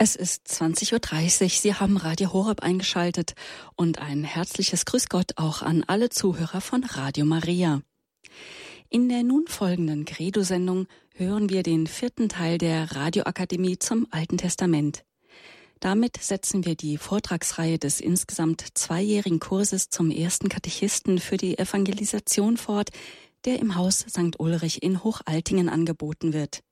Es 0.00 0.14
ist 0.14 0.46
20.30 0.46 1.42
Uhr. 1.42 1.48
Sie 1.48 1.74
haben 1.74 1.96
Radio 1.96 2.32
Horeb 2.32 2.62
eingeschaltet 2.62 3.34
und 3.74 3.98
ein 3.98 4.22
herzliches 4.22 4.84
Grüß 4.84 5.08
Gott 5.08 5.32
auch 5.34 5.60
an 5.60 5.82
alle 5.88 6.08
Zuhörer 6.08 6.60
von 6.60 6.84
Radio 6.84 7.24
Maria. 7.24 7.82
In 8.90 9.08
der 9.08 9.24
nun 9.24 9.48
folgenden 9.48 10.04
Credo-Sendung 10.04 10.86
hören 11.14 11.50
wir 11.50 11.64
den 11.64 11.88
vierten 11.88 12.28
Teil 12.28 12.58
der 12.58 12.94
Radioakademie 12.94 13.80
zum 13.80 14.06
Alten 14.12 14.38
Testament. 14.38 15.04
Damit 15.80 16.16
setzen 16.22 16.64
wir 16.64 16.76
die 16.76 16.96
Vortragsreihe 16.96 17.80
des 17.80 17.98
insgesamt 17.98 18.64
zweijährigen 18.74 19.40
Kurses 19.40 19.90
zum 19.90 20.12
ersten 20.12 20.48
Katechisten 20.48 21.18
für 21.18 21.38
die 21.38 21.58
Evangelisation 21.58 22.56
fort, 22.56 22.90
der 23.44 23.58
im 23.58 23.74
Haus 23.74 24.06
St. 24.08 24.38
Ulrich 24.38 24.80
in 24.80 25.02
Hochaltingen 25.02 25.68
angeboten 25.68 26.32
wird. 26.32 26.62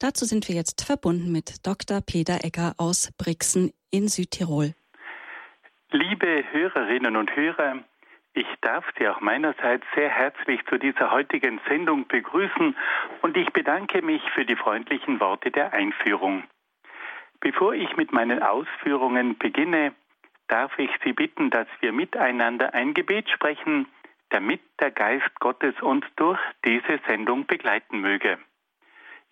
Dazu 0.00 0.24
sind 0.24 0.48
wir 0.48 0.56
jetzt 0.56 0.84
verbunden 0.84 1.30
mit 1.30 1.66
Dr. 1.66 2.00
Peter 2.00 2.44
Egger 2.44 2.74
aus 2.78 3.12
Brixen 3.16 3.72
in 3.90 4.08
Südtirol. 4.08 4.74
Liebe 5.90 6.44
Hörerinnen 6.50 7.16
und 7.16 7.34
Hörer, 7.36 7.84
ich 8.32 8.46
darf 8.60 8.84
Sie 8.98 9.06
auch 9.06 9.20
meinerseits 9.20 9.86
sehr 9.94 10.10
herzlich 10.10 10.60
zu 10.68 10.78
dieser 10.78 11.12
heutigen 11.12 11.60
Sendung 11.68 12.08
begrüßen 12.08 12.76
und 13.22 13.36
ich 13.36 13.48
bedanke 13.50 14.02
mich 14.02 14.22
für 14.34 14.44
die 14.44 14.56
freundlichen 14.56 15.20
Worte 15.20 15.52
der 15.52 15.72
Einführung. 15.72 16.42
Bevor 17.38 17.74
ich 17.74 17.96
mit 17.96 18.12
meinen 18.12 18.42
Ausführungen 18.42 19.38
beginne, 19.38 19.94
darf 20.48 20.76
ich 20.78 20.90
Sie 21.04 21.12
bitten, 21.12 21.50
dass 21.50 21.68
wir 21.80 21.92
miteinander 21.92 22.74
ein 22.74 22.94
Gebet 22.94 23.30
sprechen, 23.30 23.86
damit 24.30 24.60
der 24.80 24.90
Geist 24.90 25.38
Gottes 25.38 25.80
uns 25.80 26.04
durch 26.16 26.40
diese 26.64 26.98
Sendung 27.06 27.46
begleiten 27.46 28.00
möge. 28.00 28.38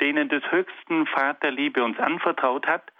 denen 0.00 0.28
des 0.28 0.42
höchsten 0.50 1.06
Vaterliebe 1.06 1.84
uns 1.84 1.98
anvertraut 1.98 2.66
hat, 2.66 2.92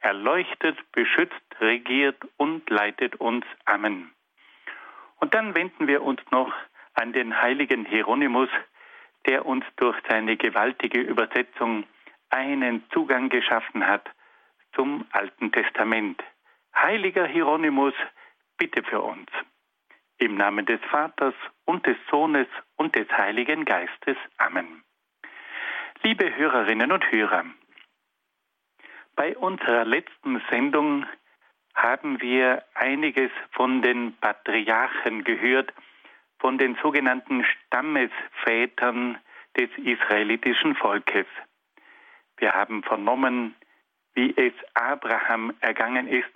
erleuchtet, 0.00 0.78
beschützt, 0.92 1.34
regiert 1.60 2.16
und 2.36 2.68
leitet 2.70 3.16
uns. 3.16 3.44
Amen. 3.64 4.12
Und 5.16 5.34
dann 5.34 5.54
wenden 5.54 5.86
wir 5.88 6.02
uns 6.02 6.20
noch 6.30 6.52
an 6.94 7.12
den 7.12 7.40
heiligen 7.40 7.84
Hieronymus, 7.84 8.48
der 9.26 9.46
uns 9.46 9.64
durch 9.76 9.96
seine 10.08 10.36
gewaltige 10.36 11.00
Übersetzung 11.00 11.84
einen 12.30 12.84
Zugang 12.90 13.28
geschaffen 13.28 13.86
hat 13.86 14.08
zum 14.74 15.06
Alten 15.12 15.52
Testament. 15.52 16.22
Heiliger 16.74 17.26
Hieronymus, 17.26 17.94
bitte 18.58 18.82
für 18.82 19.00
uns. 19.00 19.28
Im 20.18 20.36
Namen 20.36 20.66
des 20.66 20.80
Vaters 20.90 21.34
und 21.64 21.86
des 21.86 21.96
Sohnes 22.10 22.46
und 22.76 22.94
des 22.94 23.08
Heiligen 23.10 23.64
Geistes. 23.64 24.16
Amen. 24.38 24.85
Liebe 26.02 26.36
Hörerinnen 26.36 26.92
und 26.92 27.10
Hörer, 27.10 27.44
bei 29.16 29.36
unserer 29.36 29.84
letzten 29.84 30.40
Sendung 30.50 31.06
haben 31.74 32.20
wir 32.20 32.62
einiges 32.74 33.30
von 33.52 33.82
den 33.82 34.16
Patriarchen 34.20 35.24
gehört, 35.24 35.72
von 36.38 36.58
den 36.58 36.76
sogenannten 36.82 37.44
Stammesvätern 37.44 39.18
des 39.56 39.70
israelitischen 39.78 40.76
Volkes. 40.76 41.26
Wir 42.36 42.52
haben 42.52 42.82
vernommen, 42.82 43.54
wie 44.14 44.34
es 44.36 44.52
Abraham 44.74 45.54
ergangen 45.60 46.08
ist. 46.08 46.34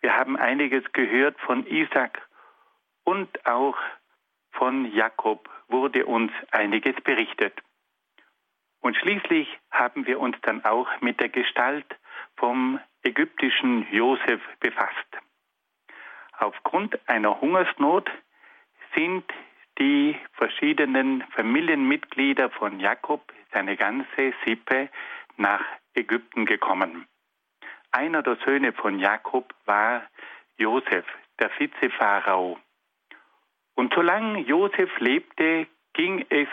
Wir 0.00 0.16
haben 0.16 0.36
einiges 0.36 0.84
gehört 0.92 1.40
von 1.40 1.66
Isaac 1.66 2.20
und 3.04 3.46
auch 3.46 3.76
von 4.52 4.92
Jakob 4.92 5.48
wurde 5.68 6.06
uns 6.06 6.30
einiges 6.50 6.94
berichtet. 7.02 7.54
Und 8.82 8.96
schließlich 8.96 9.48
haben 9.70 10.06
wir 10.06 10.20
uns 10.20 10.36
dann 10.42 10.64
auch 10.64 10.88
mit 11.00 11.20
der 11.20 11.28
Gestalt 11.28 11.86
vom 12.36 12.80
ägyptischen 13.04 13.86
Josef 13.92 14.40
befasst. 14.58 15.06
Aufgrund 16.38 16.98
einer 17.08 17.40
Hungersnot 17.40 18.10
sind 18.94 19.24
die 19.78 20.18
verschiedenen 20.32 21.22
Familienmitglieder 21.36 22.50
von 22.50 22.80
Jakob, 22.80 23.32
seine 23.52 23.76
ganze 23.76 24.34
Sippe, 24.44 24.90
nach 25.36 25.64
Ägypten 25.94 26.44
gekommen. 26.44 27.06
Einer 27.92 28.22
der 28.22 28.36
Söhne 28.44 28.72
von 28.72 28.98
Jakob 28.98 29.54
war 29.64 30.02
Josef, 30.56 31.06
der 31.38 31.50
Vizepharao. 31.56 32.58
Und 33.74 33.94
solange 33.94 34.40
Josef 34.40 34.90
lebte, 34.98 35.68
ging 35.94 36.26
es 36.28 36.48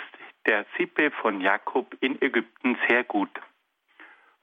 der 0.49 0.65
Sippe 0.75 1.11
von 1.11 1.41
Jakob 1.41 1.95
in 2.01 2.19
Ägypten 2.23 2.75
sehr 2.87 3.03
gut. 3.03 3.29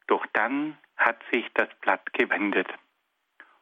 Doch 0.06 0.24
dann 0.34 0.78
hat 0.96 1.20
sich 1.32 1.44
das 1.54 1.68
Blatt 1.80 2.12
gewendet. 2.12 2.68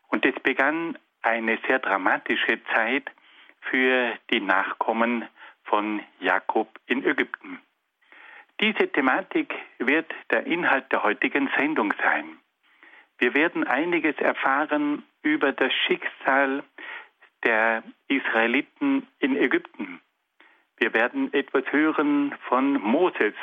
Und 0.09 0.27
es 0.27 0.35
begann 0.43 0.99
eine 1.23 1.59
sehr 1.67 1.79
dramatische 1.79 2.63
Zeit 2.75 3.11
für 3.63 4.13
die 4.31 4.41
Nachkommen 4.41 5.27
von 5.65 6.03
Jakob 6.21 6.69
in 6.85 7.03
Ägypten. 7.03 7.61
Diese 8.61 8.93
Thematik 8.93 9.55
wird 9.79 10.13
der 10.31 10.47
Inhalt 10.47 10.93
der 10.93 11.03
heutigen 11.03 11.49
Sendung 11.57 11.95
sein. 12.03 12.39
Wir 13.17 13.35
werden 13.35 13.67
einiges 13.67 14.17
erfahren 14.19 15.03
über 15.23 15.53
das 15.53 15.73
Schicksal 15.73 16.63
der 17.43 17.83
Israeliten 18.09 19.09
in 19.19 19.35
Ägypten. 19.35 20.03
Wir 20.79 20.93
werden 20.93 21.33
etwas 21.33 21.65
hören 21.71 22.35
von 22.49 22.75
Moses, 22.75 23.35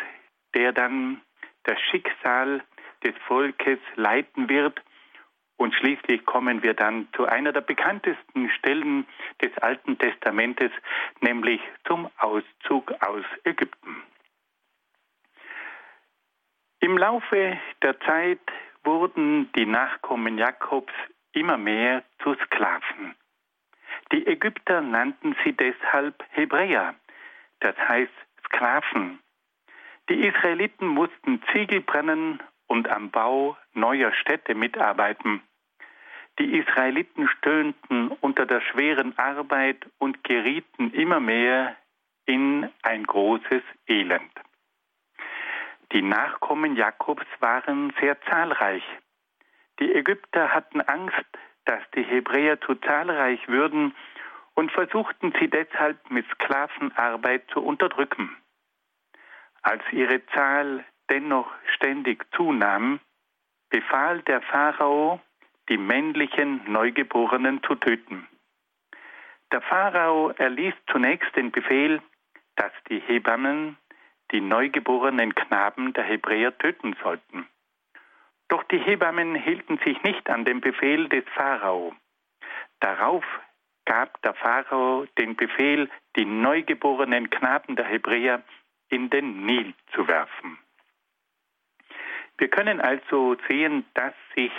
der 0.53 0.73
dann 0.73 1.21
das 1.63 1.79
Schicksal 1.89 2.63
des 3.03 3.15
Volkes 3.27 3.79
leiten 3.95 4.49
wird. 4.49 4.81
Und 5.57 5.75
schließlich 5.75 6.25
kommen 6.25 6.63
wir 6.63 6.73
dann 6.73 7.07
zu 7.15 7.25
einer 7.25 7.51
der 7.51 7.61
bekanntesten 7.61 8.49
Stellen 8.49 9.05
des 9.41 9.55
Alten 9.59 9.97
Testamentes, 9.97 10.71
nämlich 11.19 11.61
zum 11.85 12.09
Auszug 12.17 12.91
aus 12.99 13.23
Ägypten. 13.43 14.03
Im 16.79 16.97
Laufe 16.97 17.59
der 17.83 17.99
Zeit 17.99 18.39
wurden 18.83 19.51
die 19.53 19.67
Nachkommen 19.67 20.39
Jakobs 20.39 20.93
immer 21.31 21.57
mehr 21.57 22.03
zu 22.23 22.33
Sklaven. 22.45 23.15
Die 24.11 24.25
Ägypter 24.25 24.81
nannten 24.81 25.35
sie 25.43 25.53
deshalb 25.53 26.23
Hebräer, 26.31 26.95
das 27.61 27.75
heißt 27.77 28.11
Sklaven. 28.45 29.19
Die 30.09 30.27
Israeliten 30.27 30.87
mussten 30.87 31.41
Ziegel 31.51 31.81
brennen 31.81 32.41
und 32.67 32.89
am 32.89 33.09
Bau 33.11 33.57
neuer 33.73 34.11
Städte 34.13 34.55
mitarbeiten. 34.55 35.41
Die 36.39 36.57
Israeliten 36.57 37.27
stöhnten 37.27 38.09
unter 38.19 38.45
der 38.45 38.61
schweren 38.61 39.17
Arbeit 39.17 39.85
und 39.99 40.23
gerieten 40.23 40.91
immer 40.91 41.19
mehr 41.19 41.75
in 42.25 42.69
ein 42.81 43.03
großes 43.03 43.63
Elend. 43.87 44.31
Die 45.91 46.01
Nachkommen 46.01 46.75
Jakobs 46.75 47.25
waren 47.39 47.93
sehr 47.99 48.19
zahlreich. 48.21 48.83
Die 49.79 49.93
Ägypter 49.93 50.53
hatten 50.53 50.81
Angst, 50.81 51.25
dass 51.65 51.81
die 51.95 52.03
Hebräer 52.03 52.59
zu 52.61 52.75
zahlreich 52.75 53.47
würden 53.47 53.93
und 54.61 54.71
versuchten 54.71 55.33
sie 55.39 55.47
deshalb 55.47 55.97
mit 56.11 56.23
Sklavenarbeit 56.35 57.49
zu 57.51 57.63
unterdrücken. 57.63 58.37
Als 59.63 59.81
ihre 59.91 60.23
Zahl 60.27 60.85
dennoch 61.09 61.51
ständig 61.73 62.23
zunahm, 62.35 62.99
befahl 63.71 64.21
der 64.21 64.39
Pharao, 64.43 65.19
die 65.67 65.79
männlichen 65.79 66.61
Neugeborenen 66.71 67.63
zu 67.63 67.73
töten. 67.73 68.27
Der 69.51 69.61
Pharao 69.61 70.29
erließ 70.29 70.75
zunächst 70.91 71.35
den 71.35 71.49
Befehl, 71.51 71.99
dass 72.55 72.71
die 72.87 72.99
Hebammen 72.99 73.77
die 74.31 74.41
neugeborenen 74.41 75.33
Knaben 75.33 75.93
der 75.93 76.03
Hebräer 76.03 76.55
töten 76.55 76.95
sollten. 77.01 77.47
Doch 78.47 78.61
die 78.65 78.77
Hebammen 78.77 79.33
hielten 79.33 79.79
sich 79.79 80.03
nicht 80.03 80.29
an 80.29 80.45
den 80.45 80.61
Befehl 80.61 81.09
des 81.09 81.23
Pharao. 81.33 81.95
Darauf 82.79 83.25
gab 83.85 84.21
der 84.21 84.33
Pharao 84.33 85.05
den 85.17 85.35
Befehl, 85.35 85.89
die 86.15 86.25
neugeborenen 86.25 87.29
Knaben 87.29 87.75
der 87.75 87.85
Hebräer 87.85 88.43
in 88.89 89.09
den 89.09 89.45
Nil 89.45 89.73
zu 89.93 90.07
werfen. 90.07 90.57
Wir 92.37 92.49
können 92.49 92.81
also 92.81 93.37
sehen, 93.47 93.85
dass 93.93 94.13
sich 94.35 94.51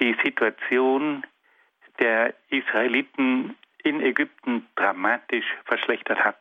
die 0.00 0.16
Situation 0.24 1.24
der 1.98 2.34
Israeliten 2.48 3.56
in 3.82 4.00
Ägypten 4.00 4.66
dramatisch 4.76 5.46
verschlechtert 5.64 6.24
hat. 6.24 6.38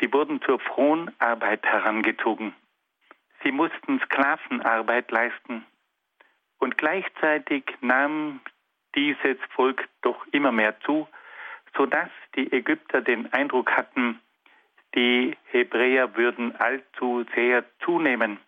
Sie 0.00 0.12
wurden 0.12 0.40
zur 0.42 0.60
Fronarbeit 0.60 1.64
herangezogen. 1.64 2.54
Sie 3.42 3.52
mussten 3.52 4.00
Sklavenarbeit 4.00 5.10
leisten. 5.10 5.64
Und 6.58 6.76
gleichzeitig 6.76 7.64
nahm 7.80 8.40
dieses 8.98 9.38
Volk 9.54 9.88
doch 10.02 10.26
immer 10.32 10.50
mehr 10.50 10.78
zu, 10.80 11.06
sodass 11.76 12.08
die 12.34 12.52
Ägypter 12.52 13.00
den 13.00 13.32
Eindruck 13.32 13.70
hatten, 13.70 14.20
die 14.96 15.36
Hebräer 15.52 16.16
würden 16.16 16.56
allzu 16.56 17.24
sehr 17.34 17.64
zunehmen. 17.84 18.38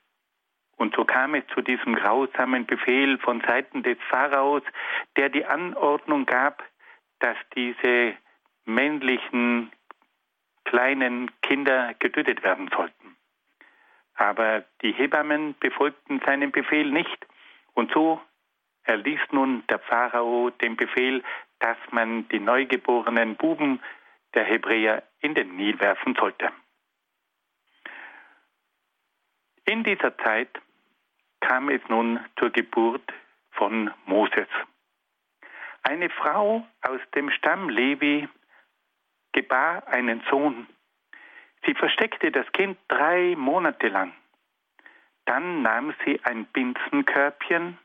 Und 0.77 0.97
so 0.97 1.05
kam 1.05 1.37
es 1.37 1.45
zu 1.55 1.61
diesem 1.61 1.95
grausamen 1.95 2.67
Befehl 2.67 3.19
von 3.19 3.41
Seiten 3.43 3.85
des 3.85 3.99
Pharaos, 4.09 4.63
der 5.17 5.29
die 5.29 5.45
Anordnung 5.45 6.27
gab, 6.27 6.65
dass 7.21 7.37
diese 7.55 8.15
männlichen 8.65 9.71
kleinen 10.65 11.31
Kinder 11.43 11.95
getötet 12.01 12.43
werden 12.43 12.71
sollten. 12.75 13.17
Aber 14.15 14.65
die 14.83 14.93
Hebammen 14.93 15.55
befolgten 15.61 16.21
seinen 16.27 16.51
Befehl 16.51 16.91
nicht. 16.91 17.27
Und 17.75 17.93
so 17.93 18.21
erließ 18.85 19.21
nun 19.33 19.65
der 19.69 19.79
Pharao 19.79 20.51
den 20.51 20.77
Befehl, 20.77 21.23
dass 21.59 21.77
man 21.91 22.29
die 22.29 22.41
neugeborenen 22.41 23.37
Buben 23.37 23.81
der 24.35 24.45
Hebräer 24.45 25.03
in 25.21 25.35
den 25.35 25.57
Nil 25.57 25.79
werfen 25.81 26.15
sollte. 26.19 26.51
In 29.65 29.85
dieser 29.85 30.17
Zeit 30.19 30.49
kam 31.41 31.69
es 31.69 31.81
nun 31.89 32.21
zur 32.39 32.51
Geburt 32.51 33.13
von 33.53 33.91
Moses. 34.07 34.49
Eine 35.83 36.11
Frau 36.11 36.67
aus 36.83 37.01
dem 37.15 37.31
Stamm 37.31 37.69
Levi 37.69 38.29
gebar 39.33 39.87
einen 39.89 40.23
Sohn. 40.31 40.67
Sie 41.65 41.75
versteckte 41.75 42.31
das 42.31 42.51
Kind 42.53 42.79
drei 42.89 43.35
Monate 43.37 43.89
lang. 43.89 44.13
Dann 45.27 45.63
nahm 45.63 45.95
sie 46.05 46.21
ein 46.25 46.47
Binsenkörbchen, 46.47 47.79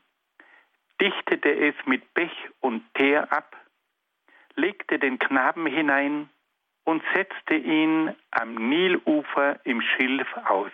dichtete 1.00 1.50
es 1.50 1.74
mit 1.86 2.14
Pech 2.14 2.32
und 2.60 2.82
Teer 2.94 3.32
ab, 3.32 3.56
legte 4.54 4.98
den 4.98 5.18
Knaben 5.18 5.66
hinein 5.66 6.28
und 6.84 7.02
setzte 7.14 7.54
ihn 7.54 8.14
am 8.30 8.54
Nilufer 8.54 9.60
im 9.64 9.82
Schilf 9.82 10.28
aus. 10.36 10.72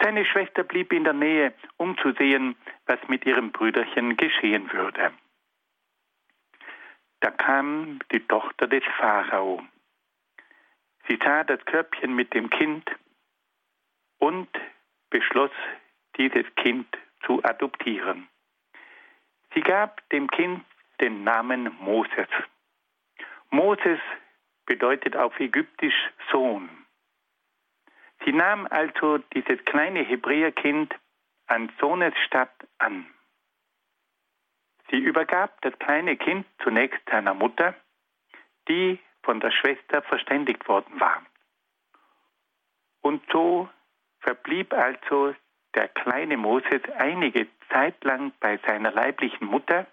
Seine 0.00 0.24
Schwester 0.24 0.64
blieb 0.64 0.92
in 0.92 1.04
der 1.04 1.12
Nähe, 1.12 1.52
um 1.76 1.96
zu 1.98 2.12
sehen, 2.12 2.56
was 2.86 2.98
mit 3.08 3.24
ihrem 3.26 3.52
Brüderchen 3.52 4.16
geschehen 4.16 4.72
würde. 4.72 5.12
Da 7.20 7.30
kam 7.30 8.00
die 8.12 8.20
Tochter 8.20 8.66
des 8.66 8.84
Pharao. 8.98 9.62
Sie 11.08 11.18
sah 11.22 11.44
das 11.44 11.64
Körbchen 11.64 12.14
mit 12.14 12.34
dem 12.34 12.50
Kind 12.50 12.90
und 14.18 14.48
beschloss, 15.10 15.52
dieses 16.16 16.44
Kind 16.56 16.86
zu 17.24 17.42
adoptieren. 17.44 18.28
Sie 19.54 19.60
gab 19.60 20.08
dem 20.10 20.28
Kind 20.28 20.64
den 21.00 21.24
Namen 21.24 21.76
Moses. 21.80 22.28
Moses 23.50 24.00
bedeutet 24.66 25.16
auf 25.16 25.38
Ägyptisch 25.38 25.94
Sohn. 26.30 26.68
Sie 28.24 28.32
nahm 28.32 28.66
also 28.70 29.18
dieses 29.18 29.64
kleine 29.64 30.00
Hebräerkind 30.00 30.94
an 31.46 31.70
Sohnes 31.78 32.14
Stadt 32.26 32.54
an. 32.78 33.06
Sie 34.90 34.98
übergab 34.98 35.60
das 35.62 35.78
kleine 35.78 36.16
Kind 36.16 36.46
zunächst 36.62 37.00
seiner 37.08 37.34
Mutter, 37.34 37.74
die 38.68 38.98
von 39.22 39.40
der 39.40 39.50
Schwester 39.50 40.02
verständigt 40.02 40.66
worden 40.68 40.98
war. 41.00 41.24
Und 43.02 43.22
so 43.30 43.68
verblieb 44.20 44.72
also 44.72 45.34
der 45.74 45.88
kleine 45.88 46.36
Moses 46.36 46.82
einige 46.98 47.48
Zeit 47.70 48.02
lang 48.04 48.32
bei 48.40 48.58
seiner 48.66 48.92
leiblichen 48.92 49.46
Mutter, 49.46 49.86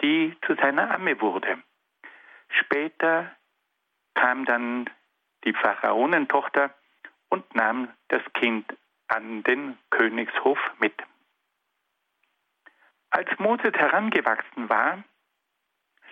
die 0.00 0.36
zu 0.46 0.54
seiner 0.54 0.90
Amme 0.94 1.20
wurde. 1.20 1.62
Später 2.48 3.30
kam 4.14 4.44
dann 4.44 4.90
die 5.44 5.52
Pharaonentochter 5.52 6.74
und 7.28 7.54
nahm 7.54 7.88
das 8.08 8.22
Kind 8.34 8.66
an 9.08 9.42
den 9.42 9.78
Königshof 9.90 10.58
mit. 10.78 10.94
Als 13.10 13.28
Moses 13.38 13.72
herangewachsen 13.74 14.68
war, 14.68 15.04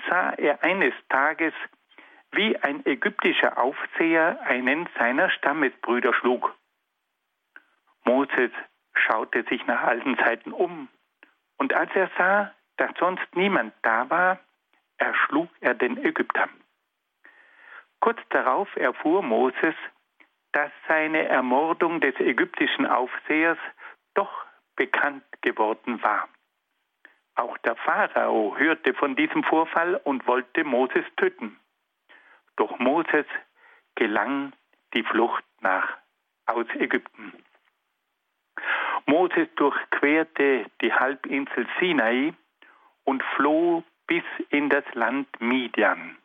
sah 0.09 0.31
er 0.33 0.63
eines 0.63 0.95
Tages, 1.09 1.55
wie 2.33 2.57
ein 2.59 2.85
ägyptischer 2.87 3.59
Aufseher 3.59 4.41
einen 4.43 4.89
seiner 4.99 5.31
Stammesbrüder 5.31 6.15
schlug. 6.15 6.55
Moses 8.05 8.51
schaute 8.95 9.45
sich 9.49 9.67
nach 9.67 9.83
allen 9.83 10.17
Seiten 10.17 10.53
um, 10.53 10.89
und 11.59 11.75
als 11.75 11.91
er 11.95 12.11
sah, 12.17 12.55
dass 12.77 12.91
sonst 12.99 13.27
niemand 13.35 13.75
da 13.83 14.09
war, 14.09 14.39
erschlug 14.97 15.49
er 15.61 15.75
den 15.75 16.03
Ägypter. 16.03 16.49
Kurz 18.01 18.19
darauf 18.31 18.75
erfuhr 18.77 19.23
Moses, 19.23 19.75
dass 20.53 20.71
seine 20.89 21.29
Ermordung 21.29 22.01
des 22.01 22.19
ägyptischen 22.19 22.87
Aufsehers 22.87 23.59
doch 24.15 24.47
bekannt 24.77 25.25
geworden 25.43 26.03
war. 26.03 26.29
Auch 27.35 27.57
der 27.59 27.77
Pharao 27.77 28.57
hörte 28.57 28.95
von 28.95 29.17
diesem 29.17 29.45
Vorfall 29.45 29.97
und 30.05 30.27
wollte 30.27 30.65
Moses 30.65 31.05
töten. 31.17 31.59
Doch 32.57 32.79
Moses 32.79 33.27
gelang 33.95 34.53
die 34.95 35.05
Flucht 35.05 35.45
nach 35.61 35.97
aus 36.47 36.67
Ägypten. 36.75 37.33
Moses 39.07 39.49
durchquerte 39.57 40.67
die 40.81 40.93
Halbinsel 40.93 41.67
Sinai 41.79 42.33
und 43.05 43.23
floh 43.37 43.83
bis 44.07 44.25
in 44.51 44.69
das 44.69 44.85
Land 44.95 45.29
Midian. 45.41 46.17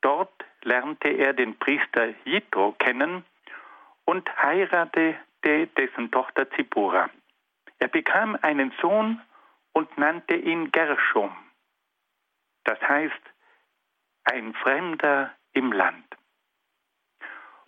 Dort 0.00 0.44
lernte 0.62 1.08
er 1.08 1.32
den 1.32 1.58
Priester 1.58 2.14
Jitro 2.24 2.72
kennen 2.78 3.24
und 4.04 4.28
heiratete 4.42 5.18
dessen 5.76 6.10
Tochter 6.10 6.50
Zippora. 6.50 7.10
Er 7.78 7.88
bekam 7.88 8.36
einen 8.42 8.72
Sohn 8.80 9.20
und 9.72 9.96
nannte 9.96 10.36
ihn 10.36 10.70
Gershom. 10.70 11.34
Das 12.64 12.80
heißt, 12.80 13.22
ein 14.24 14.54
Fremder 14.54 15.34
im 15.52 15.72
Land. 15.72 16.04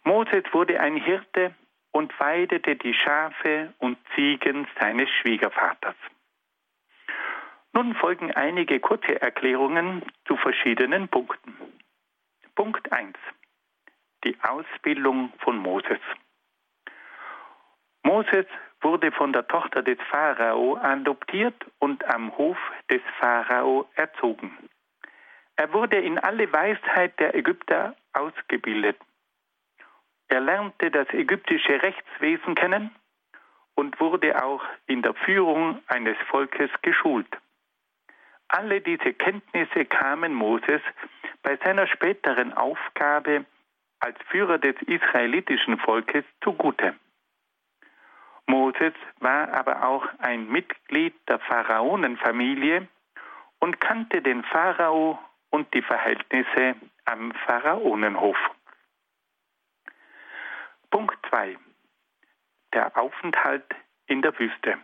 Moses 0.05 0.45
wurde 0.53 0.81
ein 0.81 0.97
Hirte 0.97 1.55
und 1.93 2.19
weidete 2.19 2.77
die 2.77 2.95
Schafe 2.95 3.73
und 3.79 3.99
Ziegen 4.15 4.67
seines 4.81 5.09
Schwiegervaters. 5.11 5.95
Nun 7.75 7.95
folgen 7.95 8.33
einige 8.33 8.81
kurze 8.81 9.21
Erklärungen 9.21 10.03
zu 10.27 10.37
verschiedenen 10.37 11.09
Punkten. 11.09 11.57
Punkt 12.55 12.93
1. 12.93 13.15
Die 14.25 14.37
Ausbildung 14.43 15.33
von 15.39 15.57
Moses. 15.57 16.01
Moses 18.03 18.47
wurde 18.83 19.13
von 19.13 19.33
der 19.33 19.47
Tochter 19.47 19.83
des 19.83 19.99
Pharao 20.11 20.77
adoptiert 20.77 21.55
und 21.79 22.05
am 22.05 22.37
Hof 22.37 22.59
des 22.91 23.01
Pharao 23.19 23.89
erzogen. 23.95 24.69
Er 25.57 25.73
wurde 25.73 25.99
in 25.99 26.19
alle 26.19 26.53
Weisheit 26.53 27.19
der 27.21 27.35
Ägypter 27.35 27.95
ausgebildet. 28.13 28.99
Er 30.33 30.41
lernte 30.41 30.91
das 30.91 31.07
ägyptische 31.11 31.83
Rechtswesen 31.83 32.55
kennen 32.55 32.91
und 33.75 34.01
wurde 34.01 34.43
auch 34.43 34.65
in 34.87 35.03
der 35.03 35.13
Führung 35.13 35.83
eines 35.89 36.17
Volkes 36.31 36.71
geschult. 36.81 37.29
Alle 38.49 38.81
diese 38.81 39.13
Kenntnisse 39.13 39.85
kamen 39.85 40.33
Moses 40.33 40.81
bei 41.43 41.59
seiner 41.63 41.87
späteren 41.87 42.55
Aufgabe 42.55 43.45
als 44.01 44.17
Führer 44.31 44.57
des 44.57 44.75
israelitischen 44.87 45.79
Volkes 45.79 46.25
zugute. 46.43 46.95
Moses 48.47 48.95
war 49.21 49.53
aber 49.53 49.87
auch 49.87 50.07
ein 50.19 50.49
Mitglied 50.49 51.13
der 51.29 51.41
Pharaonenfamilie 51.41 52.89
und 53.59 53.83
kannte 53.83 54.23
den 54.23 54.45
Pharao 54.45 55.19
und 55.51 55.75
die 55.75 55.83
Verhältnisse 55.83 56.75
am 57.05 57.33
Pharaonenhof. 57.45 58.39
Punkt 60.93 61.17
2. 61.31 61.57
Der 62.75 62.95
Aufenthalt 62.99 63.65
in 64.09 64.21
der 64.21 64.39
Wüste. 64.39 64.77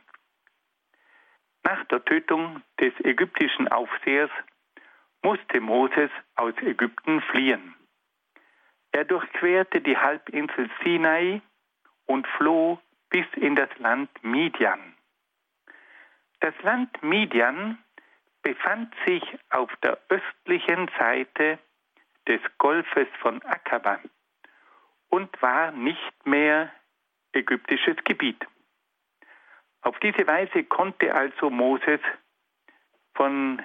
Nach 1.64 1.84
der 1.84 2.02
Tötung 2.02 2.62
des 2.80 2.94
ägyptischen 3.04 3.68
Aufsehers 3.68 4.30
musste 5.22 5.60
Moses 5.60 6.10
aus 6.34 6.54
Ägypten 6.62 7.20
fliehen. 7.20 7.74
Er 8.92 9.04
durchquerte 9.04 9.82
die 9.82 9.98
Halbinsel 9.98 10.70
Sinai 10.82 11.42
und 12.06 12.26
floh 12.38 12.80
bis 13.10 13.26
in 13.34 13.54
das 13.54 13.68
Land 13.76 14.08
Midian. 14.24 14.94
Das 16.40 16.54
Land 16.62 17.02
Midian 17.02 17.76
befand 18.40 18.94
sich 19.06 19.22
auf 19.50 19.70
der 19.82 19.98
östlichen 20.08 20.90
Seite 20.98 21.58
des 22.26 22.40
Golfes 22.56 23.08
von 23.20 23.42
Akaba 23.42 24.00
und 25.08 25.40
war 25.42 25.72
nicht 25.72 26.26
mehr 26.26 26.72
ägyptisches 27.32 27.96
Gebiet. 28.04 28.46
Auf 29.82 29.98
diese 30.00 30.26
Weise 30.26 30.64
konnte 30.64 31.14
also 31.14 31.50
Moses 31.50 32.00
von 33.14 33.62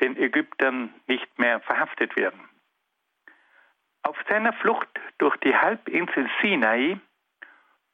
den 0.00 0.16
Ägyptern 0.16 0.94
nicht 1.06 1.38
mehr 1.38 1.60
verhaftet 1.60 2.16
werden. 2.16 2.48
Auf 4.02 4.16
seiner 4.28 4.52
Flucht 4.54 4.88
durch 5.18 5.36
die 5.38 5.54
Halbinsel 5.54 6.28
Sinai 6.40 6.98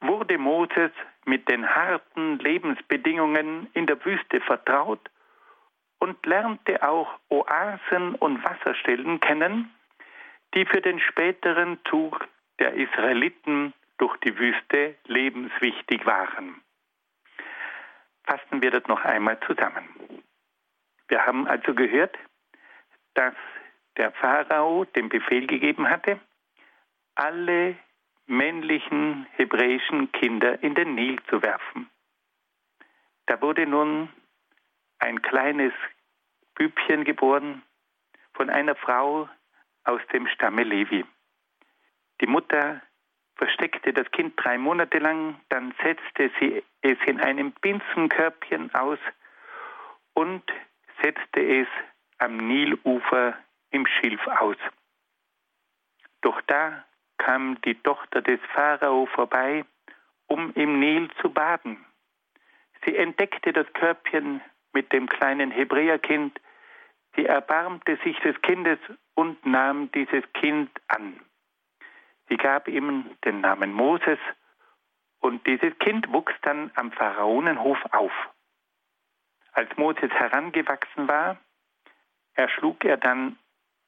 wurde 0.01 0.39
Moses 0.39 0.93
mit 1.25 1.49
den 1.49 1.69
harten 1.69 2.39
Lebensbedingungen 2.39 3.69
in 3.73 3.87
der 3.87 4.05
Wüste 4.05 4.41
vertraut 4.41 5.11
und 5.99 6.25
lernte 6.25 6.87
auch 6.87 7.19
Oasen 7.29 8.15
und 8.15 8.45
Wasserstellen 8.45 9.19
kennen, 9.21 9.75
die 10.55 10.65
für 10.67 10.81
den 10.81 11.01
späteren 11.01 11.81
Zug 11.89 12.29
der 12.59 12.75
Israeliten 12.75 13.75
durch 13.99 14.17
die 14.19 14.37
Wüste 14.39 14.97
lebenswichtig 15.07 16.05
waren. 16.07 16.61
Fassen 18.25 18.63
wir 18.63 18.71
das 18.71 18.87
noch 18.87 19.05
einmal 19.05 19.39
zusammen. 19.41 19.89
Wir 21.09 21.25
haben 21.25 21.47
also 21.47 21.75
gehört, 21.75 22.17
dass 23.15 23.35
der 23.97 24.13
Pharao 24.13 24.85
den 24.85 25.09
Befehl 25.09 25.47
gegeben 25.47 25.89
hatte, 25.89 26.21
alle 27.15 27.77
männlichen 28.27 29.27
hebräischen 29.37 30.11
Kinder 30.13 30.63
in 30.63 30.75
den 30.75 30.95
Nil 30.95 31.19
zu 31.31 31.43
werfen. 31.43 31.89
Da 33.27 33.41
wurde 33.41 33.67
nun 33.67 34.09
ein 34.99 35.23
kleines 35.23 35.73
Bübchen 36.55 37.05
geboren 37.05 37.63
von 38.35 38.51
einer 38.51 38.75
Frau 38.75 39.29
aus 39.85 40.01
dem 40.13 40.27
Stamme 40.29 40.65
Levi. 40.65 41.05
Die 42.21 42.27
Mutter 42.27 42.81
versteckte 43.37 43.93
das 43.93 44.11
Kind 44.11 44.35
drei 44.37 44.59
Monate 44.59 44.99
lang, 44.99 45.41
dann 45.51 45.75
setzte 45.83 46.31
sie 46.41 46.63
es 46.81 46.99
in 47.07 47.21
einem 47.21 47.53
Binsenkörbchen 47.53 48.75
aus 48.75 48.99
und 50.15 50.43
setzte 51.03 51.41
es 51.41 51.69
am 52.19 52.37
Nilufer 52.39 53.37
im 53.71 53.87
Schilf 53.87 54.27
aus. 54.27 54.57
Doch 56.23 56.41
da 56.47 56.85
kam 57.19 57.61
die 57.63 57.75
Tochter 57.83 58.23
des 58.23 58.41
Pharao 58.55 59.07
vorbei, 59.07 59.65
um 60.27 60.53
im 60.55 60.81
Nil 60.81 61.11
zu 61.21 61.31
baden. 61.31 61.85
Sie 62.85 62.97
entdeckte 62.97 63.53
das 63.53 63.67
Körbchen 63.75 64.41
mit 64.73 64.93
dem 64.93 65.09
kleinen 65.09 65.51
Hebräerkind, 65.51 66.41
sie 67.15 67.27
erbarmte 67.27 67.99
sich 68.05 68.19
des 68.21 68.41
Kindes 68.43 68.79
und 69.15 69.45
nahm 69.45 69.91
dieses 69.93 70.25
Kind 70.35 70.71
an. 70.89 71.21
Sie 72.29 72.37
gab 72.37 72.69
ihm 72.69 73.17
den 73.25 73.41
Namen 73.41 73.73
Moses 73.73 74.19
und 75.21 75.47
dieses 75.47 75.79
Kind 75.79 76.13
wuchs 76.13 76.35
dann 76.43 76.71
am 76.75 76.93
Pharaonenhof 76.93 77.79
auf. 77.93 78.13
Als 79.53 79.75
Moses 79.77 80.11
herangewachsen 80.11 81.09
war, 81.09 81.39
erschlug 82.35 82.85
er 82.85 82.97
dann 82.97 83.39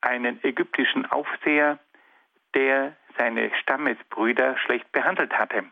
einen 0.01 0.43
ägyptischen 0.45 1.07
Aufseher, 1.07 1.79
der 2.55 2.97
seine 3.19 3.55
Stammesbrüder 3.57 4.57
schlecht 4.59 4.91
behandelt 4.93 5.33
hatte. 5.35 5.65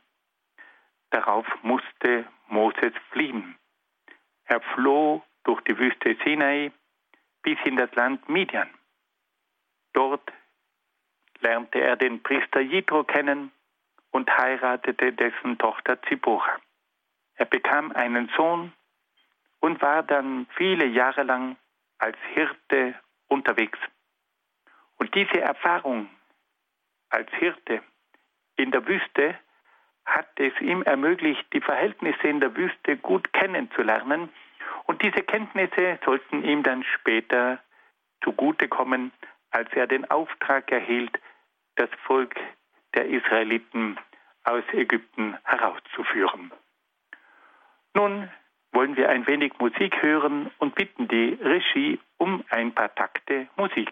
Darauf 1.11 1.46
musste 1.62 2.26
Moses 2.49 2.92
fliehen. 3.11 3.56
Er 4.44 4.61
floh 4.61 5.23
durch 5.44 5.61
die 5.62 5.78
Wüste 5.78 6.16
Sinai 6.25 6.73
bis 7.42 7.58
in 7.64 7.76
das 7.76 7.92
Land 7.94 8.28
Midian. 8.28 8.68
Dort 9.92 10.32
lernte 11.40 11.81
er 11.81 11.97
den 11.97 12.23
Priester 12.23 12.61
Jitro 12.61 13.05
kennen 13.05 13.52
und 14.11 14.31
heiratete 14.31 15.12
dessen 15.12 15.59
Tochter 15.59 16.00
Zipora. 16.02 16.57
Er 17.35 17.47
bekam 17.47 17.93
einen 17.93 18.31
Sohn 18.37 18.73
und 19.61 19.81
war 19.83 20.02
dann 20.02 20.47
viele 20.57 20.87
Jahre 20.87 21.23
lang 21.23 21.57
als 21.99 22.16
Hirte 22.33 22.95
unterwegs. 23.28 23.78
Und 24.97 25.14
diese 25.14 25.40
Erfahrung 25.40 26.09
als 27.11 27.31
Hirte 27.33 27.83
in 28.57 28.71
der 28.71 28.87
Wüste 28.87 29.38
hat 30.05 30.28
es 30.37 30.59
ihm 30.61 30.83
ermöglicht, 30.83 31.45
die 31.52 31.61
Verhältnisse 31.61 32.28
in 32.28 32.40
der 32.40 32.55
Wüste 32.57 32.97
gut 32.97 33.33
kennenzulernen. 33.33 34.31
Und 34.85 35.02
diese 35.02 35.23
Kenntnisse 35.23 35.99
sollten 36.05 36.45
ihm 36.45 36.62
dann 36.62 36.85
später 36.85 37.59
zugutekommen, 38.23 39.12
als 39.50 39.73
er 39.73 39.87
den 39.87 40.11
Auftrag 40.11 40.71
erhielt, 40.71 41.19
das 41.76 41.91
Volk 42.05 42.35
der 42.95 43.07
Israeliten 43.07 43.99
aus 44.45 44.65
Ägypten 44.73 45.37
herauszuführen. 45.45 46.53
Nun 47.95 48.31
wollen 48.73 48.97
wir 48.97 49.09
ein 49.09 49.26
wenig 49.26 49.55
Musik 49.59 50.03
hören 50.03 50.50
und 50.59 50.75
bitten 50.75 51.09
die 51.09 51.38
Regie 51.43 51.99
um 52.19 52.45
ein 52.50 52.73
paar 52.73 52.95
Takte 52.95 53.49
Musik. 53.57 53.91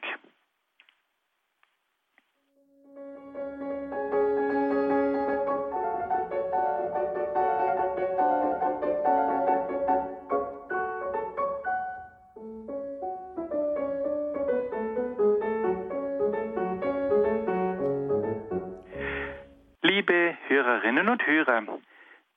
Liebe 20.07 20.37
Hörerinnen 20.49 21.09
und 21.09 21.27
Hörer, 21.27 21.63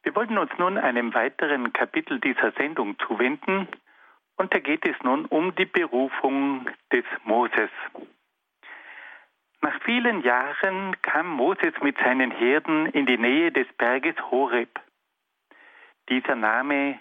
wir 0.04 0.16
wollten 0.16 0.38
uns 0.38 0.50
nun 0.58 0.78
einem 0.78 1.14
weiteren 1.14 1.74
Kapitel 1.74 2.18
dieser 2.22 2.54
Sendung 2.54 2.98
zuwenden 3.00 3.68
und 4.38 4.54
da 4.54 4.60
geht 4.60 4.88
es 4.88 4.96
nun 5.04 5.26
um 5.26 5.54
die 5.54 5.66
Berufung 5.66 6.70
des 6.94 7.04
Moses. 7.26 7.70
Nach 9.60 9.82
vielen 9.82 10.22
Jahren 10.22 10.96
kam 11.02 11.28
Moses 11.28 11.74
mit 11.82 11.98
seinen 11.98 12.32
Herden 12.32 12.86
in 12.86 13.06
die 13.06 13.18
Nähe 13.18 13.52
des 13.52 13.68
Berges 13.74 14.16
Horeb. 14.32 14.80
Dieser 16.08 16.36
Name 16.36 17.00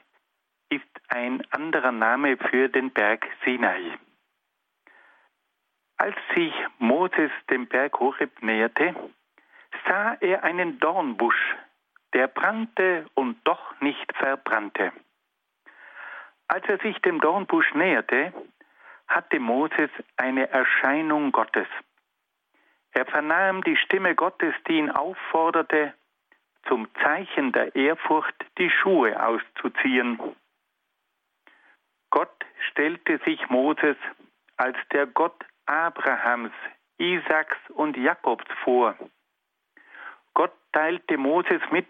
ist 0.69 0.83
ein 1.07 1.47
anderer 1.53 1.93
Name 1.93 2.39
für 2.39 2.69
den 2.69 2.91
Berg 2.91 3.25
Sinai. 3.45 3.97
Als 5.97 6.17
sich 6.35 6.53
Moses 6.81 7.31
dem 7.51 7.69
Berg 7.69 8.01
Horeb 8.01 8.43
näherte, 8.43 8.97
sah 9.87 10.17
er 10.21 10.45
einen 10.45 10.79
Dornbusch, 10.81 11.57
der 12.13 12.29
brannte 12.29 13.07
und 13.15 13.37
doch 13.45 13.81
nicht 13.81 14.13
verbrannte. 14.17 14.93
Als 16.49 16.65
er 16.69 16.79
sich 16.79 16.99
dem 17.03 17.21
Dornbusch 17.21 17.75
näherte, 17.75 18.33
hatte 19.09 19.39
Moses 19.41 19.91
eine 20.17 20.49
Erscheinung 20.51 21.33
Gottes. 21.33 21.69
Er 22.93 23.07
vernahm 23.07 23.63
die 23.63 23.77
Stimme 23.77 24.15
Gottes, 24.15 24.55
die 24.67 24.79
ihn 24.79 24.91
aufforderte, 24.91 25.93
zum 26.67 26.89
Zeichen 27.03 27.53
der 27.53 27.75
Ehrfurcht 27.77 28.35
die 28.59 28.71
Schuhe 28.71 29.25
auszuziehen. 29.25 30.19
Gott 32.11 32.45
stellte 32.71 33.19
sich 33.25 33.49
Moses 33.49 33.97
als 34.57 34.77
der 34.93 35.07
Gott 35.07 35.45
Abrahams, 35.67 36.53
Isaaks 36.99 37.59
und 37.75 37.97
Jakobs 37.97 38.47
vor 38.65 38.97
teilte 40.77 41.17
Moses 41.17 41.63
mit, 41.71 41.87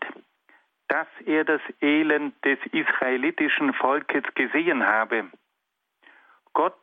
dass 0.86 1.08
er 1.24 1.44
das 1.44 1.60
Elend 1.80 2.32
des 2.44 2.58
israelitischen 2.70 3.74
Volkes 3.74 4.22
gesehen 4.36 4.86
habe. 4.86 5.24
Gott 6.52 6.78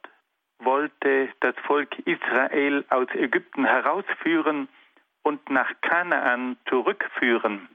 wollte 0.59 1.29
das 1.39 1.55
Volk 1.65 1.97
Israel 1.99 2.83
aus 2.89 3.07
Ägypten 3.13 3.63
herausführen 3.63 4.67
und 5.23 5.49
nach 5.49 5.71
Kanaan 5.79 6.57
zurückführen. 6.67 7.69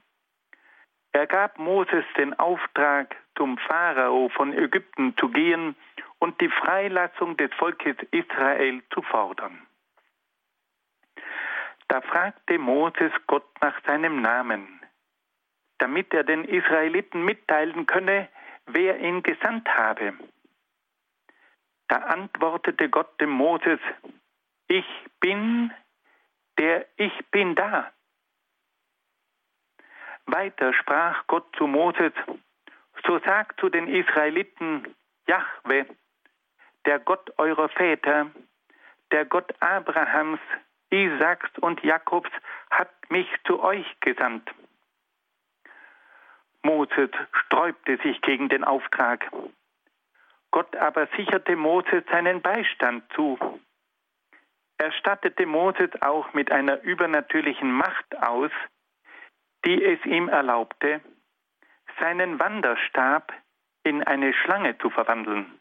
Er 1.11 1.25
gab 1.25 1.57
Moses 1.57 2.05
den 2.15 2.37
Auftrag, 2.37 3.15
zum 3.35 3.57
Pharao 3.57 4.29
von 4.29 4.53
Ägypten 4.53 5.17
zu 5.17 5.29
gehen 5.29 5.75
und 6.19 6.39
die 6.39 6.49
Freilassung 6.49 7.35
des 7.37 7.51
Volkes 7.55 7.95
Israel 8.11 8.83
zu 8.93 9.01
fordern. 9.01 9.59
Da 11.89 12.01
fragte 12.01 12.59
Moses 12.59 13.11
Gott 13.25 13.49
nach 13.61 13.83
seinem 13.83 14.21
Namen, 14.21 14.79
damit 15.79 16.13
er 16.13 16.23
den 16.23 16.45
Israeliten 16.45 17.25
mitteilen 17.25 17.87
könne, 17.87 18.29
wer 18.67 18.99
ihn 18.99 19.23
gesandt 19.23 19.67
habe. 19.67 20.13
Da 21.87 21.97
antwortete 21.97 22.89
Gott 22.89 23.19
dem 23.19 23.31
Moses, 23.31 23.79
ich 24.67 24.85
bin, 25.19 25.73
der 26.59 26.85
ich 26.97 27.25
bin 27.31 27.55
da. 27.55 27.91
Weiter 30.27 30.73
sprach 30.75 31.25
Gott 31.25 31.47
zu 31.57 31.65
Moses, 31.65 32.13
so 33.03 33.17
sagt 33.19 33.59
zu 33.59 33.69
den 33.69 33.87
Israeliten, 33.87 34.95
Jahwe, 35.27 35.87
der 36.85 36.99
Gott 36.99 37.33
eurer 37.39 37.69
Väter, 37.69 38.29
der 39.11 39.25
Gott 39.25 39.51
Abrahams, 39.59 40.39
Isaaks 40.91 41.51
und 41.59 41.83
Jakobs 41.83 42.31
hat 42.71 42.89
mich 43.09 43.27
zu 43.45 43.61
euch 43.61 43.85
gesandt. 43.99 44.49
Moses 46.63 47.09
sträubte 47.31 47.97
sich 48.03 48.21
gegen 48.21 48.49
den 48.49 48.63
Auftrag. 48.63 49.31
Gott 50.51 50.75
aber 50.75 51.07
sicherte 51.15 51.55
Moses 51.55 52.03
seinen 52.11 52.41
Beistand 52.41 53.03
zu. 53.13 53.37
Er 54.77 54.91
stattete 54.93 55.45
Moses 55.45 55.89
auch 56.01 56.33
mit 56.33 56.51
einer 56.51 56.81
übernatürlichen 56.81 57.71
Macht 57.71 58.17
aus, 58.17 58.51
die 59.65 59.83
es 59.83 60.03
ihm 60.05 60.29
erlaubte, 60.29 61.01
seinen 61.99 62.39
Wanderstab 62.39 63.33
in 63.83 64.03
eine 64.03 64.33
Schlange 64.33 64.77
zu 64.77 64.89
verwandeln. 64.89 65.59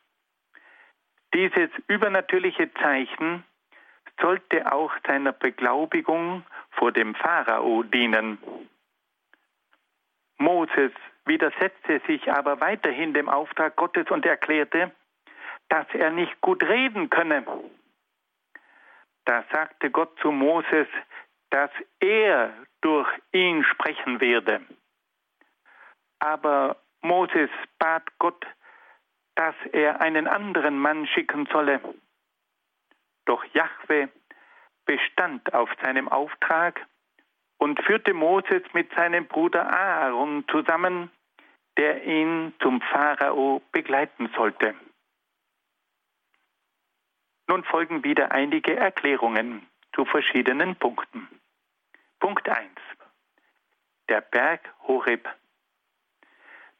Dieses 1.35 1.71
übernatürliche 1.89 2.73
Zeichen 2.75 3.45
sollte 4.21 4.73
auch 4.73 4.93
seiner 5.07 5.33
Beglaubigung 5.33 6.45
vor 6.73 6.93
dem 6.93 7.15
Pharao 7.15 7.83
dienen. 7.83 8.39
Moses 10.39 10.93
widersetzte 11.25 12.01
sich 12.07 12.31
aber 12.31 12.61
weiterhin 12.61 13.13
dem 13.13 13.29
Auftrag 13.29 13.77
Gottes 13.77 14.09
und 14.11 14.25
erklärte, 14.25 14.93
dass 15.69 15.87
er 15.93 16.11
nicht 16.11 16.41
gut 16.41 16.63
reden 16.63 17.11
könne. 17.11 17.45
Da 19.25 19.45
sagte 19.53 19.91
Gott 19.91 20.19
zu 20.21 20.31
Moses, 20.31 20.89
dass 21.51 21.71
er 22.01 22.53
durch 22.81 23.09
ihn 23.33 23.65
sprechen 23.65 24.21
werde. 24.21 24.63
Aber 26.19 26.77
Moses 27.03 27.51
bat 27.79 28.05
Gott, 28.19 28.47
dass 29.35 29.55
er 29.73 30.01
einen 30.01 30.27
anderen 30.27 30.79
Mann 30.79 31.07
schicken 31.07 31.47
solle. 31.53 31.81
Doch 33.29 33.45
Jahwe 33.53 34.09
bestand 34.87 35.53
auf 35.53 35.69
seinem 35.83 36.09
Auftrag 36.09 36.87
und 37.59 37.79
führte 37.83 38.15
Moses 38.15 38.63
mit 38.73 38.91
seinem 38.95 39.27
Bruder 39.27 39.71
Aaron 39.71 40.47
zusammen, 40.49 41.11
der 41.77 42.05
ihn 42.05 42.55
zum 42.63 42.81
Pharao 42.81 43.61
begleiten 43.71 44.31
sollte. 44.35 44.75
Nun 47.49 47.65
folgen 47.65 48.03
wieder 48.03 48.33
einige 48.33 48.75
Erklärungen 48.75 49.67
zu 49.95 50.07
verschiedenen 50.07 50.77
Punkten. 50.77 51.29
Punkt 52.21 52.49
1. 52.49 52.71
Der 54.09 54.23
Berg 54.23 54.75
Horeb. 54.85 55.29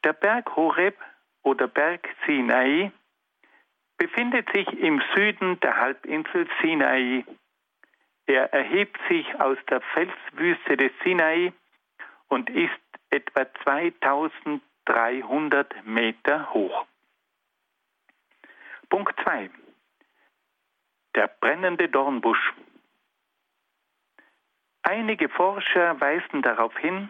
Der 0.03 0.13
Berg 0.13 0.55
Horeb 0.55 0.97
oder 1.43 1.67
Berg 1.67 2.09
Sinai 2.25 2.91
befindet 3.99 4.49
sich 4.53 4.67
im 4.79 4.99
Süden 5.13 5.59
der 5.59 5.75
Halbinsel 5.75 6.47
Sinai. 6.61 7.25
Er 8.25 8.51
erhebt 8.53 8.97
sich 9.09 9.27
aus 9.39 9.57
der 9.69 9.81
Felswüste 9.81 10.77
des 10.77 10.93
Sinai 11.03 11.51
und 12.29 12.49
ist 12.49 12.71
etwa 13.09 13.45
2300 13.63 15.85
Meter 15.85 16.49
hoch. 16.53 16.85
Punkt 18.89 19.19
2. 19.23 19.49
Der 21.15 21.27
brennende 21.27 21.89
Dornbusch. 21.89 22.53
Einige 24.83 25.27
Forscher 25.29 25.99
weisen 25.99 26.41
darauf 26.41 26.77
hin, 26.77 27.09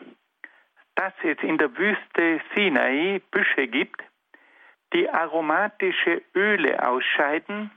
dass 0.96 1.14
es 1.24 1.38
in 1.44 1.60
der 1.60 1.78
Wüste 1.78 2.42
Sinai 2.56 3.22
Büsche 3.32 3.68
gibt, 3.68 4.02
die 4.94 5.10
aromatische 5.10 6.22
Öle 6.36 6.88
ausscheiden, 6.88 7.72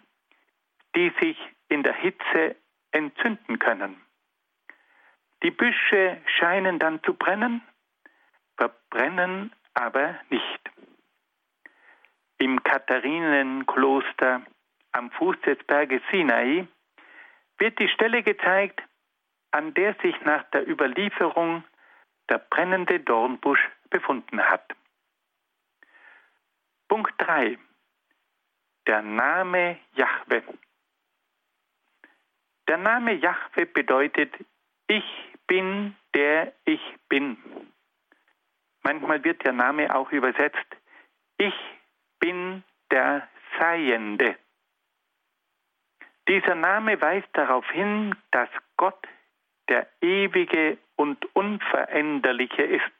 die 0.96 1.12
sich 1.20 1.38
in 1.68 1.82
der 1.82 1.94
Hitze 1.94 2.56
entzünden 2.90 3.58
können. 3.58 4.00
Die 5.42 5.50
Büsche 5.50 6.20
scheinen 6.38 6.78
dann 6.78 7.02
zu 7.02 7.14
brennen, 7.14 7.62
verbrennen 8.56 9.52
aber 9.74 10.16
nicht. 10.30 10.70
Im 12.38 12.62
Katharinenkloster 12.62 14.42
am 14.92 15.10
Fuß 15.12 15.40
des 15.40 15.58
Berges 15.66 16.02
Sinai 16.10 16.66
wird 17.58 17.78
die 17.78 17.88
Stelle 17.88 18.22
gezeigt, 18.22 18.82
an 19.52 19.74
der 19.74 19.94
sich 20.02 20.20
nach 20.22 20.44
der 20.50 20.68
Überlieferung 20.68 21.64
der 22.28 22.38
brennende 22.38 23.00
Dornbusch 23.00 23.70
befunden 23.90 24.40
hat. 24.40 24.74
Punkt 26.92 27.14
3. 27.16 27.56
Der 28.86 29.00
Name 29.00 29.78
Jahwe. 29.94 30.42
Der 32.68 32.76
Name 32.76 33.14
Jahwe 33.14 33.64
bedeutet, 33.64 34.30
ich 34.88 35.04
bin 35.46 35.96
der 36.12 36.52
ich 36.66 36.82
bin. 37.08 37.38
Manchmal 38.82 39.24
wird 39.24 39.42
der 39.42 39.54
Name 39.54 39.94
auch 39.94 40.12
übersetzt, 40.12 40.68
ich 41.38 41.54
bin 42.18 42.62
der 42.90 43.26
Seiende. 43.58 44.36
Dieser 46.28 46.56
Name 46.56 47.00
weist 47.00 47.30
darauf 47.32 47.66
hin, 47.70 48.14
dass 48.32 48.50
Gott 48.76 49.08
der 49.70 49.88
ewige 50.02 50.76
und 50.96 51.24
unveränderliche 51.34 52.64
ist. 52.64 52.92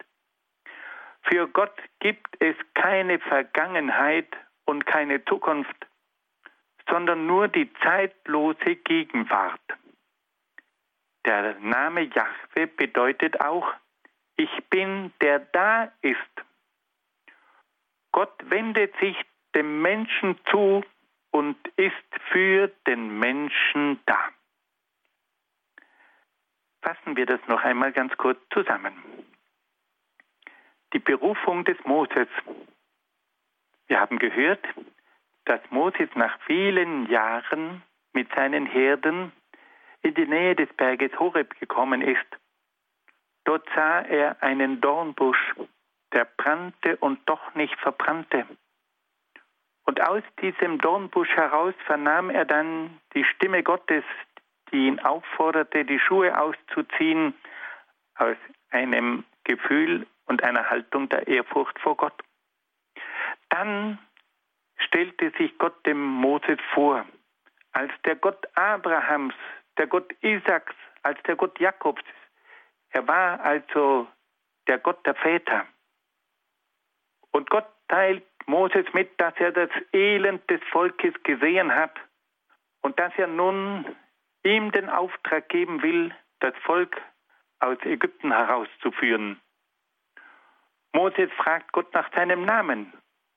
Für 1.25 1.49
Gott 1.49 1.75
gibt 2.01 2.37
es 2.41 2.57
keine 2.75 3.19
Vergangenheit 3.21 4.29
und 4.65 4.87
keine 4.87 5.25
Zukunft, 5.25 5.87
sondern 6.89 7.27
nur 7.27 7.49
die 7.49 7.73
zeitlose 7.83 8.77
Gegenwart. 8.77 9.61
Der 11.25 11.59
Name 11.61 12.03
Jahwe 12.03 12.67
bedeutet 12.67 13.41
auch, 13.41 13.73
ich 14.37 14.51
bin, 14.71 15.13
der 15.21 15.39
da 15.39 15.93
ist. 16.01 16.19
Gott 18.11 18.35
wendet 18.51 18.95
sich 18.99 19.17
dem 19.55 19.81
Menschen 19.83 20.39
zu 20.51 20.85
und 21.31 21.57
ist 21.77 21.95
für 22.31 22.69
den 22.87 23.19
Menschen 23.19 24.01
da. 24.07 24.19
Fassen 26.83 27.17
wir 27.17 27.27
das 27.27 27.41
noch 27.47 27.63
einmal 27.63 27.93
ganz 27.93 28.17
kurz 28.17 28.39
zusammen 28.53 28.93
die 30.92 30.98
Berufung 30.98 31.64
des 31.64 31.78
Moses. 31.85 32.28
Wir 33.87 34.00
haben 34.00 34.18
gehört, 34.18 34.64
dass 35.44 35.61
Moses 35.70 36.09
nach 36.14 36.38
vielen 36.46 37.07
Jahren 37.09 37.83
mit 38.12 38.33
seinen 38.35 38.66
Herden 38.66 39.33
in 40.02 40.14
die 40.14 40.26
Nähe 40.26 40.55
des 40.55 40.72
Berges 40.74 41.18
Horeb 41.18 41.59
gekommen 41.61 42.02
ist. 42.02 42.26
Dort 43.44 43.66
sah 43.74 44.00
er 44.00 44.42
einen 44.42 44.81
Dornbusch, 44.81 45.55
der 46.12 46.24
brannte 46.24 46.96
und 46.98 47.20
doch 47.28 47.55
nicht 47.55 47.78
verbrannte. 47.81 48.46
Und 49.85 50.00
aus 50.00 50.22
diesem 50.40 50.78
Dornbusch 50.78 51.31
heraus 51.31 51.74
vernahm 51.87 52.31
er 52.31 52.44
dann 52.44 53.00
die 53.14 53.24
Stimme 53.24 53.62
Gottes, 53.62 54.05
die 54.70 54.87
ihn 54.87 55.00
aufforderte, 55.00 55.85
die 55.85 55.98
Schuhe 55.98 56.38
auszuziehen, 56.38 57.35
aus 58.14 58.37
einem 58.70 59.24
Gefühl 59.44 60.07
und 60.27 60.43
einer 60.43 60.71
Haltung 60.71 61.09
der 61.09 61.27
Ehrfurcht 61.27 61.79
vor 61.81 61.97
Gott. 61.97 62.23
Dann 63.49 63.99
stellte 64.79 65.31
sich 65.39 65.57
Gott 65.59 65.85
dem 65.87 66.01
Moses 66.01 66.59
vor, 66.75 67.05
als 67.73 67.93
der 68.05 68.17
Gott 68.17 68.47
Abrahams, 68.57 69.35
der 69.79 69.87
Gott 69.87 70.13
Isaaks, 70.23 70.75
als 71.03 71.23
der 71.25 71.37
Gott 71.37 71.59
Jakobs. 71.59 72.03
Er 72.91 73.07
war 73.09 73.41
also 73.41 74.07
der 74.69 74.79
Gott 74.79 75.05
der 75.07 75.15
Väter. 75.15 75.67
Und 77.31 77.49
Gott 77.51 77.67
teilt 77.89 78.27
Moses 78.47 78.87
mit, 78.93 79.19
dass 79.21 79.35
er 79.37 79.53
das 79.53 79.71
Elend 79.93 80.49
des 80.51 80.61
Volkes 80.71 81.15
gesehen 81.23 81.75
hat 81.75 81.99
und 82.83 82.99
dass 82.99 83.13
er 83.17 83.27
nun 83.29 83.97
ihm 84.45 84.73
den 84.73 84.89
Auftrag 84.89 85.49
geben 85.49 85.83
will, 85.83 86.15
das 86.41 86.55
Volk 86.65 87.01
aus 87.61 87.79
Ägypten 87.85 88.33
herauszuführen. 88.33 89.41
Moses 90.92 91.31
fragt 91.37 91.72
Gott 91.72 91.92
nach 91.94 92.12
seinem 92.14 92.44
Namen. 92.44 92.92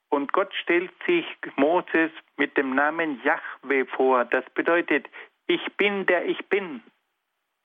Und 0.08 0.32
Gott 0.32 0.54
stellt 0.54 0.92
sich 1.04 1.26
Moses 1.56 2.10
mit 2.36 2.56
dem 2.56 2.74
Namen 2.74 3.20
Yahweh 3.22 3.86
vor. 3.86 4.24
Das 4.24 4.44
bedeutet, 4.50 5.08
ich 5.46 5.64
bin 5.76 6.06
der 6.06 6.26
ich 6.26 6.46
bin, 6.46 6.82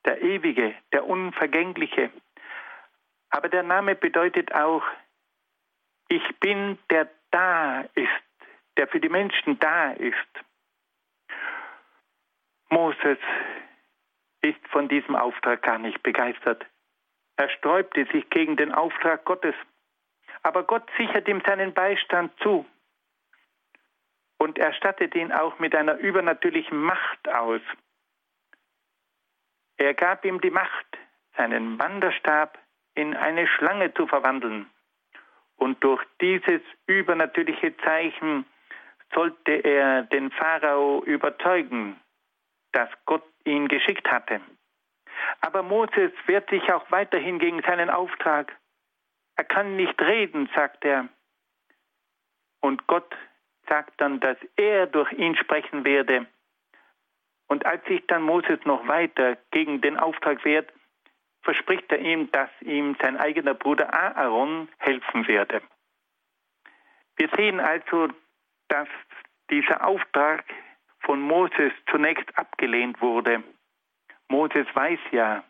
der 0.06 0.22
Ewige, 0.22 0.74
der 0.92 1.06
Unvergängliche. 1.06 2.10
Aber 3.30 3.48
der 3.48 3.64
Name 3.64 3.96
bedeutet 3.96 4.54
auch, 4.54 4.84
ich 6.10 6.24
bin 6.40 6.78
der 6.90 7.10
da 7.32 7.82
ist, 7.96 8.10
der 8.78 8.88
für 8.88 9.00
die 9.00 9.10
Menschen 9.10 9.60
da 9.60 9.92
ist. 9.92 10.16
Moses 12.70 13.18
ist 14.42 14.68
von 14.70 14.90
diesem 14.90 15.16
Auftrag 15.16 15.62
gar 15.62 15.78
nicht 15.78 16.02
begeistert. 16.04 16.66
Er 17.38 17.50
sträubte 17.50 18.06
sich 18.12 18.30
gegen 18.30 18.58
den 18.58 18.74
Auftrag 18.74 19.26
Gottes. 19.26 19.56
Aber 20.44 20.64
Gott 20.64 20.90
sichert 20.98 21.28
ihm 21.28 21.42
seinen 21.46 21.74
Beistand 21.74 22.32
zu 22.42 22.66
und 24.42 24.58
er 24.58 24.74
stattet 24.74 25.14
ihn 25.14 25.32
auch 25.32 25.60
mit 25.60 25.76
einer 25.76 25.98
übernatürlichen 25.98 26.78
Macht 26.78 27.30
aus. 27.30 27.62
Er 29.78 29.94
gab 29.94 30.26
ihm 30.26 30.42
die 30.42 30.50
Macht, 30.50 30.98
seinen 31.38 31.80
Wanderstab 31.80 32.58
in 32.96 33.16
eine 33.16 33.48
Schlange 33.48 33.94
zu 33.94 34.08
verwandeln. 34.08 34.68
Und 35.58 35.84
durch 35.84 36.04
dieses 36.20 36.62
übernatürliche 36.88 37.78
Zeichen 37.78 38.46
sollte 39.14 39.52
er 39.52 40.04
den 40.04 40.32
Pharao 40.32 41.04
überzeugen, 41.04 42.02
dass 42.72 42.90
Gott 43.06 43.24
ihn 43.46 43.68
geschickt 43.68 44.10
hatte. 44.10 44.42
Aber 45.42 45.62
Moses 45.62 46.12
wehrt 46.26 46.50
sich 46.50 46.74
auch 46.74 46.90
weiterhin 46.90 47.38
gegen 47.38 47.62
seinen 47.62 47.92
Auftrag. 47.92 48.56
Er 49.42 49.46
kann 49.46 49.76
nicht 49.76 50.00
reden, 50.00 50.48
sagt 50.54 50.86
er. 50.86 51.10
Und 52.60 52.86
Gott 52.86 53.12
sagt 53.68 54.00
dann, 54.00 54.20
dass 54.20 54.38
er 54.56 54.86
durch 54.86 55.12
ihn 55.14 55.36
sprechen 55.36 55.84
werde. 55.84 56.28
Und 57.48 57.66
als 57.66 57.84
sich 57.86 58.06
dann 58.06 58.22
Moses 58.22 58.60
noch 58.66 58.88
weiter 58.88 59.40
gegen 59.50 59.82
den 59.82 59.98
Auftrag 59.98 60.46
wehrt, 60.46 60.72
verspricht 61.42 61.92
er 61.92 61.98
ihm, 61.98 62.30
dass 62.30 62.52
ihm 62.62 62.96
sein 63.02 63.18
eigener 63.18 63.56
Bruder 63.56 63.92
Aaron 63.92 64.70
helfen 64.78 65.28
werde. 65.28 65.64
Wir 67.16 67.30
sehen 67.36 67.60
also, 67.60 68.10
dass 68.68 68.90
dieser 69.50 69.84
Auftrag 69.88 70.46
von 71.00 71.20
Moses 71.20 71.74
zunächst 71.90 72.38
abgelehnt 72.38 73.02
wurde. 73.02 73.42
Moses 74.28 74.68
weiß 74.76 75.00
ja, 75.10 75.44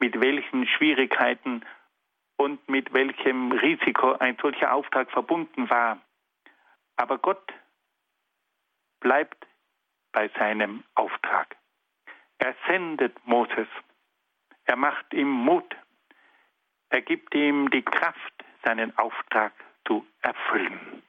mit 0.00 0.20
welchen 0.20 0.66
Schwierigkeiten 0.66 1.64
und 2.38 2.66
mit 2.68 2.94
welchem 2.94 3.52
Risiko 3.52 4.12
ein 4.12 4.38
solcher 4.40 4.72
Auftrag 4.72 5.10
verbunden 5.10 5.68
war. 5.68 6.00
Aber 6.96 7.18
Gott 7.18 7.52
bleibt 9.00 9.46
bei 10.12 10.28
seinem 10.38 10.84
Auftrag. 10.94 11.56
Er 12.38 12.54
sendet 12.66 13.14
Moses. 13.26 13.68
Er 14.64 14.76
macht 14.76 15.12
ihm 15.12 15.28
Mut. 15.28 15.76
Er 16.90 17.02
gibt 17.02 17.34
ihm 17.34 17.70
die 17.70 17.82
Kraft, 17.82 18.44
seinen 18.64 18.96
Auftrag 18.96 19.52
zu 19.86 20.06
erfüllen. 20.22 21.02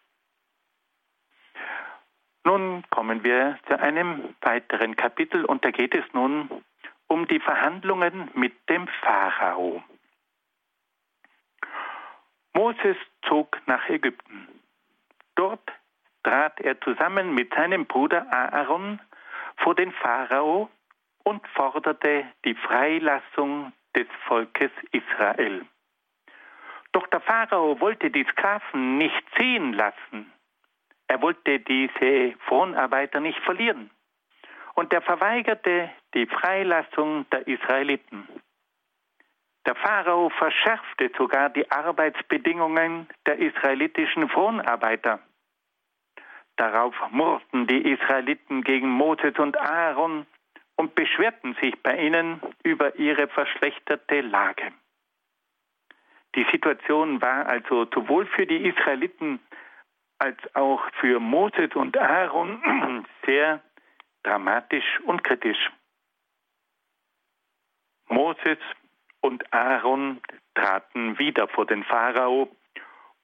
Nun 2.44 2.84
kommen 2.90 3.24
wir 3.24 3.60
zu 3.68 3.80
einem 3.80 4.36
weiteren 4.42 4.96
Kapitel 4.96 5.46
und 5.46 5.64
da 5.64 5.72
geht 5.72 5.94
es 5.94 6.06
nun 6.14 6.64
um 7.08 7.28
die 7.28 7.40
Verhandlungen 7.40 8.32
mit 8.34 8.54
dem 8.70 8.88
Pharao. 9.02 9.84
Moses 12.54 12.98
zog 13.28 13.58
nach 13.66 13.88
Ägypten. 13.90 14.48
Dort 15.36 15.72
trat 16.24 16.60
er 16.60 16.80
zusammen 16.82 17.34
mit 17.34 17.54
seinem 17.54 17.86
Bruder 17.86 18.32
Aaron 18.32 19.00
vor 19.58 19.76
den 19.76 19.92
Pharao 19.92 20.70
und 21.24 21.46
forderte 21.50 22.26
die 22.46 22.56
Freilassung 22.56 23.74
des 23.96 24.08
Volkes 24.28 24.72
Israel. 24.92 25.66
Doch 26.92 27.08
der 27.08 27.22
Pharao 27.22 27.80
wollte 27.80 28.10
die 28.10 28.26
Sklaven 28.32 28.98
nicht 28.98 29.24
ziehen 29.38 29.74
lassen. 29.74 30.32
Er 31.08 31.22
wollte 31.22 31.60
diese 31.60 32.36
Fronarbeiter 32.48 33.20
nicht 33.20 33.40
verlieren. 33.40 33.90
Und 34.76 34.94
er 34.94 35.02
verweigerte 35.02 35.90
die 36.14 36.26
Freilassung 36.28 37.30
der 37.32 37.48
Israeliten. 37.48 38.28
Der 39.70 39.76
Pharao 39.76 40.32
verschärfte 40.32 41.12
sogar 41.16 41.52
die 41.52 41.70
Arbeitsbedingungen 41.70 43.08
der 43.28 43.38
israelitischen 43.38 44.28
Fronarbeiter. 44.28 45.20
Darauf 46.56 46.96
murrten 47.12 47.68
die 47.68 47.92
Israeliten 47.92 48.64
gegen 48.64 48.90
Moses 48.90 49.38
und 49.38 49.56
Aaron 49.60 50.26
und 50.76 50.96
beschwerten 50.96 51.56
sich 51.62 51.80
bei 51.84 51.96
ihnen 52.00 52.42
über 52.64 52.96
ihre 52.96 53.28
verschlechterte 53.28 54.22
Lage. 54.22 54.72
Die 56.34 56.48
Situation 56.52 57.22
war 57.22 57.46
also 57.46 57.86
sowohl 57.94 58.26
für 58.26 58.48
die 58.48 58.70
Israeliten 58.70 59.40
als 60.18 60.40
auch 60.56 60.82
für 61.00 61.20
Moses 61.20 61.76
und 61.76 61.96
Aaron 61.96 63.06
sehr 63.28 63.62
dramatisch 64.24 65.00
und 65.06 65.24
kritisch. 65.24 65.70
Moses 68.08 68.58
und 69.22 69.54
Aaron 69.54 70.22
traten 70.56 71.18
wieder 71.20 71.48
vor 71.48 71.66
den 71.66 71.84
Pharao 71.84 72.50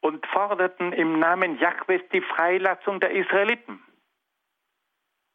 und 0.01 0.25
forderten 0.27 0.93
im 0.93 1.19
Namen 1.19 1.57
Jahwes 1.57 2.01
die 2.11 2.21
Freilassung 2.21 2.99
der 2.99 3.11
Israeliten. 3.11 3.81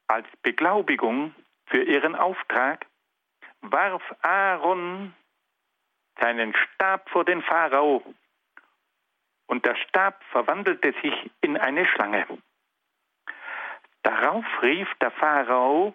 Als 0.09 0.27
Beglaubigung 0.43 1.35
für 1.67 1.83
ihren 1.83 2.15
Auftrag 2.15 2.87
warf 3.61 4.03
Aaron 4.23 5.15
seinen 6.21 6.55
Stab 6.55 7.09
vor 7.11 7.25
den 7.25 7.43
Pharao 7.43 8.03
und 9.47 9.65
der 9.65 9.77
Stab 9.77 10.23
verwandelte 10.31 10.95
sich 11.03 11.31
in 11.41 11.57
eine 11.57 11.87
Schlange. 11.87 12.27
Darauf 14.03 14.45
rief 14.63 14.89
der 15.01 15.11
Pharao 15.11 15.95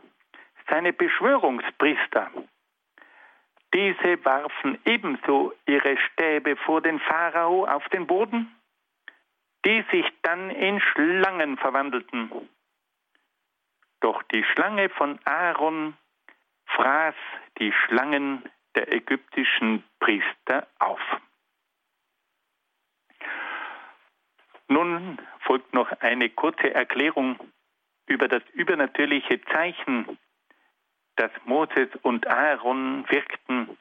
seine 0.69 0.93
Beschwörungspriester 0.93 2.31
diese 3.75 4.23
warfen 4.23 4.79
ebenso 4.85 5.53
ihre 5.65 5.97
Stäbe 5.97 6.55
vor 6.55 6.81
den 6.81 6.97
Pharao 6.99 7.65
auf 7.65 7.87
den 7.89 8.07
Boden, 8.07 8.55
die 9.65 9.83
sich 9.91 10.05
dann 10.21 10.49
in 10.49 10.79
Schlangen 10.79 11.57
verwandelten. 11.57 12.31
Doch 13.99 14.23
die 14.23 14.45
Schlange 14.45 14.89
von 14.89 15.19
Aaron 15.25 15.97
fraß 16.67 17.15
die 17.59 17.73
Schlangen 17.73 18.43
der 18.75 18.93
ägyptischen 18.93 19.83
Priester 19.99 20.67
auf. 20.79 21.01
Nun 24.69 25.19
folgt 25.41 25.73
noch 25.73 25.91
eine 25.99 26.29
kurze 26.29 26.73
Erklärung 26.73 27.37
über 28.07 28.27
das 28.29 28.43
übernatürliche 28.53 29.41
Zeichen, 29.45 30.17
dass 31.15 31.31
Moses 31.45 31.89
und 32.01 32.27
Aaron 32.27 33.05
wirkten, 33.09 33.77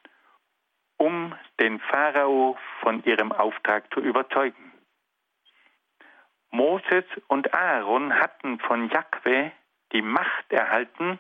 um 0.97 1.35
den 1.61 1.81
Pharao 1.81 2.57
von 2.81 3.03
ihrem 3.05 3.33
Auftrag 3.33 3.93
zu 3.93 4.01
überzeugen. 4.01 4.73
Moses 6.51 7.05
und 7.27 7.53
Aaron 7.53 8.15
hatten 8.15 8.61
von 8.61 8.89
Jahwe 8.89 9.51
die 9.93 10.03
Macht 10.03 10.53
erhalten, 10.53 11.19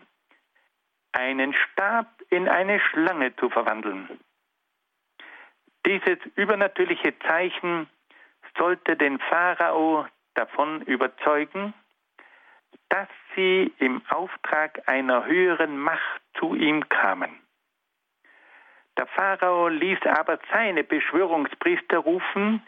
einen 1.12 1.54
Stab 1.54 2.06
in 2.30 2.48
eine 2.48 2.80
Schlange 2.80 3.34
zu 3.36 3.50
verwandeln. 3.50 4.20
Dieses 5.86 6.18
übernatürliche 6.34 7.18
Zeichen 7.20 7.88
sollte 8.56 8.96
den 8.96 9.18
Pharao 9.18 10.06
davon 10.34 10.82
überzeugen, 10.82 11.74
dass 12.88 13.08
sie 13.34 13.72
im 13.78 14.02
Auftrag 14.08 14.88
einer 14.88 15.24
höheren 15.24 15.78
Macht 15.78 16.22
zu 16.38 16.54
ihm 16.54 16.88
kamen. 16.88 17.40
Der 18.96 19.06
Pharao 19.06 19.68
ließ 19.68 20.00
aber 20.06 20.38
seine 20.52 20.84
Beschwörungspriester 20.84 21.98
rufen, 21.98 22.64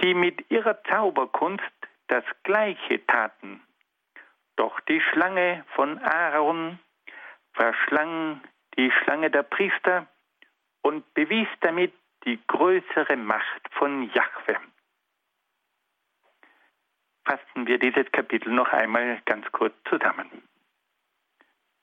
die 0.00 0.14
mit 0.14 0.50
ihrer 0.50 0.82
Zauberkunst 0.84 1.64
das 2.06 2.24
Gleiche 2.44 3.04
taten. 3.06 3.60
Doch 4.56 4.78
die 4.80 5.00
Schlange 5.00 5.64
von 5.74 5.98
Aaron 5.98 6.78
verschlang 7.52 8.40
die 8.76 8.90
Schlange 8.90 9.30
der 9.30 9.42
Priester 9.42 10.06
und 10.82 11.12
bewies 11.14 11.48
damit 11.60 11.92
die 12.24 12.38
größere 12.46 13.16
Macht 13.16 13.68
von 13.72 14.10
Jahwe 14.12 14.56
fassen 17.30 17.68
wir 17.68 17.78
dieses 17.78 18.10
Kapitel 18.10 18.50
noch 18.50 18.72
einmal 18.72 19.20
ganz 19.24 19.46
kurz 19.52 19.74
zusammen. 19.88 20.28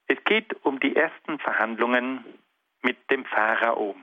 Es 0.07 0.21
geht 0.25 0.53
um 0.65 0.77
die 0.79 0.93
ersten 0.95 1.39
Verhandlungen 1.39 2.25
mit 2.81 2.97
dem 3.09 3.23
Pharao. 3.23 3.95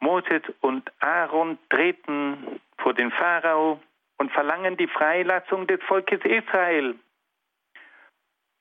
Moses 0.00 0.42
und 0.60 0.92
Aaron 1.00 1.58
treten 1.70 2.60
vor 2.76 2.92
den 2.92 3.10
Pharao 3.10 3.80
und 4.18 4.30
verlangen 4.30 4.76
die 4.76 4.88
Freilassung 4.88 5.66
des 5.66 5.82
Volkes 5.84 6.20
Israel. 6.24 6.98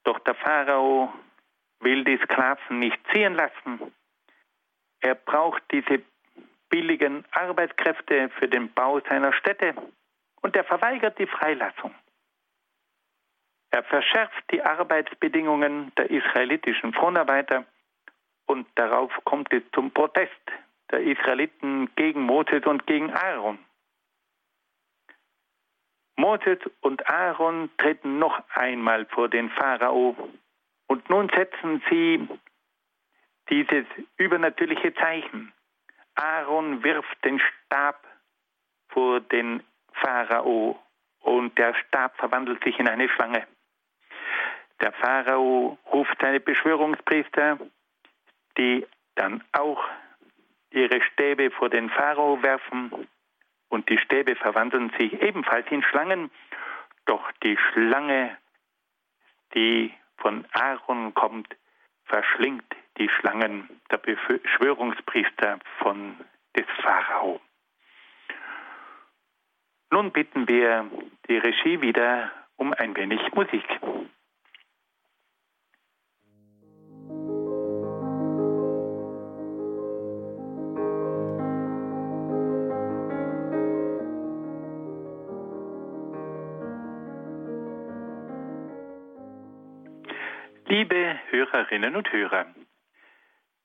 Doch 0.06 0.20
der 0.20 0.36
Pharao 0.36 1.14
will 1.82 2.06
die 2.06 2.20
Sklaven 2.24 2.80
nicht 2.80 3.00
ziehen 3.12 3.34
lassen. 3.34 3.94
Er 5.02 5.16
braucht 5.16 5.64
diese 5.72 6.02
billigen 6.70 7.26
Arbeitskräfte 7.32 8.30
für 8.40 8.48
den 8.48 8.72
Bau 8.74 9.02
seiner 9.02 9.34
Städte 9.34 9.76
und 10.46 10.56
er 10.56 10.64
verweigert 10.64 11.18
die 11.18 11.26
Freilassung. 11.26 11.96
Er 13.72 13.84
verschärft 13.84 14.44
die 14.52 14.62
Arbeitsbedingungen 14.62 15.92
der 15.96 16.12
israelitischen 16.12 16.94
Fronarbeiter 16.94 17.66
und 18.46 18.68
darauf 18.76 19.12
kommt 19.24 19.52
es 19.52 19.64
zum 19.74 19.90
Protest 19.90 20.46
der 20.92 21.00
Israeliten 21.00 21.90
gegen 21.96 22.22
Moses 22.22 22.64
und 22.64 22.86
gegen 22.86 23.12
Aaron. 23.12 23.58
Moses 26.16 26.60
und 26.82 27.10
Aaron 27.10 27.72
treten 27.80 28.20
noch 28.20 28.44
einmal 28.50 29.08
vor 29.08 29.28
den 29.30 29.50
Pharao 29.50 30.16
und 30.86 31.10
nun 31.10 31.28
setzen 31.36 31.82
sie 31.90 32.30
dieses 33.50 33.88
übernatürliche 34.18 34.94
Zeichen. 34.94 35.52
Aaron 36.14 36.84
wirft 36.84 37.26
den 37.26 37.40
Stab 37.40 38.06
vor 38.90 39.22
den 39.22 39.64
Pharao 40.02 40.80
und 41.22 41.58
der 41.58 41.74
Stab 41.76 42.16
verwandelt 42.18 42.64
sich 42.64 42.78
in 42.80 42.88
eine 42.88 43.10
Schlange. 43.10 43.48
Der 44.82 44.92
Pharao 44.92 45.78
ruft 45.92 46.18
seine 46.22 46.40
Beschwörungspriester, 46.40 47.58
die 48.58 48.86
dann 49.16 49.44
auch 49.54 49.84
ihre 50.72 51.02
Stäbe 51.02 51.52
vor 51.52 51.70
den 51.70 51.90
Pharao 51.90 52.42
werfen 52.44 53.08
und 53.70 53.90
die 53.90 53.98
Stäbe 53.98 54.36
verwandeln 54.36 54.92
sich 55.00 55.14
ebenfalls 55.22 55.66
in 55.72 55.84
Schlangen, 55.84 56.30
doch 57.06 57.32
die 57.44 57.58
Schlange, 57.58 58.38
die 59.54 59.94
von 60.18 60.46
Aaron 60.54 61.14
kommt, 61.14 61.56
verschlingt 62.06 62.66
die 62.98 63.10
Schlangen 63.10 63.70
der 63.92 63.98
Beschwörungspriester 63.98 65.60
von 65.80 66.18
des 66.56 66.66
Pharao. 66.82 67.40
Nun 69.92 70.12
bitten 70.12 70.48
wir 70.48 70.90
die 71.28 71.38
Regie 71.38 71.82
wieder 71.82 72.32
um 72.58 72.74
ein 72.74 72.96
wenig 72.96 73.22
Musik. 73.34 73.64
Liebe 90.68 91.20
Hörerinnen 91.30 91.96
und 91.96 92.12
Hörer, 92.12 92.48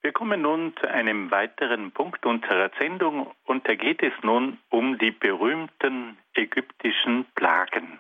wir 0.03 0.13
kommen 0.13 0.43
nun 0.43 0.75
zu 0.77 0.89
einem 0.89 1.31
weiteren 1.31 1.93
Punkt 1.93 2.25
unserer 2.25 2.71
Sendung 2.79 3.35
und 3.45 3.69
da 3.69 3.75
geht 3.75 4.03
es 4.03 4.13
nun 4.23 4.59
um 4.71 4.99
die 4.99 5.11
berühmten 5.11 6.17
ägyptischen 6.35 7.27
Plagen. 7.35 7.99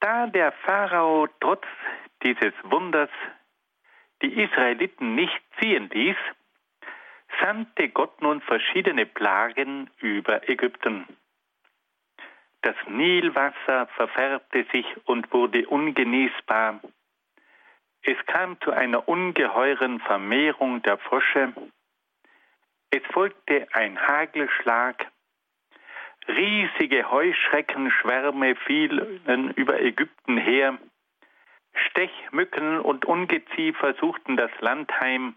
Da 0.00 0.26
der 0.26 0.52
Pharao 0.52 1.28
trotz 1.40 1.66
dieses 2.22 2.52
Wunders 2.64 3.10
die 4.22 4.40
Israeliten 4.40 5.14
nicht 5.14 5.40
ziehen 5.58 5.90
ließ, 5.90 6.16
sandte 7.40 7.88
Gott 7.88 8.20
nun 8.22 8.40
verschiedene 8.40 9.06
Plagen 9.06 9.90
über 9.98 10.48
Ägypten. 10.48 11.06
Das 12.62 12.76
Nilwasser 12.86 13.88
verfärbte 13.96 14.64
sich 14.72 14.86
und 15.04 15.32
wurde 15.32 15.66
ungenießbar. 15.66 16.80
Es 18.04 18.16
kam 18.26 18.60
zu 18.60 18.72
einer 18.72 19.08
ungeheuren 19.08 20.00
Vermehrung 20.00 20.82
der 20.82 20.98
Frösche. 20.98 21.52
Es 22.90 23.02
folgte 23.12 23.68
ein 23.72 23.98
Hagelschlag. 24.00 25.06
Riesige 26.26 27.10
Heuschreckenschwärme 27.10 28.56
fielen 28.56 29.52
über 29.52 29.80
Ägypten 29.80 30.36
her. 30.36 30.78
Stechmücken 31.74 32.80
und 32.80 33.04
Ungeziefer 33.04 33.94
suchten 33.94 34.36
das 34.36 34.50
Land 34.60 34.92
heim. 35.00 35.34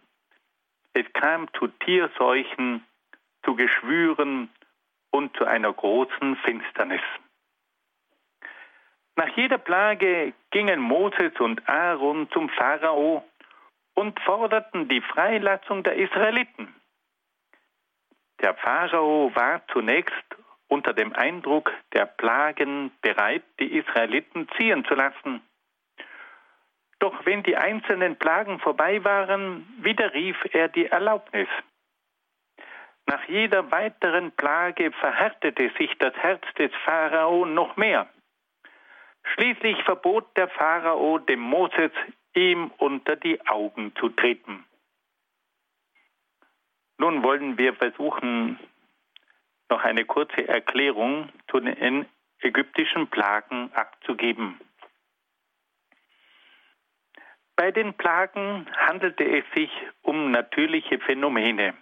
Es 0.94 1.06
kam 1.14 1.48
zu 1.54 1.68
Tierseuchen, 1.68 2.84
zu 3.44 3.56
Geschwüren 3.56 4.50
und 5.12 5.36
zu 5.38 5.46
einer 5.46 5.72
großen 5.72 6.36
Finsternis. 6.38 7.02
Nach 9.16 9.30
jeder 9.38 9.58
Plage 9.58 10.34
gingen 10.52 10.80
Moses 10.80 11.32
und 11.40 11.68
Aaron 11.70 12.30
zum 12.32 12.50
Pharao 12.50 13.24
und 13.94 14.20
forderten 14.22 14.90
die 14.90 15.02
Freilassung 15.02 15.84
der 15.84 15.96
Israeliten. 15.96 16.74
Der 18.42 18.54
Pharao 18.56 19.32
war 19.34 19.66
zunächst 19.68 20.36
unter 20.68 20.94
dem 20.94 21.14
Eindruck 21.14 21.72
der 21.94 22.06
Plagen 22.06 22.92
bereit, 23.02 23.44
die 23.60 23.78
Israeliten 23.78 24.50
ziehen 24.58 24.84
zu 24.86 24.96
lassen. 24.96 25.42
Doch 27.00 27.26
wenn 27.26 27.44
die 27.44 27.56
einzelnen 27.56 28.18
Plagen 28.18 28.60
vorbei 28.60 29.04
waren, 29.04 29.66
widerrief 29.82 30.38
er 30.52 30.68
die 30.68 30.88
Erlaubnis. 30.88 31.48
Nach 33.06 33.24
jeder 33.30 33.72
weiteren 33.72 34.32
Plage 34.32 34.92
verhärtete 34.92 35.72
sich 35.78 35.96
das 36.00 36.16
Herz 36.16 36.42
des 36.58 36.72
Pharao 36.84 37.46
noch 37.46 37.78
mehr. 37.78 38.10
Schließlich 39.34 39.82
verbot 39.84 40.26
der 40.38 40.48
Pharao 40.50 41.20
dem 41.20 41.40
Moses, 41.40 41.92
ihm 42.34 42.72
unter 42.78 43.16
die 43.16 43.46
Augen 43.48 43.94
zu 43.96 44.10
treten. 44.10 44.66
Nun 46.98 47.24
wollen 47.24 47.58
wir 47.58 47.74
versuchen, 47.74 48.60
noch 49.70 49.84
eine 49.84 50.06
kurze 50.06 50.48
Erklärung 50.48 51.30
zu 51.50 51.60
den 51.60 52.06
ägyptischen 52.40 53.08
Plagen 53.08 53.72
abzugeben. 53.74 54.60
Bei 57.56 57.72
den 57.72 57.94
Plagen 57.94 58.68
handelte 58.76 59.24
es 59.24 59.46
sich 59.56 59.72
um 60.02 60.32
natürliche 60.32 61.00
Phänomene. 61.00 61.74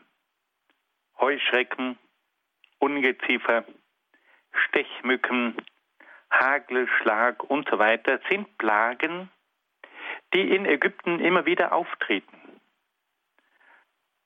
Heuschrecken, 1.19 1.97
Ungeziefer, 2.79 3.65
Stechmücken, 4.53 5.55
Hagelschlag 6.39 7.43
und 7.43 7.69
so 7.69 7.79
weiter 7.79 8.19
sind 8.29 8.57
Plagen, 8.57 9.29
die 10.33 10.55
in 10.55 10.65
Ägypten 10.65 11.19
immer 11.19 11.45
wieder 11.45 11.73
auftreten. 11.73 12.37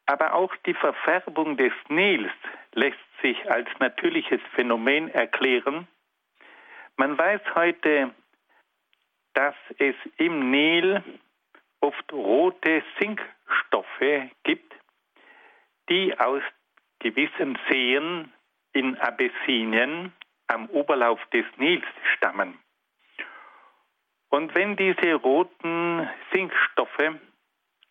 Aber 0.05 0.33
auch 0.33 0.55
die 0.65 0.73
Verfärbung 0.73 1.57
des 1.57 1.73
Nils 1.89 2.31
lässt 2.73 2.97
sich 3.21 3.49
als 3.51 3.67
natürliches 3.79 4.39
Phänomen 4.55 5.09
erklären. 5.09 5.87
Man 6.95 7.17
weiß 7.17 7.41
heute, 7.55 8.13
dass 9.33 9.55
es 9.77 9.95
im 10.17 10.49
Nil 10.49 11.03
oft 11.81 12.11
rote 12.13 12.83
Sinkstoffe 12.99 14.31
gibt, 14.43 14.73
die 15.89 16.17
aus 16.17 16.41
gewissen 16.99 17.57
Seen 17.69 18.31
in 18.73 18.97
Abessinien 18.97 20.13
am 20.47 20.69
Oberlauf 20.69 21.19
des 21.33 21.45
Nils 21.57 21.85
stammen. 22.15 22.57
Und 24.29 24.53
wenn 24.55 24.75
diese 24.75 25.13
roten 25.15 26.09
Sinkstoffe 26.33 27.15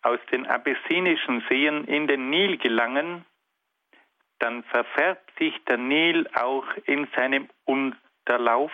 aus 0.01 0.19
den 0.31 0.45
abessinischen 0.45 1.43
Seen 1.49 1.85
in 1.85 2.07
den 2.07 2.29
Nil 2.29 2.57
gelangen, 2.57 3.25
dann 4.39 4.63
verfärbt 4.65 5.31
sich 5.39 5.53
der 5.65 5.77
Nil 5.77 6.27
auch 6.33 6.65
in 6.85 7.07
seinem 7.15 7.49
Unterlauf 7.65 8.71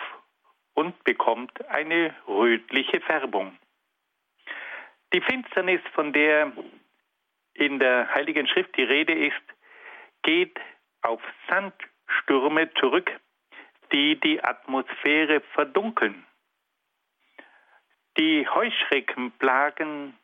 und 0.74 1.02
bekommt 1.04 1.66
eine 1.68 2.14
rötliche 2.28 3.00
Färbung. 3.00 3.56
Die 5.12 5.20
Finsternis, 5.20 5.80
von 5.94 6.12
der 6.12 6.52
in 7.54 7.78
der 7.78 8.12
Heiligen 8.12 8.46
Schrift 8.48 8.76
die 8.76 8.82
Rede 8.82 9.14
ist, 9.14 9.42
geht 10.22 10.58
auf 11.02 11.22
Sandstürme 11.48 12.72
zurück, 12.74 13.10
die 13.94 14.18
die 14.20 14.42
Atmosphäre 14.42 15.40
verdunkeln. 15.54 16.26
Die 18.18 18.48
Heuschreckenplagen 18.48 20.18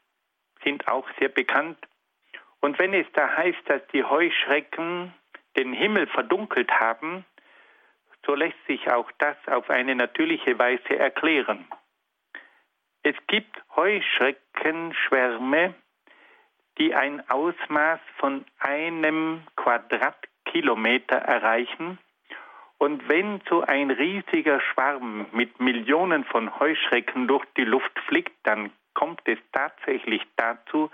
sind 0.64 0.88
auch 0.88 1.06
sehr 1.18 1.28
bekannt. 1.28 1.78
Und 2.61 2.78
wenn 2.78 2.92
es 2.92 3.06
da 3.14 3.35
heißt, 3.37 3.62
dass 3.66 3.80
die 3.92 4.04
Heuschrecken 4.04 5.14
den 5.56 5.72
Himmel 5.72 6.06
verdunkelt 6.09 6.70
haben, 6.72 7.24
so 8.26 8.35
lässt 8.35 8.59
sich 8.66 8.90
auch 8.90 9.11
das 9.18 9.37
auf 9.46 9.70
eine 9.70 9.94
natürliche 9.94 10.59
Weise 10.59 10.98
erklären. 10.98 11.66
Es 13.02 13.16
gibt 13.28 13.56
Heuschreckenschwärme, 13.74 15.74
die 16.78 16.94
ein 16.94 17.26
Ausmaß 17.30 18.00
von 18.18 18.44
einem 18.59 19.42
Quadratkilometer 19.56 20.28
Kilometer 20.50 21.16
erreichen. 21.16 21.98
Und 22.80 23.06
wenn 23.10 23.42
so 23.46 23.60
ein 23.60 23.90
riesiger 23.90 24.58
Schwarm 24.58 25.26
mit 25.32 25.60
Millionen 25.60 26.24
von 26.24 26.58
Heuschrecken 26.58 27.28
durch 27.28 27.44
die 27.58 27.64
Luft 27.64 27.92
fliegt, 28.08 28.32
dann 28.44 28.72
kommt 28.94 29.20
es 29.26 29.38
tatsächlich 29.52 30.22
dazu, 30.36 30.90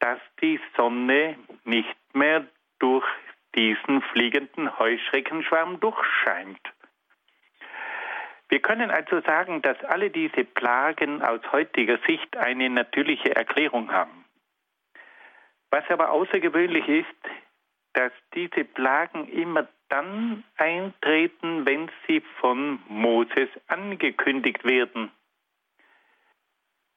dass 0.00 0.18
die 0.42 0.58
Sonne 0.76 1.36
nicht 1.62 1.96
mehr 2.12 2.44
durch 2.80 3.06
diesen 3.54 4.02
fliegenden 4.02 4.80
Heuschreckenschwarm 4.80 5.78
durchscheint. 5.78 6.60
Wir 8.48 8.58
können 8.58 8.90
also 8.90 9.20
sagen, 9.20 9.62
dass 9.62 9.78
alle 9.84 10.10
diese 10.10 10.42
Plagen 10.42 11.22
aus 11.22 11.40
heutiger 11.52 11.98
Sicht 12.04 12.36
eine 12.36 12.68
natürliche 12.68 13.36
Erklärung 13.36 13.92
haben. 13.92 14.24
Was 15.70 15.88
aber 15.88 16.10
außergewöhnlich 16.10 16.88
ist, 16.88 17.30
dass 17.92 18.10
diese 18.34 18.64
Plagen 18.64 19.28
immer 19.28 19.68
dann 19.88 20.44
eintreten, 20.56 21.66
wenn 21.66 21.90
sie 22.06 22.20
von 22.40 22.80
Moses 22.88 23.48
angekündigt 23.66 24.64
werden. 24.64 25.10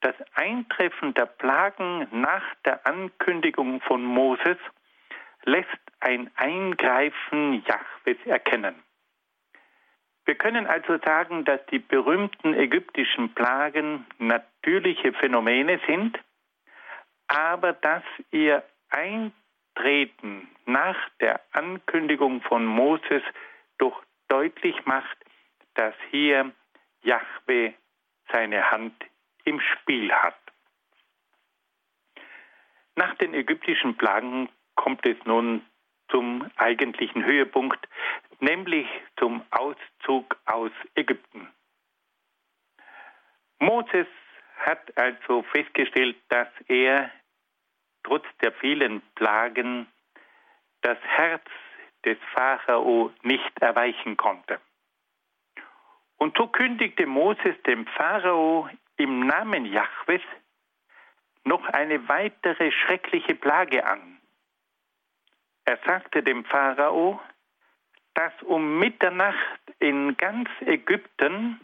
Das 0.01 0.15
Eintreffen 0.33 1.13
der 1.13 1.27
Plagen 1.27 2.07
nach 2.11 2.43
der 2.65 2.85
Ankündigung 2.87 3.81
von 3.81 4.03
Moses 4.03 4.57
lässt 5.43 5.67
ein 5.99 6.31
Eingreifen 6.35 7.63
Jahwes 7.65 8.17
erkennen. 8.25 8.75
Wir 10.25 10.35
können 10.35 10.67
also 10.67 10.97
sagen, 11.03 11.45
dass 11.45 11.65
die 11.67 11.79
berühmten 11.79 12.53
ägyptischen 12.53 13.33
Plagen 13.33 14.05
natürliche 14.17 15.13
Phänomene 15.13 15.79
sind, 15.87 16.19
aber 17.27 17.73
dass 17.73 18.03
ihr 18.31 18.63
Eintreten 19.75 20.47
nach 20.65 20.97
der 21.19 21.41
Ankündigung 21.53 22.41
von 22.41 22.65
Moses 22.65 23.23
doch 23.77 24.03
deutlich 24.27 24.85
macht, 24.85 25.17
dass 25.75 25.93
hier 26.09 26.51
Jahwe 27.03 27.73
seine 28.31 28.71
Hand 28.71 28.93
im 29.45 29.59
Spiel 29.59 30.11
hat. 30.11 30.37
Nach 32.95 33.15
den 33.15 33.33
ägyptischen 33.33 33.97
Plagen 33.97 34.49
kommt 34.75 35.05
es 35.05 35.17
nun 35.25 35.65
zum 36.09 36.49
eigentlichen 36.57 37.23
Höhepunkt, 37.23 37.87
nämlich 38.39 38.87
zum 39.17 39.43
Auszug 39.51 40.37
aus 40.45 40.71
Ägypten. 40.95 41.47
Moses 43.59 44.07
hat 44.57 44.95
also 44.97 45.43
festgestellt, 45.43 46.17
dass 46.29 46.49
er 46.67 47.09
trotz 48.03 48.25
der 48.41 48.51
vielen 48.53 49.01
Plagen 49.15 49.87
das 50.81 50.97
Herz 51.01 51.45
des 52.05 52.17
Pharao 52.33 53.11
nicht 53.21 53.61
erweichen 53.61 54.17
konnte. 54.17 54.59
Und 56.17 56.37
so 56.37 56.47
kündigte 56.47 57.05
Moses 57.05 57.55
dem 57.65 57.85
Pharao 57.87 58.69
im 58.97 59.25
Namen 59.25 59.65
Jahwes 59.65 60.21
noch 61.43 61.65
eine 61.65 62.07
weitere 62.07 62.71
schreckliche 62.71 63.35
Plage 63.35 63.85
an. 63.85 64.19
Er 65.65 65.79
sagte 65.85 66.21
dem 66.21 66.45
Pharao, 66.45 67.19
dass 68.13 68.33
um 68.43 68.77
Mitternacht 68.77 69.61
in 69.79 70.17
ganz 70.17 70.49
Ägypten 70.61 71.59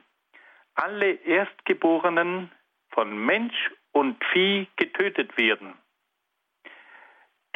alle 0.75 1.11
Erstgeborenen 1.11 2.51
von 2.91 3.25
Mensch 3.25 3.71
und 3.91 4.23
Vieh 4.31 4.67
getötet 4.75 5.37
werden. 5.37 5.73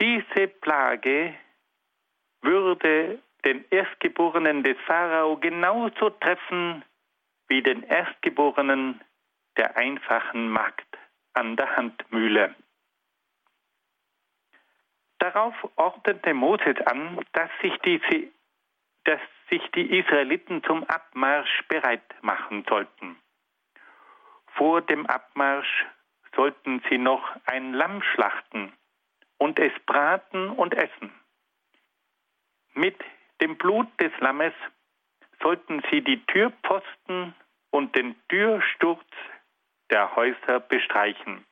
Diese 0.01 0.47
Plage 0.47 1.35
würde 2.41 3.21
den 3.45 3.63
Erstgeborenen 3.69 4.63
des 4.63 4.75
Pharao 4.87 5.37
genauso 5.37 6.09
treffen 6.09 6.83
wie 7.47 7.61
den 7.61 7.83
Erstgeborenen 7.83 8.99
der 9.57 9.77
einfachen 9.77 10.49
Magd 10.49 10.97
an 11.33 11.55
der 11.55 11.75
Handmühle. 11.75 12.55
Darauf 15.19 15.53
ordnete 15.75 16.33
Moses 16.33 16.81
an, 16.87 17.23
dass 17.33 17.51
sich, 17.61 17.77
diese, 17.85 18.31
dass 19.03 19.21
sich 19.51 19.61
die 19.75 19.99
Israeliten 19.99 20.63
zum 20.63 20.83
Abmarsch 20.85 21.61
bereit 21.67 22.15
machen 22.23 22.65
sollten. 22.67 23.17
Vor 24.55 24.81
dem 24.81 25.05
Abmarsch 25.05 25.85
sollten 26.35 26.81
sie 26.89 26.97
noch 26.97 27.23
ein 27.45 27.73
Lamm 27.73 28.01
schlachten 28.01 28.73
und 29.41 29.57
es 29.57 29.73
braten 29.87 30.51
und 30.51 30.75
essen. 30.75 31.11
Mit 32.75 32.95
dem 33.41 33.57
Blut 33.57 33.87
des 33.99 34.11
Lammes 34.19 34.53
sollten 35.41 35.81
sie 35.89 36.01
die 36.01 36.23
Türpfosten 36.27 37.33
und 37.71 37.95
den 37.95 38.15
Türsturz 38.29 39.07
der 39.89 40.15
Häuser 40.15 40.59
bestreichen. 40.59 41.43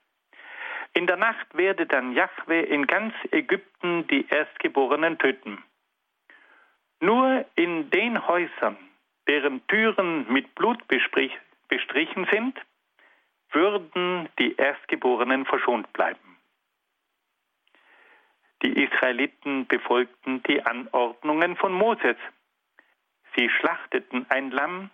In 0.93 1.07
der 1.07 1.17
Nacht 1.17 1.47
werde 1.57 1.87
dann 1.87 2.13
Jahwe 2.13 2.59
in 2.59 2.85
ganz 2.85 3.15
Ägypten 3.31 4.05
die 4.05 4.27
Erstgeborenen 4.29 5.17
töten. 5.17 5.63
Nur 6.99 7.43
in 7.55 7.89
den 7.89 8.27
Häusern, 8.27 8.77
deren 9.27 9.65
Türen 9.65 10.31
mit 10.31 10.53
Blut 10.53 10.87
bestrichen 10.87 12.27
sind, 12.31 12.55
würden 13.51 14.29
die 14.37 14.55
Erstgeborenen 14.57 15.47
verschont 15.47 15.91
bleiben. 15.93 16.28
Die 18.61 18.83
Israeliten 18.83 19.67
befolgten 19.67 20.43
die 20.43 20.61
Anordnungen 20.65 21.55
von 21.55 21.71
Moses. 21.71 22.17
Sie 23.35 23.49
schlachteten 23.49 24.25
ein 24.29 24.51
Lamm 24.51 24.89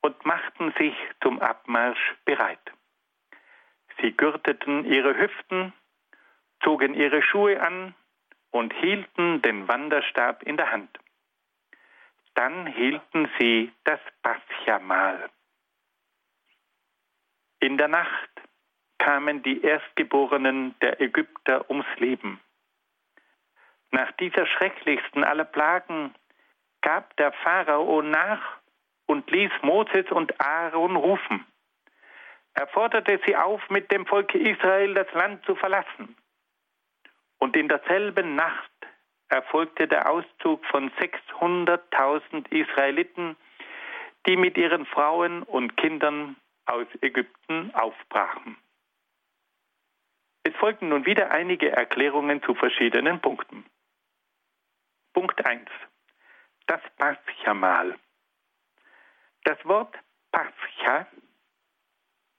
und 0.00 0.26
machten 0.26 0.72
sich 0.78 0.94
zum 1.22 1.40
Abmarsch 1.40 2.16
bereit. 2.24 2.72
Sie 4.00 4.12
gürteten 4.12 4.84
ihre 4.84 5.16
Hüften, 5.16 5.72
zogen 6.62 6.94
ihre 6.94 7.22
Schuhe 7.22 7.60
an 7.60 7.94
und 8.50 8.72
hielten 8.74 9.42
den 9.42 9.68
Wanderstab 9.68 10.42
in 10.42 10.56
der 10.56 10.72
Hand. 10.72 10.98
Dann 12.34 12.66
hielten 12.66 13.28
sie 13.38 13.72
das 13.84 14.00
Pascha-Mahl. 14.22 15.30
In 17.60 17.78
der 17.78 17.88
Nacht 17.88 18.30
kamen 18.98 19.42
die 19.42 19.62
Erstgeborenen 19.62 20.74
der 20.80 21.00
Ägypter 21.00 21.68
ums 21.70 21.86
Leben. 21.98 22.40
Nach 23.92 24.10
dieser 24.12 24.46
schrecklichsten 24.46 25.22
aller 25.22 25.44
Plagen 25.44 26.14
gab 26.80 27.14
der 27.18 27.32
Pharao 27.32 28.02
nach 28.02 28.58
und 29.06 29.30
ließ 29.30 29.52
Moses 29.62 30.10
und 30.10 30.40
Aaron 30.40 30.96
rufen. 30.96 31.46
Er 32.54 32.66
forderte 32.68 33.20
sie 33.26 33.36
auf, 33.36 33.60
mit 33.70 33.90
dem 33.92 34.06
Volke 34.06 34.38
Israel 34.38 34.94
das 34.94 35.12
Land 35.12 35.44
zu 35.44 35.54
verlassen. 35.54 36.16
Und 37.38 37.54
in 37.56 37.68
derselben 37.68 38.34
Nacht 38.34 38.70
erfolgte 39.28 39.86
der 39.86 40.10
Auszug 40.10 40.64
von 40.66 40.90
600.000 40.92 42.50
Israeliten, 42.50 43.36
die 44.26 44.36
mit 44.36 44.56
ihren 44.56 44.86
Frauen 44.86 45.42
und 45.42 45.76
Kindern 45.76 46.36
aus 46.66 46.86
Ägypten 47.00 47.74
aufbrachen. 47.74 48.56
Es 50.44 50.54
folgten 50.56 50.88
nun 50.88 51.06
wieder 51.06 51.30
einige 51.30 51.70
Erklärungen 51.70 52.42
zu 52.42 52.54
verschiedenen 52.54 53.20
Punkten. 53.20 53.64
Punkt 55.12 55.44
1. 55.44 55.68
Das 56.66 56.80
Paschamal. 56.96 57.98
Das 59.44 59.62
Wort 59.64 59.94
Pascha 60.30 61.06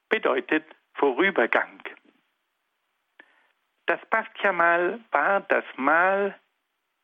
bedeutet 0.09 0.65
Vorübergang. 0.95 1.83
Das 3.86 3.99
Paschamal 4.09 4.99
war 5.12 5.41
das 5.41 5.65
Mal 5.75 6.39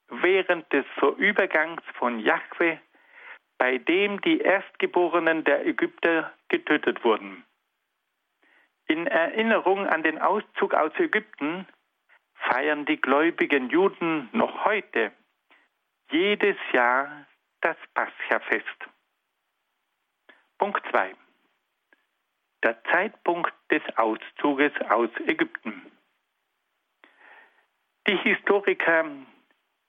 während 0.07 0.71
des 0.73 0.85
Vorübergangs 0.97 1.83
von 1.99 2.19
Jahwe, 2.19 2.79
bei 3.59 3.77
dem 3.77 4.21
die 4.21 4.39
Erstgeborenen 4.39 5.43
der 5.43 5.67
Ägypter 5.67 6.33
getötet 6.47 7.03
wurden. 7.03 7.45
In 8.87 9.05
Erinnerung 9.05 9.85
an 9.85 10.01
den 10.01 10.17
Auszug 10.19 10.73
aus 10.73 10.93
Ägypten 10.97 11.67
feiern 12.33 12.85
die 12.87 12.99
gläubigen 12.99 13.69
Juden 13.69 14.29
noch 14.31 14.65
heute 14.65 15.11
jedes 16.11 16.57
Jahr 16.73 17.25
das 17.61 17.77
Pascha-Fest. 17.93 18.89
Punkt 20.57 20.85
2. 20.91 21.13
Der 22.63 22.83
Zeitpunkt 22.85 23.53
des 23.71 23.81
Auszuges 23.95 24.73
aus 24.89 25.09
Ägypten. 25.25 25.91
Die 28.07 28.17
Historiker 28.17 29.05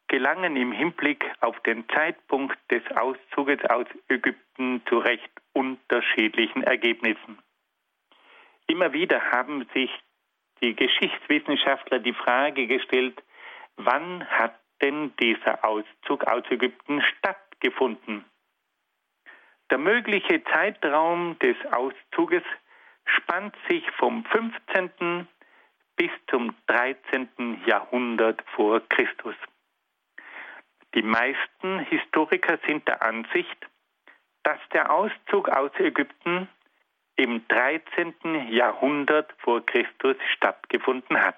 gelangen 0.08 0.56
im 0.56 0.72
Hinblick 0.72 1.24
auf 1.40 1.58
den 1.60 1.88
Zeitpunkt 1.88 2.58
des 2.70 2.82
Auszuges 2.96 3.64
aus 3.70 3.86
Ägypten 4.08 4.82
zu 4.88 4.98
recht 4.98 5.30
unterschiedlichen 5.52 6.62
Ergebnissen. 6.64 7.38
Immer 8.66 8.92
wieder 8.92 9.32
haben 9.32 9.66
sich 9.72 9.90
die 10.62 10.74
Geschichtswissenschaftler 10.74 12.00
die 12.00 12.12
Frage 12.12 12.66
gestellt, 12.66 13.22
wann 13.76 14.28
hat 14.28 14.59
denn 14.82 15.12
dieser 15.20 15.64
Auszug 15.64 16.24
aus 16.24 16.44
Ägypten 16.50 17.02
stattgefunden? 17.02 18.24
Der 19.70 19.78
mögliche 19.78 20.42
Zeitraum 20.44 21.38
des 21.38 21.56
Auszuges 21.70 22.42
spannt 23.04 23.54
sich 23.68 23.88
vom 23.92 24.24
15. 24.24 25.28
bis 25.96 26.10
zum 26.28 26.54
13. 26.66 27.62
Jahrhundert 27.66 28.42
vor 28.54 28.80
Christus. 28.88 29.34
Die 30.94 31.02
meisten 31.02 31.78
Historiker 31.80 32.58
sind 32.66 32.86
der 32.88 33.02
Ansicht, 33.02 33.68
dass 34.42 34.58
der 34.72 34.90
Auszug 34.90 35.48
aus 35.48 35.70
Ägypten 35.78 36.48
im 37.16 37.46
13. 37.48 38.48
Jahrhundert 38.48 39.32
vor 39.38 39.64
Christus 39.64 40.16
stattgefunden 40.34 41.20
hat. 41.20 41.36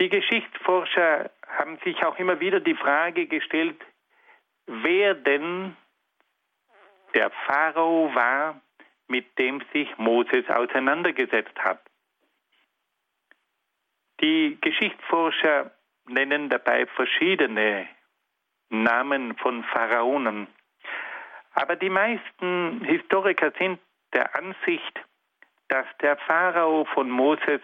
Die 0.00 0.08
Geschichtsforscher 0.08 1.30
haben 1.46 1.78
sich 1.84 2.02
auch 2.04 2.18
immer 2.18 2.40
wieder 2.40 2.60
die 2.60 2.74
Frage 2.74 3.26
gestellt, 3.26 3.78
wer 4.66 5.12
denn 5.14 5.76
der 7.14 7.30
Pharao 7.30 8.10
war, 8.14 8.62
mit 9.08 9.38
dem 9.38 9.62
sich 9.74 9.88
Moses 9.98 10.48
auseinandergesetzt 10.48 11.58
hat. 11.58 11.82
Die 14.22 14.56
Geschichtsforscher 14.62 15.70
nennen 16.06 16.48
dabei 16.48 16.86
verschiedene 16.86 17.86
Namen 18.70 19.36
von 19.36 19.64
Pharaonen. 19.64 20.46
Aber 21.52 21.76
die 21.76 21.90
meisten 21.90 22.82
Historiker 22.84 23.52
sind 23.58 23.78
der 24.14 24.34
Ansicht, 24.34 25.04
dass 25.68 25.86
der 26.00 26.16
Pharao 26.16 26.86
von 26.86 27.10
Moses 27.10 27.60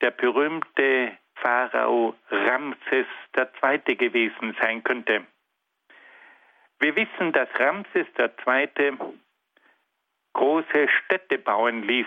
der 0.00 0.12
berühmte 0.12 1.18
Pharao 1.40 2.14
Ramses 2.30 3.06
II. 3.36 3.96
gewesen 3.96 4.56
sein 4.60 4.82
könnte. 4.82 5.26
Wir 6.78 6.96
wissen, 6.96 7.32
dass 7.32 7.48
Ramses 7.58 8.06
II. 8.18 8.96
große 10.32 10.88
Städte 10.88 11.38
bauen 11.38 11.82
ließ, 11.82 12.06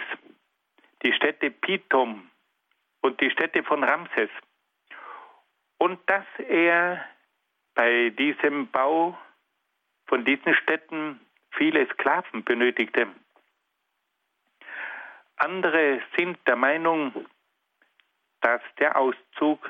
die 1.04 1.14
Städte 1.14 1.52
Pithom 1.52 2.30
und 3.02 3.20
die 3.22 3.30
Städte 3.30 3.64
von 3.64 3.84
Ramses. 3.84 4.30
Und 5.78 6.00
dass 6.10 6.26
er 6.48 7.06
bei 7.76 8.10
diesem 8.12 8.68
Bau 8.68 9.18
von 10.08 10.26
diesen 10.26 10.54
Städten 10.56 11.20
viele 11.52 11.88
Sklaven 11.90 12.44
benötigte. 12.44 13.08
Andere 15.38 16.02
sind 16.16 16.38
der 16.48 16.56
Meinung, 16.56 17.26
dass 18.44 18.62
der 18.78 18.98
Auszug 18.98 19.70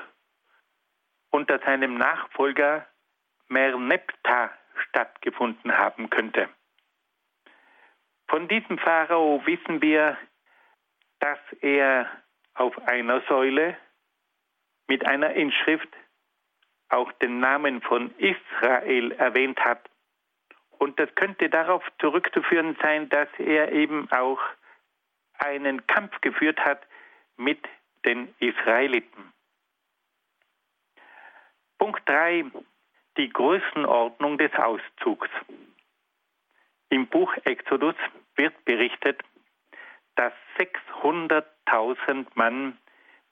unter 1.30 1.58
seinem 1.60 1.96
Nachfolger 1.96 2.86
Merneptah 3.48 4.50
stattgefunden 4.88 5.78
haben 5.78 6.10
könnte. 6.10 6.48
Von 8.28 8.48
diesem 8.48 8.78
Pharao 8.78 9.40
wissen 9.46 9.80
wir, 9.80 10.18
dass 11.20 11.38
er 11.60 12.10
auf 12.54 12.76
einer 12.86 13.20
Säule 13.28 13.76
mit 14.88 15.06
einer 15.06 15.30
Inschrift 15.34 15.88
auch 16.88 17.12
den 17.12 17.38
Namen 17.38 17.80
von 17.80 18.12
Israel 18.18 19.12
erwähnt 19.12 19.60
hat. 19.64 19.88
Und 20.78 20.98
das 20.98 21.14
könnte 21.14 21.48
darauf 21.48 21.84
zurückzuführen 22.00 22.76
sein, 22.82 23.08
dass 23.08 23.28
er 23.38 23.70
eben 23.72 24.10
auch 24.10 24.40
einen 25.38 25.86
Kampf 25.86 26.20
geführt 26.20 26.58
hat 26.58 26.82
mit 27.36 27.60
den 28.04 28.34
Israeliten. 28.38 29.32
Punkt 31.78 32.08
3. 32.08 32.44
Die 33.16 33.28
Größenordnung 33.28 34.38
des 34.38 34.52
Auszugs. 34.54 35.28
Im 36.88 37.06
Buch 37.06 37.34
Exodus 37.44 37.94
wird 38.36 38.64
berichtet, 38.64 39.22
dass 40.16 40.32
600.000 40.58 42.26
Mann 42.34 42.78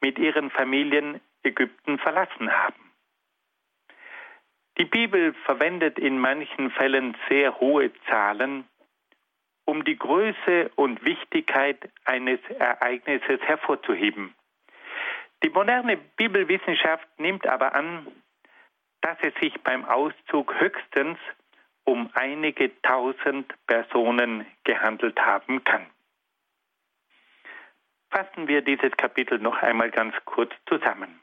mit 0.01 0.18
ihren 0.18 0.51
Familien 0.51 1.20
Ägypten 1.43 1.99
verlassen 1.99 2.51
haben. 2.53 2.93
Die 4.79 4.85
Bibel 4.85 5.35
verwendet 5.45 5.99
in 5.99 6.18
manchen 6.18 6.70
Fällen 6.70 7.16
sehr 7.29 7.61
hohe 7.61 7.93
Zahlen, 8.09 8.64
um 9.64 9.85
die 9.85 9.97
Größe 9.97 10.70
und 10.77 11.05
Wichtigkeit 11.05 11.91
eines 12.05 12.41
Ereignisses 12.59 13.41
hervorzuheben. 13.43 14.35
Die 15.43 15.51
moderne 15.51 15.97
Bibelwissenschaft 15.97 17.07
nimmt 17.18 17.47
aber 17.47 17.74
an, 17.74 18.07
dass 19.01 19.18
es 19.22 19.34
sich 19.40 19.61
beim 19.62 19.84
Auszug 19.84 20.55
höchstens 20.61 21.18
um 21.84 22.11
einige 22.14 22.80
tausend 22.82 23.53
Personen 23.66 24.47
gehandelt 24.62 25.18
haben 25.20 25.64
kann. 25.64 25.86
Fassen 28.11 28.47
wir 28.47 28.62
dieses 28.62 28.93
Kapitel 28.93 29.38
noch 29.38 29.61
einmal 29.62 29.90
ganz 29.90 30.14
kurz 30.24 30.53
zusammen. 30.66 31.20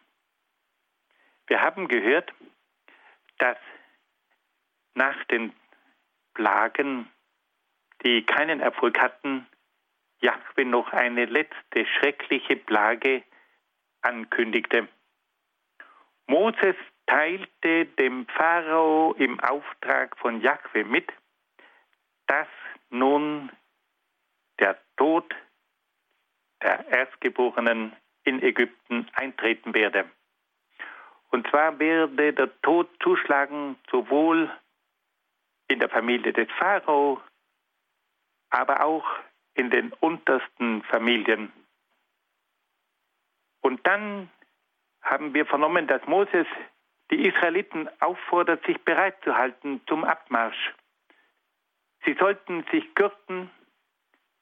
Wir 1.47 1.61
haben 1.61 1.87
gehört, 1.87 2.33
dass 3.37 3.57
nach 4.95 5.23
den 5.25 5.53
Plagen, 6.33 7.09
die 8.03 8.25
keinen 8.25 8.59
Erfolg 8.59 8.99
hatten, 8.99 9.47
Jahwe 10.19 10.65
noch 10.65 10.91
eine 10.91 11.25
letzte 11.25 11.85
schreckliche 11.85 12.57
Plage 12.57 13.23
ankündigte. 14.01 14.87
Moses 16.27 16.75
teilte 17.07 17.85
dem 17.85 18.27
Pharao 18.27 19.13
im 19.17 19.39
Auftrag 19.39 20.15
von 20.17 20.41
Jahwe 20.41 20.83
mit, 20.83 21.11
dass 22.27 22.47
nun 22.89 23.51
der 24.59 24.77
Tod 24.97 25.35
der 26.61 26.87
Erstgeborenen 26.87 27.95
in 28.23 28.41
Ägypten 28.43 29.09
eintreten 29.13 29.73
werde. 29.73 30.09
Und 31.31 31.47
zwar 31.49 31.79
werde 31.79 32.33
der 32.33 32.61
Tod 32.61 32.89
zuschlagen 33.01 33.77
sowohl 33.89 34.51
in 35.67 35.79
der 35.79 35.89
Familie 35.89 36.33
des 36.33 36.47
Pharao, 36.57 37.21
aber 38.49 38.83
auch 38.83 39.05
in 39.53 39.69
den 39.69 39.93
untersten 39.93 40.83
Familien. 40.83 41.51
Und 43.69 43.85
dann 43.85 44.31
haben 45.03 45.35
wir 45.35 45.45
vernommen, 45.45 45.85
dass 45.85 46.03
Moses 46.07 46.47
die 47.11 47.27
Israeliten 47.27 47.87
auffordert, 47.99 48.65
sich 48.65 48.83
bereit 48.83 49.23
zu 49.23 49.37
halten 49.37 49.79
zum 49.85 50.03
Abmarsch. 50.03 50.73
Sie 52.03 52.15
sollten 52.15 52.65
sich 52.71 52.95
gürten, 52.95 53.51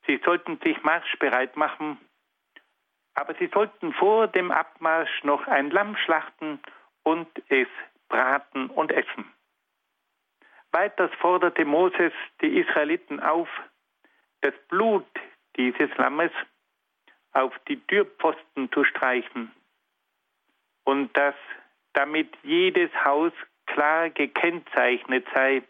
sie 0.05 0.21
sollten 0.23 0.57
sich 0.63 0.81
marschbereit 0.81 1.57
machen, 1.57 1.97
aber 3.15 3.33
sie 3.33 3.47
sollten 3.47 3.91
vor 3.91 4.29
dem 4.29 4.49
Abmarsch 4.49 5.25
noch 5.25 5.45
ein 5.45 5.71
Lamm 5.71 5.97
schlachten 5.97 6.61
und 7.03 7.27
es 7.49 7.67
braten 8.07 8.69
und 8.69 8.93
essen. 8.93 9.25
Weiters 10.71 11.11
forderte 11.19 11.65
Moses 11.65 12.13
die 12.39 12.59
Israeliten 12.59 13.19
auf, 13.19 13.49
das 14.39 14.53
Blut 14.69 15.05
dieses 15.57 15.93
Lammes 15.97 16.31
auf 17.37 17.53
die 17.67 17.79
Türpfosten 17.87 18.71
zu 18.71 18.83
streichen 18.83 19.51
und 20.85 21.15
dass 21.15 21.35
damit 21.93 22.35
jedes 22.43 22.89
Haus 23.05 23.31
klar 23.67 24.09
gekennzeichnet 24.09 25.27
sei 25.33 25.61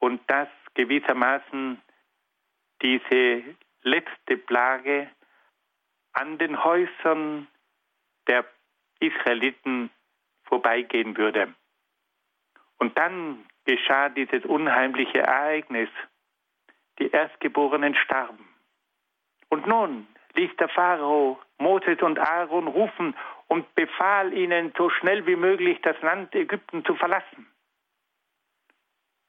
und 0.00 0.20
dass 0.28 0.48
gewissermaßen 0.74 1.80
diese 2.82 3.44
letzte 3.82 4.36
Plage 4.36 5.08
an 6.12 6.38
den 6.38 6.62
Häusern 6.64 7.46
der 8.26 8.44
Israeliten 8.98 9.90
vorbeigehen 10.44 11.16
würde. 11.16 11.54
Und 12.78 12.98
dann 12.98 13.46
geschah 13.64 14.08
dieses 14.08 14.44
unheimliche 14.44 15.20
Ereignis. 15.20 15.88
Die 16.98 17.10
Erstgeborenen 17.10 17.96
starben. 17.96 18.46
Und 19.48 19.66
nun 19.66 20.06
ließ 20.34 20.56
der 20.56 20.68
Pharao 20.68 21.40
Moses 21.58 22.00
und 22.02 22.18
Aaron 22.18 22.68
rufen 22.68 23.16
und 23.48 23.74
befahl 23.74 24.32
ihnen, 24.32 24.72
so 24.76 24.90
schnell 24.90 25.26
wie 25.26 25.36
möglich 25.36 25.80
das 25.82 26.00
Land 26.02 26.34
Ägypten 26.34 26.84
zu 26.84 26.94
verlassen. 26.96 27.46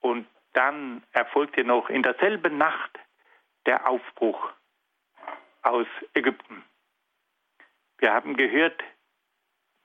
Und 0.01 0.28
dann 0.53 1.03
erfolgte 1.12 1.64
noch 1.64 1.89
in 1.89 2.03
derselben 2.03 2.58
Nacht 2.58 2.99
der 3.66 3.88
Aufbruch 3.89 4.51
aus 5.62 5.88
Ägypten. 6.14 6.64
Wir 7.97 8.14
haben 8.14 8.36
gehört, 8.36 8.84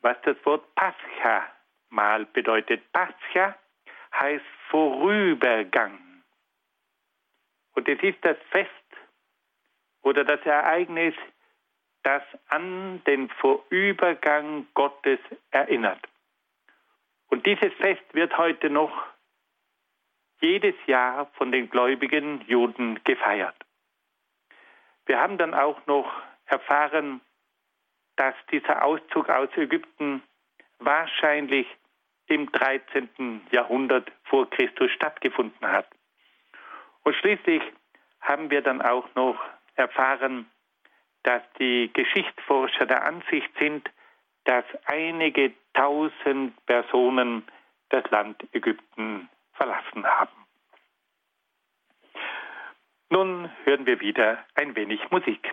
was 0.00 0.16
das 0.22 0.36
Wort 0.44 0.74
Pascha 0.74 1.46
mal 1.88 2.24
bedeutet. 2.26 2.82
Pascha 2.92 3.56
heißt 4.14 4.44
Vorübergang. 4.68 5.98
Und 7.74 7.88
es 7.88 8.02
ist 8.02 8.24
das 8.24 8.36
Fest 8.50 8.70
oder 10.02 10.24
das 10.24 10.40
Ereignis 10.44 11.14
das 12.02 12.22
an 12.48 13.02
den 13.04 13.28
Vorübergang 13.28 14.66
Gottes 14.74 15.18
erinnert. 15.50 16.00
Und 17.28 17.46
dieses 17.46 17.72
Fest 17.74 18.02
wird 18.12 18.36
heute 18.38 18.70
noch 18.70 19.06
jedes 20.40 20.74
Jahr 20.86 21.26
von 21.34 21.52
den 21.52 21.68
gläubigen 21.68 22.40
Juden 22.46 23.02
gefeiert. 23.04 23.54
Wir 25.06 25.20
haben 25.20 25.38
dann 25.38 25.54
auch 25.54 25.86
noch 25.86 26.10
erfahren, 26.46 27.20
dass 28.16 28.34
dieser 28.50 28.84
Auszug 28.84 29.28
aus 29.28 29.48
Ägypten 29.56 30.22
wahrscheinlich 30.78 31.66
im 32.26 32.50
13. 32.52 33.42
Jahrhundert 33.50 34.10
vor 34.24 34.48
Christus 34.50 34.90
stattgefunden 34.92 35.66
hat. 35.66 35.88
Und 37.02 37.14
schließlich 37.16 37.62
haben 38.20 38.50
wir 38.50 38.62
dann 38.62 38.82
auch 38.82 39.06
noch 39.14 39.38
erfahren, 39.80 40.50
dass 41.22 41.42
die 41.58 41.90
Geschichtsforscher 41.92 42.86
der 42.86 43.04
Ansicht 43.04 43.50
sind, 43.58 43.90
dass 44.44 44.64
einige 44.84 45.52
tausend 45.74 46.54
Personen 46.66 47.44
das 47.88 48.08
Land 48.10 48.42
Ägypten 48.52 49.28
verlassen 49.54 50.06
haben. 50.06 50.32
Nun 53.10 53.50
hören 53.64 53.86
wir 53.86 54.00
wieder 54.00 54.44
ein 54.54 54.76
wenig 54.76 55.00
Musik. 55.10 55.52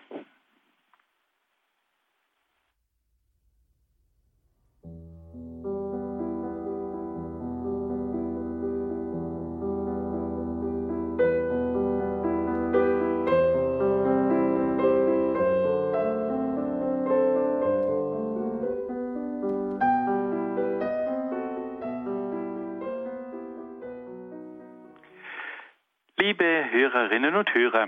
Hörerinnen 26.35 27.35
und 27.35 27.53
Hörer, 27.53 27.87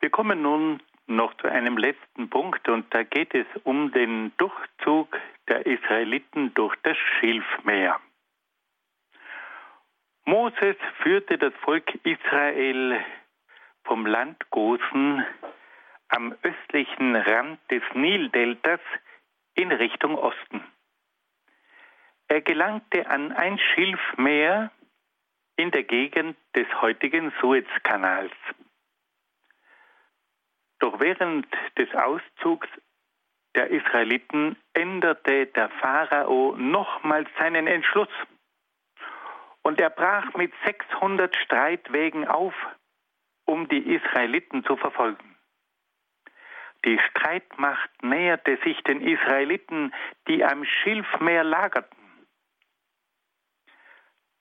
wir 0.00 0.10
kommen 0.10 0.42
nun 0.42 0.82
noch 1.06 1.32
zu 1.34 1.46
einem 1.46 1.78
letzten 1.78 2.28
Punkt 2.28 2.68
und 2.68 2.92
da 2.92 3.04
geht 3.04 3.32
es 3.36 3.46
um 3.62 3.92
den 3.92 4.32
Durchzug 4.36 5.16
der 5.46 5.64
Israeliten 5.64 6.52
durch 6.54 6.74
das 6.82 6.96
Schilfmeer. 6.96 8.00
Moses 10.24 10.74
führte 11.02 11.38
das 11.38 11.52
Volk 11.62 11.94
Israel 12.04 12.98
vom 13.84 14.06
Land 14.06 14.50
Gosen 14.50 15.24
am 16.08 16.34
östlichen 16.42 17.14
Rand 17.14 17.60
des 17.70 17.82
Nildeltas 17.94 18.80
in 19.54 19.70
Richtung 19.70 20.16
Osten. 20.16 20.64
Er 22.26 22.40
gelangte 22.40 23.08
an 23.08 23.30
ein 23.30 23.58
Schilfmeer, 23.58 24.72
in 25.56 25.70
der 25.70 25.84
Gegend 25.84 26.36
des 26.56 26.66
heutigen 26.80 27.32
Suezkanals. 27.40 28.32
Doch 30.80 31.00
während 31.00 31.46
des 31.78 31.92
Auszugs 31.94 32.68
der 33.54 33.70
Israeliten 33.70 34.56
änderte 34.72 35.46
der 35.46 35.68
Pharao 35.80 36.56
nochmals 36.56 37.28
seinen 37.38 37.66
Entschluss 37.66 38.08
und 39.62 39.80
er 39.80 39.90
brach 39.90 40.34
mit 40.34 40.52
600 40.64 41.34
Streitwegen 41.36 42.26
auf, 42.26 42.54
um 43.46 43.68
die 43.68 43.94
Israeliten 43.94 44.64
zu 44.64 44.76
verfolgen. 44.76 45.36
Die 46.84 46.98
Streitmacht 47.10 47.90
näherte 48.02 48.58
sich 48.62 48.82
den 48.82 49.00
Israeliten, 49.00 49.94
die 50.28 50.44
am 50.44 50.64
Schilfmeer 50.64 51.44
lagerten. 51.44 52.03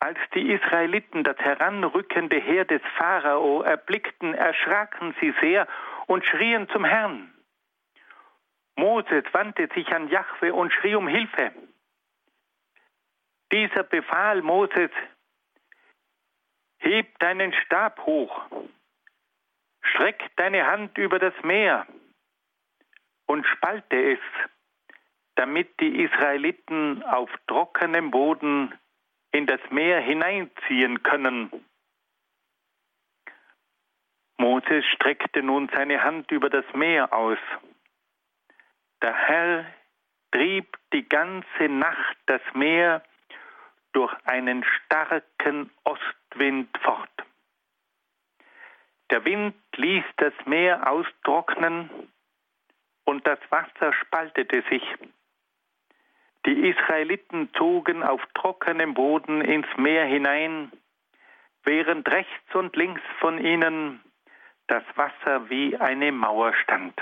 Als 0.03 0.19
die 0.33 0.51
Israeliten 0.51 1.23
das 1.23 1.37
heranrückende 1.37 2.37
Heer 2.37 2.65
des 2.65 2.81
Pharao 2.97 3.61
erblickten, 3.61 4.33
erschraken 4.33 5.15
sie 5.21 5.33
sehr 5.39 5.65
und 6.07 6.25
schrien 6.25 6.67
zum 6.73 6.83
Herrn. 6.83 7.33
Moses 8.75 9.23
wandte 9.31 9.69
sich 9.73 9.87
an 9.95 10.09
Jahwe 10.09 10.53
und 10.53 10.73
schrie 10.73 10.95
um 10.95 11.07
Hilfe. 11.07 11.53
Dieser 13.53 13.83
befahl 13.83 14.41
Moses, 14.41 14.91
heb 16.79 17.17
deinen 17.19 17.53
Stab 17.53 18.01
hoch, 18.05 18.41
streck 19.83 20.31
deine 20.35 20.67
Hand 20.67 20.97
über 20.97 21.17
das 21.17 21.33
Meer 21.43 21.87
und 23.25 23.47
spalte 23.47 24.15
es, 24.15 24.19
damit 25.35 25.79
die 25.79 26.03
Israeliten 26.03 27.03
auf 27.03 27.29
trockenem 27.47 28.11
Boden 28.11 28.77
in 29.33 29.47
das 29.47 29.59
Meer 29.71 29.99
hineinziehen 29.99 31.03
können. 31.03 31.51
Moses 34.37 34.85
streckte 34.95 35.41
nun 35.43 35.69
seine 35.73 36.03
Hand 36.03 36.31
über 36.31 36.49
das 36.49 36.65
Meer 36.73 37.11
aus. 37.13 37.39
Der 39.01 39.13
Herr 39.13 39.65
trieb 40.31 40.77
die 40.93 41.07
ganze 41.07 41.67
Nacht 41.67 42.17
das 42.27 42.41
Meer 42.53 43.03
durch 43.91 44.13
einen 44.25 44.63
starken 44.63 45.71
Ostwind 45.83 46.69
fort. 46.81 47.09
Der 49.11 49.25
Wind 49.25 49.55
ließ 49.75 50.03
das 50.17 50.33
Meer 50.45 50.89
austrocknen 50.89 51.89
und 53.05 53.25
das 53.27 53.39
Wasser 53.49 53.93
spaltete 53.93 54.63
sich. 54.69 54.83
Die 56.45 56.69
Israeliten 56.69 57.53
zogen 57.53 58.03
auf 58.03 58.21
trockenem 58.33 58.93
Boden 58.93 59.41
ins 59.41 59.67
Meer 59.77 60.05
hinein, 60.05 60.71
während 61.63 62.07
rechts 62.09 62.55
und 62.55 62.75
links 62.75 63.01
von 63.19 63.43
ihnen 63.43 64.01
das 64.67 64.83
Wasser 64.95 65.49
wie 65.49 65.77
eine 65.77 66.11
Mauer 66.11 66.53
stand. 66.55 66.93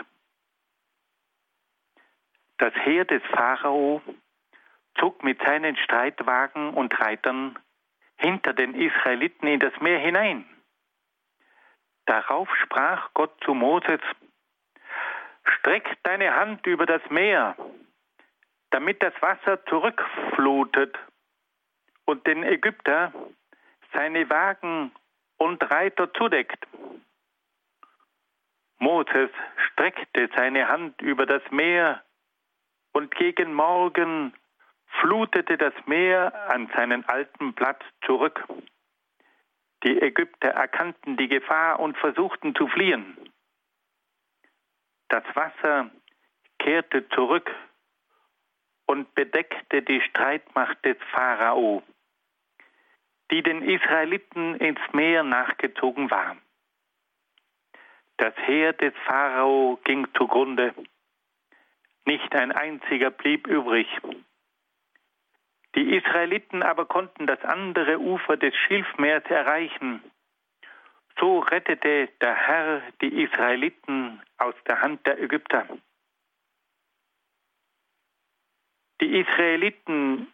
Das 2.57 2.73
Heer 2.75 3.05
des 3.05 3.23
Pharao 3.33 4.01
zog 4.99 5.23
mit 5.23 5.41
seinen 5.41 5.75
Streitwagen 5.77 6.73
und 6.75 6.99
Reitern 6.99 7.57
hinter 8.17 8.53
den 8.53 8.75
Israeliten 8.75 9.47
in 9.47 9.59
das 9.59 9.73
Meer 9.81 9.97
hinein. 9.97 10.45
Darauf 12.05 12.49
sprach 12.57 13.09
Gott 13.15 13.33
zu 13.43 13.55
Moses, 13.55 14.01
Streck 15.43 15.97
deine 16.03 16.35
Hand 16.35 16.67
über 16.67 16.85
das 16.85 17.01
Meer, 17.09 17.55
damit 18.71 19.03
das 19.03 19.13
Wasser 19.21 19.63
zurückflutet 19.65 20.97
und 22.05 22.25
den 22.25 22.43
Ägypter 22.43 23.13
seine 23.93 24.29
Wagen 24.29 24.91
und 25.37 25.61
Reiter 25.69 26.13
zudeckt. 26.13 26.65
Moses 28.79 29.29
streckte 29.67 30.29
seine 30.35 30.67
Hand 30.67 31.01
über 31.01 31.25
das 31.25 31.43
Meer 31.51 32.03
und 32.93 33.13
gegen 33.15 33.53
Morgen 33.53 34.33
flutete 34.99 35.57
das 35.57 35.73
Meer 35.85 36.49
an 36.49 36.69
seinen 36.75 37.05
alten 37.05 37.53
Platz 37.53 37.81
zurück. 38.05 38.43
Die 39.83 40.01
Ägypter 40.01 40.49
erkannten 40.49 41.17
die 41.17 41.27
Gefahr 41.27 41.79
und 41.79 41.97
versuchten 41.97 42.55
zu 42.55 42.67
fliehen. 42.67 43.17
Das 45.09 45.23
Wasser 45.35 45.89
kehrte 46.59 47.07
zurück 47.09 47.49
und 48.91 49.15
bedeckte 49.15 49.81
die 49.81 50.01
Streitmacht 50.01 50.83
des 50.83 50.97
Pharao, 51.13 51.81
die 53.31 53.41
den 53.41 53.61
Israeliten 53.61 54.55
ins 54.55 54.81
Meer 54.91 55.23
nachgezogen 55.23 56.11
war. 56.11 56.35
Das 58.17 58.33
Heer 58.35 58.73
des 58.73 58.93
Pharao 59.05 59.79
ging 59.85 60.09
zugrunde, 60.17 60.73
nicht 62.05 62.35
ein 62.35 62.51
einziger 62.51 63.11
blieb 63.11 63.47
übrig. 63.47 63.87
Die 65.75 65.95
Israeliten 65.95 66.61
aber 66.61 66.85
konnten 66.85 67.27
das 67.27 67.41
andere 67.45 67.97
Ufer 67.97 68.35
des 68.35 68.53
Schilfmeers 68.53 69.23
erreichen. 69.29 70.03
So 71.17 71.39
rettete 71.39 72.09
der 72.19 72.35
Herr 72.35 72.81
die 73.01 73.23
Israeliten 73.23 74.21
aus 74.37 74.55
der 74.67 74.81
Hand 74.81 75.05
der 75.07 75.17
Ägypter. 75.21 75.65
Die 79.01 79.19
Israeliten 79.19 80.31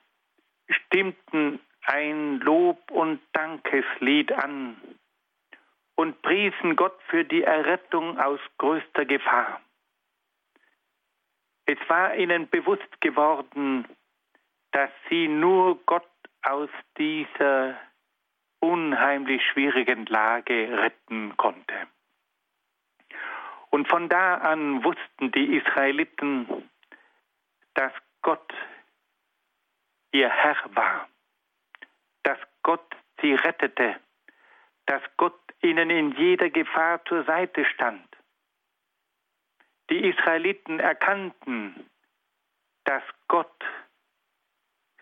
stimmten 0.70 1.60
ein 1.86 2.40
Lob- 2.40 2.92
und 2.92 3.22
Dankeslied 3.32 4.32
an 4.34 4.76
und 5.96 6.22
priesen 6.22 6.76
Gott 6.76 7.00
für 7.08 7.24
die 7.24 7.44
Errettung 7.44 8.20
aus 8.20 8.40
größter 8.58 9.06
Gefahr. 9.06 9.62
Es 11.66 11.78
war 11.88 12.16
ihnen 12.16 12.50
bewusst 12.50 13.02
geworden, 13.02 13.86
dass 14.72 14.90
sie 15.10 15.28
nur 15.28 15.80
Gott 15.86 16.08
aus 16.44 16.70
dieser 16.98 17.80
unheimlich 18.60 19.42
schwierigen 19.52 20.06
Lage 20.06 20.78
retten 20.78 21.36
konnte. 21.38 21.88
Und 23.70 23.88
von 23.88 24.10
da 24.10 24.36
an 24.36 24.84
wussten 24.84 25.32
die 25.32 25.58
Israeliten, 25.58 26.70
dass 27.74 27.92
Gott 28.22 28.54
ihr 30.12 30.30
Herr 30.30 30.58
war, 30.76 31.10
dass 32.24 32.40
Gott 32.64 32.96
sie 33.22 33.34
rettete, 33.34 34.00
dass 34.86 35.02
Gott 35.18 35.40
ihnen 35.62 35.90
in 35.90 36.12
jeder 36.14 36.50
Gefahr 36.50 37.04
zur 37.06 37.24
Seite 37.26 37.66
stand. 37.66 38.08
Die 39.90 40.10
Israeliten 40.10 40.80
erkannten, 40.80 41.90
dass 42.84 43.04
Gott 43.28 43.64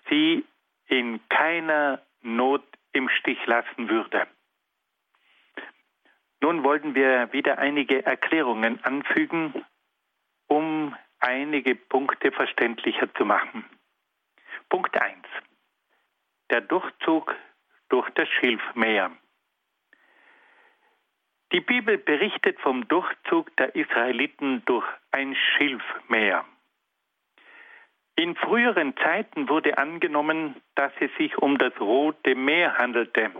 sie 0.10 0.46
in 0.88 1.20
keiner 1.30 2.02
Not 2.22 2.64
im 2.94 3.10
Stich 3.10 3.44
lassen 3.46 3.90
würde. 3.90 4.28
Nun 6.42 6.64
wollten 6.64 6.96
wir 6.96 7.32
wieder 7.34 7.58
einige 7.58 8.06
Erklärungen 8.06 8.84
anfügen, 8.84 9.66
um 10.48 10.96
einige 11.26 11.76
Punkte 11.76 12.32
verständlicher 12.32 13.14
zu 13.16 13.26
machen. 13.26 13.66
Punkt 14.70 15.00
1. 15.00 15.18
Der 16.52 16.62
Durchzug 16.62 17.36
durch 17.90 18.10
das 18.12 18.30
Schilfmeer. 18.30 19.12
Die 21.52 21.62
Bibel 21.62 21.98
berichtet 21.98 22.60
vom 22.60 22.88
Durchzug 22.88 23.56
der 23.58 23.76
Israeliten 23.76 24.64
durch 24.66 24.86
ein 25.12 25.36
Schilfmeer. 25.36 26.46
In 28.18 28.36
früheren 28.36 28.96
Zeiten 28.98 29.50
wurde 29.50 29.78
angenommen, 29.78 30.62
dass 30.76 30.94
es 31.00 31.12
sich 31.18 31.38
um 31.38 31.58
das 31.58 31.74
Rote 31.80 32.36
Meer 32.36 32.78
handelte. 32.78 33.32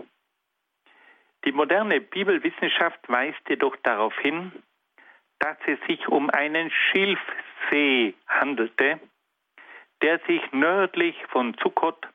Die 1.44 1.52
moderne 1.52 2.00
Bibelwissenschaft 2.00 3.08
weist 3.08 3.40
jedoch 3.48 3.76
darauf 3.76 4.16
hin, 4.18 4.52
dass 5.38 5.56
es 5.66 5.78
sich 5.86 6.08
um 6.08 6.30
einen 6.30 6.70
Schilfsee 6.70 7.45
handelte, 8.28 9.00
der 10.02 10.18
sich 10.26 10.40
nördlich 10.52 11.16
von 11.28 11.54
Sukkot 11.62 12.08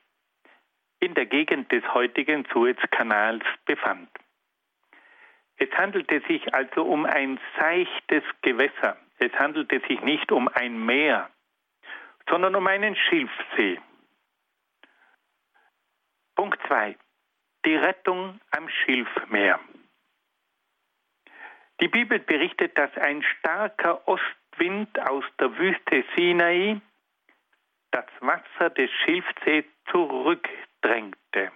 in 1.00 1.14
der 1.14 1.26
Gegend 1.26 1.70
des 1.72 1.82
heutigen 1.94 2.46
Suezkanals 2.52 3.44
befand. 3.64 4.08
Es 5.56 5.70
handelte 5.72 6.20
sich 6.28 6.54
also 6.54 6.84
um 6.84 7.06
ein 7.06 7.38
seichtes 7.58 8.24
Gewässer. 8.42 8.96
Es 9.18 9.32
handelte 9.34 9.80
sich 9.88 10.00
nicht 10.00 10.32
um 10.32 10.48
ein 10.48 10.84
Meer, 10.84 11.30
sondern 12.28 12.54
um 12.56 12.66
einen 12.66 12.96
Schilfsee. 12.96 13.80
Punkt 16.34 16.58
2 16.66 16.96
die 17.64 17.76
Rettung 17.76 18.40
am 18.50 18.68
Schilfmeer. 18.68 19.60
Die 21.80 21.88
Bibel 21.88 22.18
berichtet, 22.18 22.76
dass 22.76 22.94
ein 22.96 23.22
starker 23.22 24.06
Ostwind 24.52 24.98
aus 25.00 25.24
der 25.40 25.56
Wüste 25.58 26.04
Sinai 26.14 26.80
das 27.90 28.04
Wasser 28.20 28.70
des 28.70 28.90
Schilfsees 28.90 29.64
zurückdrängte. 29.90 31.52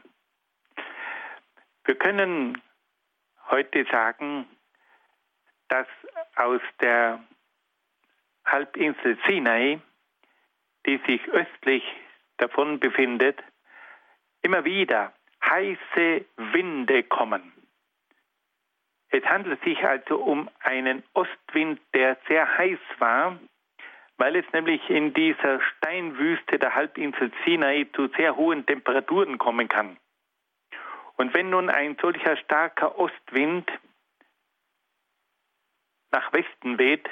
Wir 1.85 1.95
können 1.97 2.61
heute 3.51 3.87
sagen, 3.91 4.47
dass 5.69 5.87
aus 6.37 6.61
der 6.81 7.23
Halbinsel 8.45 9.19
Sinai, 9.27 9.81
die 10.87 11.01
sich 11.07 11.27
östlich 11.29 11.85
davon 12.39 12.81
befindet, 12.81 13.43
immer 14.43 14.65
wieder 14.65 15.13
heiße 15.45 16.25
Winde 16.37 17.03
kommen. 17.05 17.53
Es 19.17 19.25
handelt 19.25 19.65
sich 19.65 19.83
also 19.83 20.19
um 20.19 20.51
einen 20.61 21.03
Ostwind, 21.15 21.81
der 21.95 22.19
sehr 22.29 22.59
heiß 22.59 22.79
war, 22.99 23.41
weil 24.19 24.37
es 24.37 24.45
nämlich 24.53 24.91
in 24.91 25.15
dieser 25.15 25.59
Steinwüste 25.63 26.59
der 26.59 26.75
Halbinsel 26.75 27.33
Sinai 27.43 27.87
zu 27.95 28.09
sehr 28.09 28.37
hohen 28.37 28.67
Temperaturen 28.67 29.39
kommen 29.39 29.69
kann. 29.69 29.97
Und 31.17 31.33
wenn 31.33 31.49
nun 31.49 31.71
ein 31.71 31.97
solcher 31.99 32.37
starker 32.37 32.99
Ostwind 32.99 33.71
nach 36.11 36.31
Westen 36.35 36.79
weht, 36.79 37.09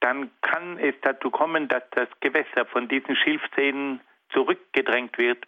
dann 0.00 0.30
kann 0.40 0.78
es 0.78 0.94
dazu 1.02 1.30
kommen, 1.30 1.68
dass 1.68 1.82
das 1.90 2.08
Gewässer 2.20 2.64
von 2.64 2.88
diesen 2.88 3.16
Schilfseen 3.16 4.00
zurückgedrängt 4.30 5.18
wird 5.18 5.46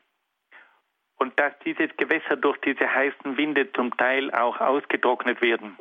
und 1.17 1.39
dass 1.39 1.59
dieses 1.61 1.95
Gewässer 1.97 2.37
durch 2.37 2.59
diese 2.59 2.93
heißen 2.93 3.37
Winde 3.37 3.73
zum 3.73 3.97
Teil 3.97 4.33
auch 4.33 4.61
ausgetrocknet 4.61 5.41
werden. 5.41 5.77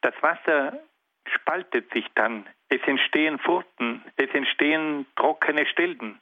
Das 0.00 0.14
Wasser 0.22 0.78
spaltet 1.26 1.92
sich 1.92 2.06
dann, 2.14 2.46
es 2.68 2.80
entstehen 2.82 3.38
Furten, 3.38 4.04
es 4.16 4.30
entstehen 4.32 5.06
trockene 5.16 5.66
Stellen, 5.66 6.20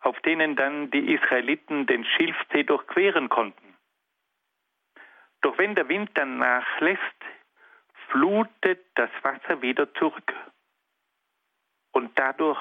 auf 0.00 0.20
denen 0.20 0.56
dann 0.56 0.90
die 0.90 1.14
Israeliten 1.14 1.86
den 1.86 2.04
Schilfsee 2.04 2.64
durchqueren 2.64 3.28
konnten. 3.28 3.76
Doch 5.40 5.56
wenn 5.58 5.74
der 5.74 5.88
Wind 5.88 6.10
dann 6.14 6.38
nachlässt, 6.38 7.00
flutet 8.08 8.84
das 8.94 9.10
Wasser 9.22 9.62
wieder 9.62 9.92
zurück. 9.94 10.34
Und 11.92 12.18
dadurch 12.18 12.58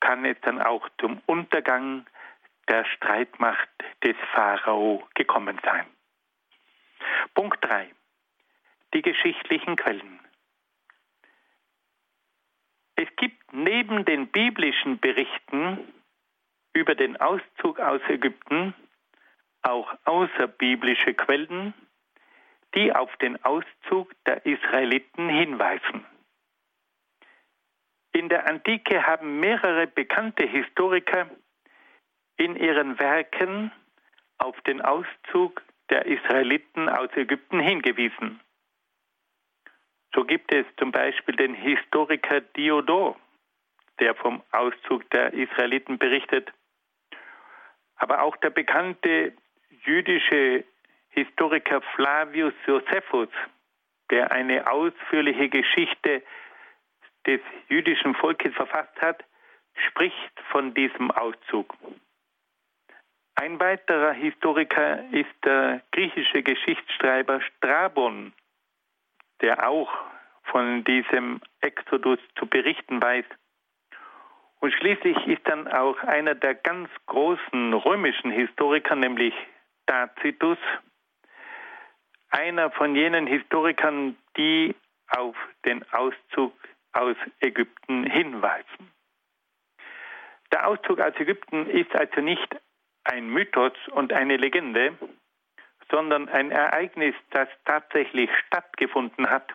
kann 0.00 0.24
es 0.24 0.40
dann 0.42 0.60
auch 0.60 0.88
zum 0.98 1.20
Untergang 1.26 2.06
der 2.70 2.84
Streitmacht 2.84 3.68
des 4.04 4.16
Pharao 4.32 5.06
gekommen 5.14 5.60
sein. 5.64 5.86
Punkt 7.34 7.62
3. 7.64 7.90
Die 8.94 9.02
geschichtlichen 9.02 9.76
Quellen. 9.76 10.20
Es 12.94 13.08
gibt 13.16 13.52
neben 13.52 14.04
den 14.04 14.28
biblischen 14.28 15.00
Berichten 15.00 15.78
über 16.72 16.94
den 16.94 17.16
Auszug 17.16 17.80
aus 17.80 18.00
Ägypten 18.08 18.74
auch 19.62 19.92
außerbiblische 20.04 21.14
Quellen, 21.14 21.74
die 22.74 22.92
auf 22.94 23.14
den 23.16 23.42
Auszug 23.44 24.12
der 24.26 24.46
Israeliten 24.46 25.28
hinweisen. 25.28 26.06
In 28.12 28.28
der 28.28 28.48
Antike 28.48 29.06
haben 29.06 29.40
mehrere 29.40 29.86
bekannte 29.86 30.46
Historiker 30.46 31.28
in 32.40 32.56
ihren 32.56 32.98
Werken 32.98 33.70
auf 34.38 34.58
den 34.62 34.80
Auszug 34.80 35.62
der 35.90 36.06
Israeliten 36.06 36.88
aus 36.88 37.10
Ägypten 37.14 37.60
hingewiesen. 37.60 38.40
So 40.14 40.24
gibt 40.24 40.52
es 40.52 40.64
zum 40.78 40.90
Beispiel 40.90 41.36
den 41.36 41.54
Historiker 41.54 42.40
Diodor, 42.40 43.16
der 44.00 44.14
vom 44.14 44.42
Auszug 44.52 45.08
der 45.10 45.34
Israeliten 45.34 45.98
berichtet, 45.98 46.50
aber 47.96 48.22
auch 48.22 48.36
der 48.38 48.50
bekannte 48.50 49.34
jüdische 49.84 50.64
Historiker 51.10 51.82
Flavius 51.94 52.54
Josephus, 52.66 53.28
der 54.10 54.32
eine 54.32 54.66
ausführliche 54.70 55.50
Geschichte 55.50 56.22
des 57.26 57.40
jüdischen 57.68 58.14
Volkes 58.14 58.54
verfasst 58.54 58.98
hat, 59.02 59.24
spricht 59.88 60.40
von 60.50 60.72
diesem 60.72 61.10
Auszug. 61.10 61.76
Ein 63.34 63.58
weiterer 63.58 64.12
Historiker 64.12 65.04
ist 65.12 65.30
der 65.44 65.82
griechische 65.92 66.42
Geschichtsschreiber 66.42 67.40
Strabon, 67.40 68.32
der 69.40 69.68
auch 69.68 69.90
von 70.44 70.84
diesem 70.84 71.40
Exodus 71.60 72.18
zu 72.38 72.46
berichten 72.46 73.02
weiß. 73.02 73.24
Und 74.60 74.72
schließlich 74.74 75.16
ist 75.26 75.48
dann 75.48 75.68
auch 75.68 75.98
einer 76.02 76.34
der 76.34 76.54
ganz 76.54 76.90
großen 77.06 77.72
römischen 77.72 78.30
Historiker, 78.30 78.94
nämlich 78.94 79.34
Tacitus, 79.86 80.58
einer 82.28 82.70
von 82.70 82.94
jenen 82.94 83.26
Historikern, 83.26 84.16
die 84.36 84.74
auf 85.08 85.36
den 85.64 85.84
Auszug 85.92 86.52
aus 86.92 87.16
Ägypten 87.40 88.04
hinweisen. 88.04 88.90
Der 90.52 90.66
Auszug 90.66 91.00
aus 91.00 91.14
Ägypten 91.18 91.68
ist 91.70 91.94
also 91.94 92.20
nicht 92.20 92.56
ein 93.04 93.28
Mythos 93.28 93.72
und 93.92 94.12
eine 94.12 94.36
Legende, 94.36 94.96
sondern 95.90 96.28
ein 96.28 96.50
Ereignis, 96.50 97.14
das 97.30 97.48
tatsächlich 97.64 98.30
stattgefunden 98.46 99.28
hat. 99.28 99.52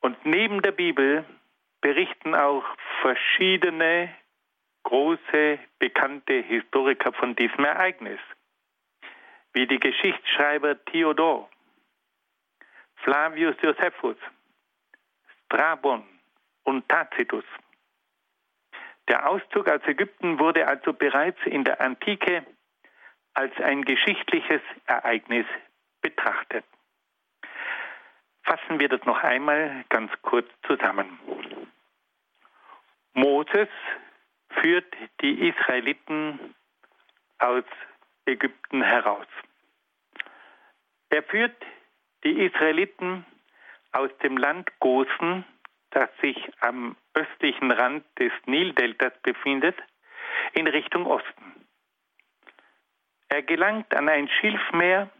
Und 0.00 0.24
neben 0.24 0.62
der 0.62 0.72
Bibel 0.72 1.24
berichten 1.80 2.34
auch 2.34 2.64
verschiedene 3.00 4.14
große, 4.82 5.58
bekannte 5.78 6.34
Historiker 6.42 7.12
von 7.12 7.34
diesem 7.34 7.64
Ereignis, 7.64 8.20
wie 9.52 9.66
die 9.66 9.80
Geschichtsschreiber 9.80 10.84
Theodor, 10.84 11.48
Flavius 12.96 13.56
Josephus, 13.62 14.16
Strabon 15.44 16.04
und 16.64 16.88
Tacitus. 16.88 17.44
Der 19.08 19.28
Auszug 19.28 19.68
aus 19.68 19.82
Ägypten 19.86 20.38
wurde 20.38 20.66
also 20.66 20.92
bereits 20.92 21.38
in 21.44 21.64
der 21.64 21.80
Antike 21.80 22.44
als 23.34 23.54
ein 23.60 23.84
geschichtliches 23.84 24.62
Ereignis 24.86 25.46
betrachtet. 26.00 26.64
Fassen 28.42 28.80
wir 28.80 28.88
das 28.88 29.04
noch 29.04 29.22
einmal 29.22 29.84
ganz 29.88 30.10
kurz 30.22 30.48
zusammen. 30.66 31.18
Moses 33.12 33.68
führt 34.50 34.92
die 35.20 35.48
Israeliten 35.48 36.54
aus 37.38 37.64
Ägypten 38.24 38.82
heraus. 38.82 39.26
Er 41.10 41.22
führt 41.22 41.56
die 42.24 42.46
Israeliten 42.46 43.24
aus 43.92 44.10
dem 44.22 44.36
Land 44.36 44.70
Gosen, 44.80 45.44
das 45.90 46.08
sich 46.20 46.36
am 46.60 46.96
östlichen 47.14 47.70
Rand 47.70 48.04
des 48.18 48.32
Nildeltas 48.46 49.12
befindet, 49.22 49.76
in 50.52 50.66
Richtung 50.66 51.06
Osten. 51.06 51.66
Er 53.28 53.42
gelangt 53.42 53.94
an 53.94 54.08
ein 54.08 54.28
Schilfmeer 54.28 55.10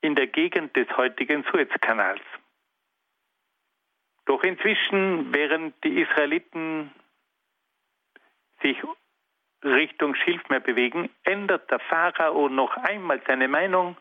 in 0.00 0.14
der 0.14 0.26
Gegend 0.26 0.74
des 0.76 0.88
heutigen 0.96 1.44
Suezkanals. 1.44 2.22
Doch 4.26 4.42
inzwischen, 4.42 5.34
während 5.34 5.74
die 5.84 6.00
Israeliten 6.00 6.92
sich 8.62 8.76
Richtung 9.64 10.14
Schilfmeer 10.14 10.60
bewegen, 10.60 11.10
ändert 11.24 11.70
der 11.70 11.80
Pharao 11.80 12.48
noch 12.48 12.76
einmal 12.76 13.20
seine 13.26 13.48
Meinung 13.48 13.96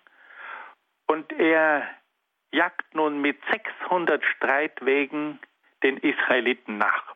und 1.08 1.32
er 1.34 1.88
jagt 2.52 2.96
nun 2.96 3.22
mit 3.22 3.40
600 3.52 4.24
Streitwegen 4.24 5.40
den 5.84 5.98
Israeliten 5.98 6.78
nach. 6.78 7.16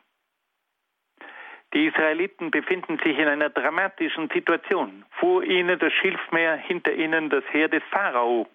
Die 1.74 1.88
Israeliten 1.88 2.52
befinden 2.52 2.98
sich 3.04 3.18
in 3.18 3.28
einer 3.28 3.50
dramatischen 3.50 4.30
Situation. 4.30 5.06
Vor 5.20 5.44
ihnen 5.44 5.78
das 5.78 5.92
Schilfmeer, 5.94 6.56
hinter 6.56 6.94
ihnen 6.94 7.30
das 7.30 7.44
Heer 7.52 7.68
des 7.68 7.84
Pharao. 7.92 8.48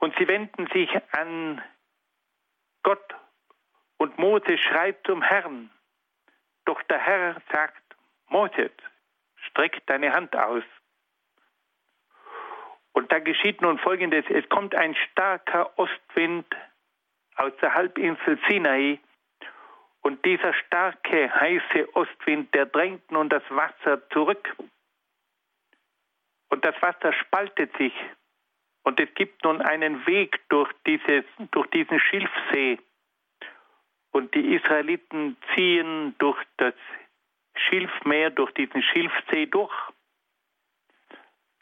Und 0.00 0.14
sie 0.18 0.28
wenden 0.28 0.66
sich 0.66 0.90
an 1.12 1.62
Gott 2.82 3.14
und 3.96 4.18
Mose 4.18 4.58
schreit 4.58 4.98
zum 5.06 5.22
Herrn. 5.22 5.70
Doch 6.66 6.82
der 6.82 6.98
Herr 6.98 7.40
sagt, 7.52 7.82
Moses, 8.28 8.72
streck 9.36 9.86
deine 9.86 10.12
Hand 10.12 10.36
aus. 10.36 10.64
Und 12.92 13.12
da 13.12 13.18
geschieht 13.18 13.62
nun 13.62 13.78
Folgendes. 13.78 14.24
Es 14.28 14.48
kommt 14.48 14.74
ein 14.74 14.94
starker 14.94 15.78
Ostwind 15.78 16.46
aus 17.36 17.52
der 17.60 17.74
Halbinsel 17.74 18.38
Sinai. 18.48 18.98
Und 20.06 20.24
dieser 20.24 20.54
starke, 20.54 21.34
heiße 21.34 21.96
Ostwind, 21.96 22.54
der 22.54 22.66
drängt 22.66 23.10
nun 23.10 23.28
das 23.28 23.42
Wasser 23.50 24.08
zurück. 24.10 24.54
Und 26.48 26.64
das 26.64 26.80
Wasser 26.80 27.12
spaltet 27.12 27.76
sich. 27.76 27.92
Und 28.84 29.00
es 29.00 29.12
gibt 29.16 29.42
nun 29.42 29.60
einen 29.60 30.06
Weg 30.06 30.48
durch, 30.48 30.72
dieses, 30.86 31.24
durch 31.50 31.66
diesen 31.70 31.98
Schilfsee. 31.98 32.78
Und 34.12 34.32
die 34.36 34.54
Israeliten 34.54 35.36
ziehen 35.52 36.14
durch 36.18 36.40
das 36.58 36.74
Schilfmeer, 37.56 38.30
durch 38.30 38.52
diesen 38.52 38.84
Schilfsee 38.84 39.46
durch. 39.46 39.74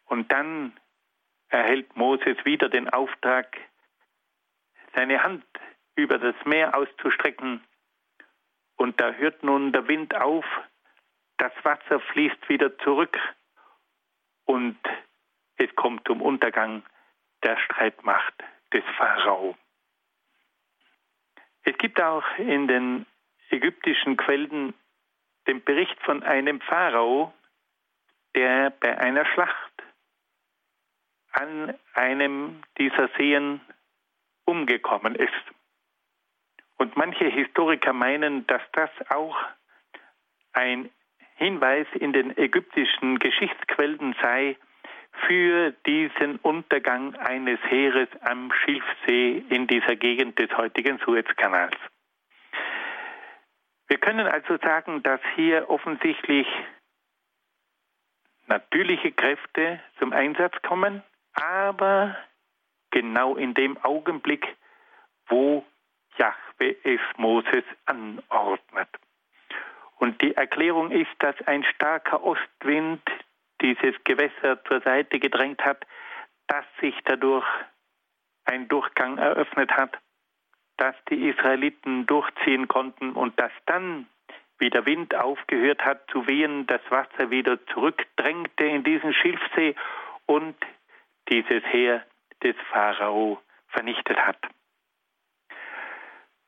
Und 0.05 0.31
dann 0.31 0.79
erhält 1.49 1.97
Moses 1.97 2.37
wieder 2.45 2.69
den 2.69 2.91
Auftrag, 2.91 3.57
seine 4.95 5.23
Hand 5.23 5.47
über 5.97 6.19
das 6.19 6.35
Meer 6.45 6.77
auszustrecken. 6.77 7.63
Und 8.85 9.01
da 9.01 9.13
hört 9.13 9.43
nun 9.43 9.73
der 9.73 9.89
Wind 9.89 10.15
auf, 10.15 10.45
das 11.39 11.53
Wasser 11.63 12.01
fließt 12.01 12.51
wieder 12.51 12.77
zurück 12.81 13.19
und 14.45 14.77
es 15.57 15.75
kommt 15.75 16.07
zum 16.07 16.21
Untergang 16.21 16.83
der 17.43 17.57
Streitmacht 17.61 18.35
des 18.75 18.85
Pharao. 18.99 19.57
Es 21.63 21.79
gibt 21.79 21.99
auch 21.99 22.27
in 22.37 22.69
den 22.69 23.07
ägyptischen 23.49 24.19
Quellen 24.19 24.75
den 25.47 25.65
Bericht 25.65 25.99
von 26.03 26.23
einem 26.23 26.61
Pharao, 26.61 27.33
der 28.35 28.69
bei 28.69 28.99
einer 28.99 29.25
Schlacht 29.25 29.83
an 31.33 31.75
einem 31.95 32.63
dieser 32.77 33.09
Seen 33.17 33.63
umgekommen 34.45 35.15
ist. 35.15 35.54
Und 36.85 36.99
manche 36.99 37.25
Historiker 37.25 37.95
meinen, 37.95 38.47
dass 38.47 38.61
das 38.73 38.91
auch 39.09 39.35
ein 40.53 40.91
Hinweis 41.37 41.87
in 41.95 42.13
den 42.13 42.37
ägyptischen 42.37 43.19
Geschichtsquellen 43.19 44.15
sei, 44.21 44.59
für 45.27 45.71
diesen 45.87 46.37
Untergang 46.41 47.15
eines 47.15 47.59
Heeres 47.71 48.11
am 48.21 48.53
Schilfsee 48.53 49.47
in 49.49 49.67
dieser 49.67 49.97
Gegend 49.97 50.39
des 50.39 50.55
heutigen 50.59 50.99
Suezkanals. 50.99 51.75
Wir 53.89 53.97
können 53.97 54.27
also 54.27 54.59
sagen, 54.59 55.03
dass 55.03 55.21
hier 55.37 55.71
offensichtlich 55.71 56.47
natürliche 58.47 59.11
Kräfte 59.13 59.81
zum 59.99 60.13
Einsatz 60.13 60.61
kommen, 60.61 61.03
aber 61.33 62.15
genau 62.91 63.37
in 63.37 63.55
dem 63.55 63.83
Augenblick, 63.83 64.47
wo 65.29 65.65
Jahwe 66.19 66.44
es 66.59 67.01
Moses 67.17 67.65
anordnet. 67.87 68.89
Und 69.97 70.21
die 70.21 70.37
Erklärung 70.37 70.91
ist, 70.91 71.11
dass 71.19 71.35
ein 71.47 71.65
starker 71.65 72.23
Ostwind 72.23 73.03
dieses 73.61 73.95
Gewässer 74.05 74.63
zur 74.65 74.81
Seite 74.83 75.19
gedrängt 75.19 75.65
hat, 75.65 75.87
dass 76.49 76.65
sich 76.81 76.95
dadurch 77.05 77.47
ein 78.45 78.69
Durchgang 78.69 79.19
eröffnet 79.19 79.73
hat, 79.73 79.99
dass 80.77 80.95
die 81.09 81.29
Israeliten 81.29 82.07
durchziehen 82.07 82.69
konnten 82.69 83.13
und 83.13 83.39
dass 83.41 83.53
dann, 83.67 84.07
wie 84.59 84.71
der 84.71 84.85
Wind 84.87 85.15
aufgehört 85.15 85.85
hat 85.85 86.09
zu 86.11 86.27
wehen, 86.27 86.67
das 86.67 86.81
Wasser 86.91 87.31
wieder 87.31 87.65
zurückdrängte 87.67 88.65
in 88.65 88.85
diesen 88.85 89.15
Schilfsee 89.15 89.75
und 90.27 90.57
dieses 91.29 91.65
Heer 91.65 92.05
des 92.43 92.57
Pharao 92.71 93.41
vernichtet 93.69 94.19
hat. 94.19 94.39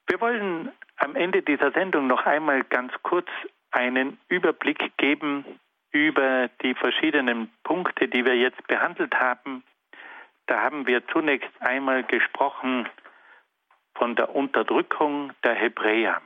Wir 0.07 0.21
wollen 0.21 0.73
am 0.97 1.17
Ende 1.17 1.43
dieser 1.43 1.73
Sendung 1.73 2.07
noch 2.07 2.25
einmal 2.27 2.63
ganz 2.65 2.93
kurz 3.03 3.29
einen 3.71 4.19
Überblick 4.29 4.97
geben 4.97 5.45
über 5.91 6.49
die 6.63 6.75
verschiedenen 6.75 7.51
Punkte, 7.65 8.09
die 8.09 8.25
wir 8.25 8.37
jetzt 8.37 8.67
behandelt 8.67 9.15
haben. 9.15 9.65
Da 10.47 10.63
haben 10.63 10.87
wir 10.87 11.07
zunächst 11.09 11.51
einmal 11.61 12.05
gesprochen 12.05 12.89
von 13.95 14.15
der 14.15 14.35
Unterdrückung 14.35 15.33
der 15.43 15.55
Hebräer. 15.55 16.21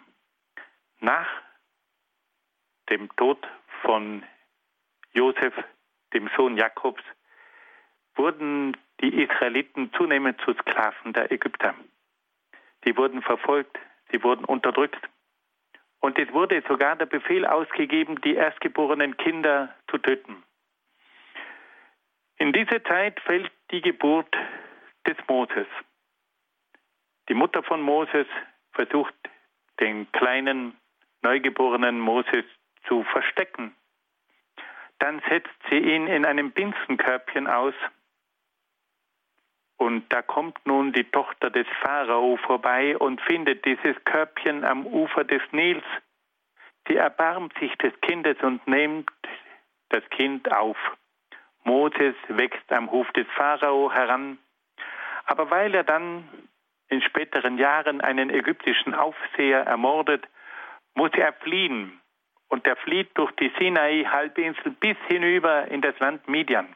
Nach 1.00 1.28
dem 2.90 3.08
Tod 3.16 3.46
von 3.82 4.22
Josef, 5.12 5.54
dem 6.12 6.28
Sohn 6.36 6.56
Jakobs, 6.56 7.02
wurden 8.16 8.76
die 9.00 9.22
Israeliten 9.22 9.92
zunehmend 9.94 10.40
zu 10.42 10.52
Sklaven 10.54 11.12
der 11.12 11.32
Ägypter. 11.32 11.74
Die 12.84 12.96
wurden 12.96 13.22
verfolgt, 13.22 13.78
sie 14.10 14.22
wurden 14.22 14.44
unterdrückt. 14.44 15.08
Und 16.00 16.18
es 16.18 16.32
wurde 16.32 16.62
sogar 16.66 16.96
der 16.96 17.06
Befehl 17.06 17.44
ausgegeben, 17.44 18.20
die 18.22 18.34
erstgeborenen 18.34 19.16
Kinder 19.18 19.74
zu 19.90 19.98
töten. 19.98 20.42
In 22.38 22.52
diese 22.52 22.82
Zeit 22.84 23.20
fällt 23.20 23.52
die 23.70 23.82
Geburt 23.82 24.34
des 25.06 25.16
Moses. 25.28 25.66
Die 27.28 27.34
Mutter 27.34 27.62
von 27.62 27.82
Moses 27.82 28.26
versucht, 28.72 29.14
den 29.78 30.10
kleinen 30.12 30.76
neugeborenen 31.22 32.00
Moses 32.00 32.44
zu 32.88 33.04
verstecken. 33.04 33.74
Dann 34.98 35.22
setzt 35.28 35.50
sie 35.68 35.78
ihn 35.78 36.06
in 36.06 36.24
einem 36.24 36.50
Binsenkörbchen 36.50 37.46
aus. 37.46 37.74
Und 39.80 40.12
da 40.12 40.20
kommt 40.20 40.58
nun 40.66 40.92
die 40.92 41.04
Tochter 41.04 41.48
des 41.48 41.66
Pharao 41.80 42.36
vorbei 42.36 42.98
und 42.98 43.18
findet 43.22 43.64
dieses 43.64 43.96
Körbchen 44.04 44.62
am 44.62 44.84
Ufer 44.84 45.24
des 45.24 45.40
Nils. 45.52 45.82
Sie 46.86 46.96
erbarmt 46.96 47.58
sich 47.58 47.74
des 47.78 47.98
Kindes 48.02 48.36
und 48.42 48.66
nimmt 48.66 49.10
das 49.88 50.04
Kind 50.10 50.52
auf. 50.52 50.76
Moses 51.64 52.14
wächst 52.28 52.70
am 52.70 52.90
Hof 52.90 53.10
des 53.12 53.26
Pharao 53.34 53.90
heran. 53.90 54.36
Aber 55.24 55.50
weil 55.50 55.74
er 55.74 55.84
dann 55.84 56.28
in 56.88 57.00
späteren 57.00 57.56
Jahren 57.56 58.02
einen 58.02 58.28
ägyptischen 58.28 58.94
Aufseher 58.94 59.60
ermordet, 59.60 60.28
muss 60.94 61.12
er 61.14 61.32
fliehen. 61.32 61.98
Und 62.48 62.66
er 62.66 62.76
flieht 62.76 63.16
durch 63.16 63.32
die 63.36 63.50
Sinai-Halbinsel 63.58 64.72
bis 64.72 64.98
hinüber 65.08 65.68
in 65.68 65.80
das 65.80 65.98
Land 66.00 66.28
Midian. 66.28 66.68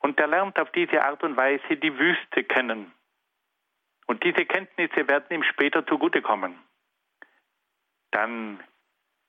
Und 0.00 0.18
er 0.18 0.26
lernt 0.26 0.58
auf 0.58 0.70
diese 0.72 1.02
Art 1.04 1.22
und 1.22 1.36
Weise 1.36 1.76
die 1.76 1.98
Wüste 1.98 2.44
kennen. 2.44 2.92
Und 4.06 4.24
diese 4.24 4.44
Kenntnisse 4.44 5.08
werden 5.08 5.26
ihm 5.30 5.44
später 5.44 5.86
zugutekommen. 5.86 6.58
Dann 8.10 8.60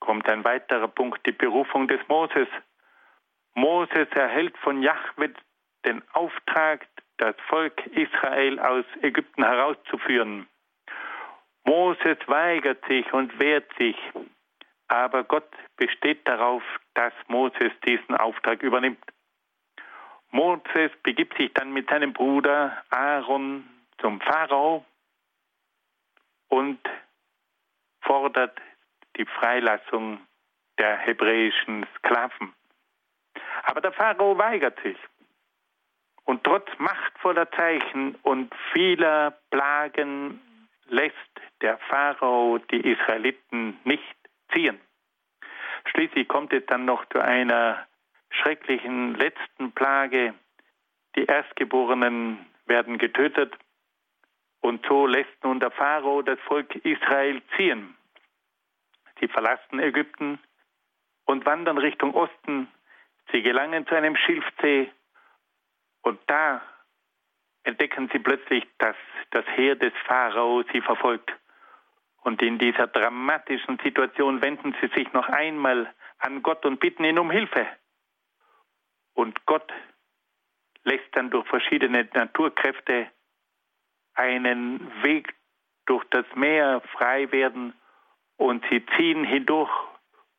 kommt 0.00 0.28
ein 0.28 0.44
weiterer 0.44 0.88
Punkt, 0.88 1.24
die 1.26 1.32
Berufung 1.32 1.86
des 1.86 2.00
Moses. 2.08 2.48
Moses 3.54 4.08
erhält 4.10 4.56
von 4.58 4.82
Jahwe 4.82 5.32
den 5.84 6.02
Auftrag, 6.12 6.86
das 7.18 7.36
Volk 7.48 7.86
Israel 7.86 8.58
aus 8.58 8.84
Ägypten 9.02 9.44
herauszuführen. 9.44 10.48
Moses 11.64 12.18
weigert 12.26 12.84
sich 12.86 13.12
und 13.12 13.38
wehrt 13.38 13.70
sich, 13.78 13.96
aber 14.88 15.22
Gott 15.22 15.48
besteht 15.76 16.26
darauf, 16.26 16.62
dass 16.94 17.12
Moses 17.28 17.70
diesen 17.86 18.16
Auftrag 18.16 18.62
übernimmt. 18.62 19.04
Moses 20.32 20.90
begibt 21.02 21.36
sich 21.36 21.52
dann 21.52 21.72
mit 21.72 21.88
seinem 21.88 22.12
Bruder 22.12 22.82
Aaron 22.90 23.68
zum 23.98 24.20
Pharao 24.20 24.84
und 26.48 26.80
fordert 28.00 28.58
die 29.16 29.26
Freilassung 29.26 30.20
der 30.78 30.96
hebräischen 30.96 31.86
Sklaven. 31.98 32.54
Aber 33.64 33.80
der 33.80 33.92
Pharao 33.92 34.36
weigert 34.38 34.80
sich. 34.82 34.96
Und 36.24 36.44
trotz 36.44 36.66
machtvoller 36.78 37.50
Zeichen 37.50 38.14
und 38.22 38.54
vieler 38.72 39.38
Plagen 39.50 40.40
lässt 40.86 41.14
der 41.60 41.78
Pharao 41.78 42.58
die 42.58 42.80
Israeliten 42.80 43.78
nicht 43.84 44.16
ziehen. 44.52 44.80
Schließlich 45.86 46.26
kommt 46.28 46.52
es 46.52 46.64
dann 46.66 46.84
noch 46.84 47.04
zu 47.10 47.20
einer 47.20 47.86
schrecklichen 48.32 49.14
letzten 49.14 49.72
Plage. 49.72 50.34
Die 51.16 51.24
Erstgeborenen 51.24 52.44
werden 52.66 52.98
getötet 52.98 53.54
und 54.60 54.84
so 54.86 55.06
lässt 55.06 55.44
nun 55.44 55.60
der 55.60 55.70
Pharao 55.70 56.22
das 56.22 56.38
Volk 56.40 56.74
Israel 56.84 57.42
ziehen. 57.56 57.96
Sie 59.20 59.28
verlassen 59.28 59.78
Ägypten 59.78 60.38
und 61.26 61.44
wandern 61.46 61.78
Richtung 61.78 62.14
Osten. 62.14 62.68
Sie 63.30 63.42
gelangen 63.42 63.86
zu 63.86 63.94
einem 63.94 64.16
Schilfsee 64.16 64.90
und 66.02 66.18
da 66.26 66.62
entdecken 67.64 68.08
sie 68.12 68.18
plötzlich, 68.18 68.66
dass 68.78 68.96
das 69.30 69.46
Heer 69.54 69.76
des 69.76 69.92
Pharao 70.06 70.62
sie 70.72 70.80
verfolgt. 70.80 71.32
Und 72.22 72.40
in 72.42 72.58
dieser 72.58 72.86
dramatischen 72.86 73.78
Situation 73.82 74.42
wenden 74.42 74.74
sie 74.80 74.88
sich 74.96 75.12
noch 75.12 75.28
einmal 75.28 75.92
an 76.18 76.42
Gott 76.42 76.64
und 76.64 76.78
bitten 76.78 77.04
ihn 77.04 77.18
um 77.18 77.30
Hilfe. 77.30 77.66
Und 79.14 79.44
Gott 79.46 79.72
lässt 80.84 81.08
dann 81.12 81.30
durch 81.30 81.46
verschiedene 81.48 82.08
Naturkräfte 82.14 83.10
einen 84.14 84.90
Weg 85.02 85.34
durch 85.86 86.04
das 86.10 86.26
Meer 86.34 86.80
frei 86.92 87.30
werden 87.32 87.74
und 88.36 88.64
sie 88.70 88.84
ziehen 88.96 89.24
hindurch 89.24 89.70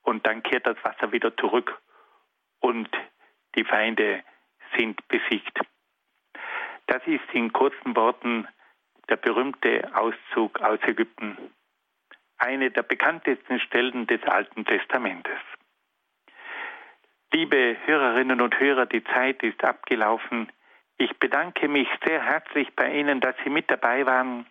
und 0.03 0.25
dann 0.27 0.43
kehrt 0.43 0.67
das 0.67 0.77
Wasser 0.83 1.11
wieder 1.11 1.35
zurück 1.37 1.81
und 2.59 2.89
die 3.55 3.63
Feinde 3.63 4.23
sind 4.77 5.07
besiegt. 5.07 5.59
Das 6.87 7.01
ist 7.05 7.23
in 7.33 7.53
kurzen 7.53 7.95
Worten 7.95 8.47
der 9.09 9.17
berühmte 9.17 9.89
Auszug 9.95 10.59
aus 10.61 10.79
Ägypten, 10.83 11.37
eine 12.37 12.71
der 12.71 12.83
bekanntesten 12.83 13.59
Stellen 13.59 14.07
des 14.07 14.23
Alten 14.23 14.65
Testamentes. 14.65 15.39
Liebe 17.35 17.75
Hörerinnen 17.85 18.41
und 18.41 18.59
Hörer, 18.59 18.85
die 18.85 19.03
Zeit 19.05 19.41
ist 19.41 19.63
abgelaufen. 19.63 20.51
Ich 20.97 21.17
bedanke 21.17 21.67
mich 21.67 21.87
sehr 22.05 22.21
herzlich 22.21 22.67
bei 22.75 22.93
Ihnen, 22.93 23.21
dass 23.21 23.35
Sie 23.43 23.49
mit 23.49 23.71
dabei 23.71 24.05
waren. 24.05 24.45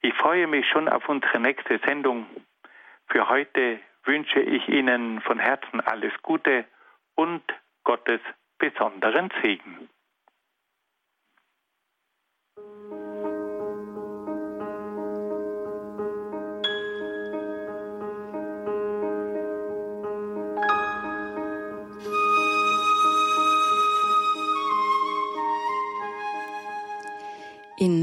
Ich 0.00 0.14
freue 0.14 0.46
mich 0.46 0.68
schon 0.68 0.88
auf 0.88 1.08
unsere 1.08 1.40
nächste 1.40 1.80
Sendung. 1.84 2.26
Für 3.08 3.28
heute 3.28 3.80
wünsche 4.04 4.38
ich 4.38 4.68
Ihnen 4.68 5.20
von 5.22 5.40
Herzen 5.40 5.80
alles 5.80 6.12
Gute 6.22 6.64
und 7.16 7.42
Gottes 7.82 8.20
besonderen 8.58 9.32
Segen. 9.42 9.88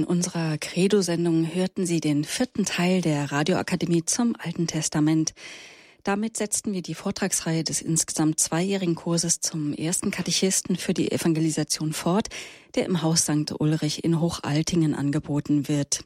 Unserer 0.08 0.58
Credo-Sendung 0.58 1.54
hörten 1.54 1.86
Sie 1.86 2.00
den 2.00 2.24
vierten 2.24 2.66
Teil 2.66 3.02
der 3.02 3.32
Radioakademie 3.32 4.06
zum 4.06 4.36
Alten 4.40 4.66
Testament. 4.66 5.34
Damit 6.04 6.38
setzten 6.38 6.74
wir 6.74 6.82
die 6.82 6.94
Vortragsreihe 6.94 7.64
des 7.66 7.82
insgesamt 7.82 8.40
zweijährigen 8.40 8.96
Kurses 8.96 9.42
zum 9.42 9.74
ersten 9.74 10.10
Katechisten 10.10 10.78
für 10.78 10.94
die 10.94 11.12
Evangelisation 11.12 11.92
fort, 11.92 12.30
der 12.76 12.86
im 12.86 13.02
Haus 13.02 13.24
St. 13.24 13.54
Ulrich 13.60 14.06
in 14.06 14.22
Hochaltingen 14.22 14.96
angeboten 14.96 15.68
wird. 15.68 16.06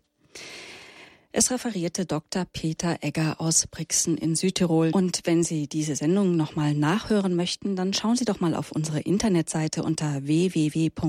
Es 1.33 1.49
referierte 1.51 2.05
Dr. 2.05 2.45
Peter 2.51 2.97
Egger 3.01 3.39
aus 3.39 3.67
Brixen 3.67 4.17
in 4.17 4.35
Südtirol. 4.35 4.89
Und 4.91 5.21
wenn 5.25 5.43
Sie 5.43 5.67
diese 5.67 5.95
Sendung 5.95 6.35
nochmal 6.35 6.73
nachhören 6.73 7.35
möchten, 7.35 7.77
dann 7.77 7.93
schauen 7.93 8.17
Sie 8.17 8.25
doch 8.25 8.41
mal 8.41 8.53
auf 8.53 8.71
unsere 8.73 8.99
Internetseite 8.99 9.83
unter 9.83 10.25
www.horeb.org. 10.25 11.01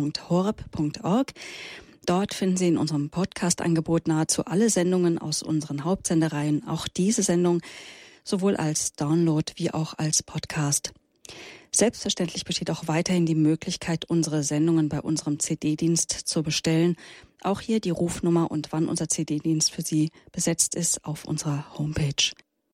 Dort 2.04 2.34
finden 2.34 2.56
Sie 2.56 2.68
in 2.68 2.78
unserem 2.78 3.10
Podcast-Angebot 3.10 4.08
nahezu 4.08 4.44
alle 4.44 4.70
Sendungen 4.70 5.18
aus 5.18 5.42
unseren 5.42 5.84
Hauptsendereien, 5.84 6.66
auch 6.66 6.88
diese 6.88 7.22
Sendung, 7.22 7.60
sowohl 8.24 8.56
als 8.56 8.92
Download 8.94 9.52
wie 9.56 9.70
auch 9.70 9.94
als 9.98 10.22
Podcast. 10.22 10.92
Selbstverständlich 11.74 12.44
besteht 12.44 12.70
auch 12.70 12.86
weiterhin 12.86 13.24
die 13.24 13.34
Möglichkeit, 13.34 14.04
unsere 14.04 14.42
Sendungen 14.42 14.88
bei 14.88 15.00
unserem 15.00 15.38
CD-Dienst 15.38 16.10
zu 16.10 16.42
bestellen. 16.42 16.96
Auch 17.40 17.60
hier 17.60 17.80
die 17.80 17.90
Rufnummer 17.90 18.50
und 18.50 18.72
wann 18.72 18.88
unser 18.88 19.08
CD-Dienst 19.08 19.70
für 19.70 19.82
Sie 19.82 20.10
besetzt 20.32 20.74
ist 20.74 21.04
auf 21.04 21.24
unserer 21.24 21.78
Homepage. 21.78 22.32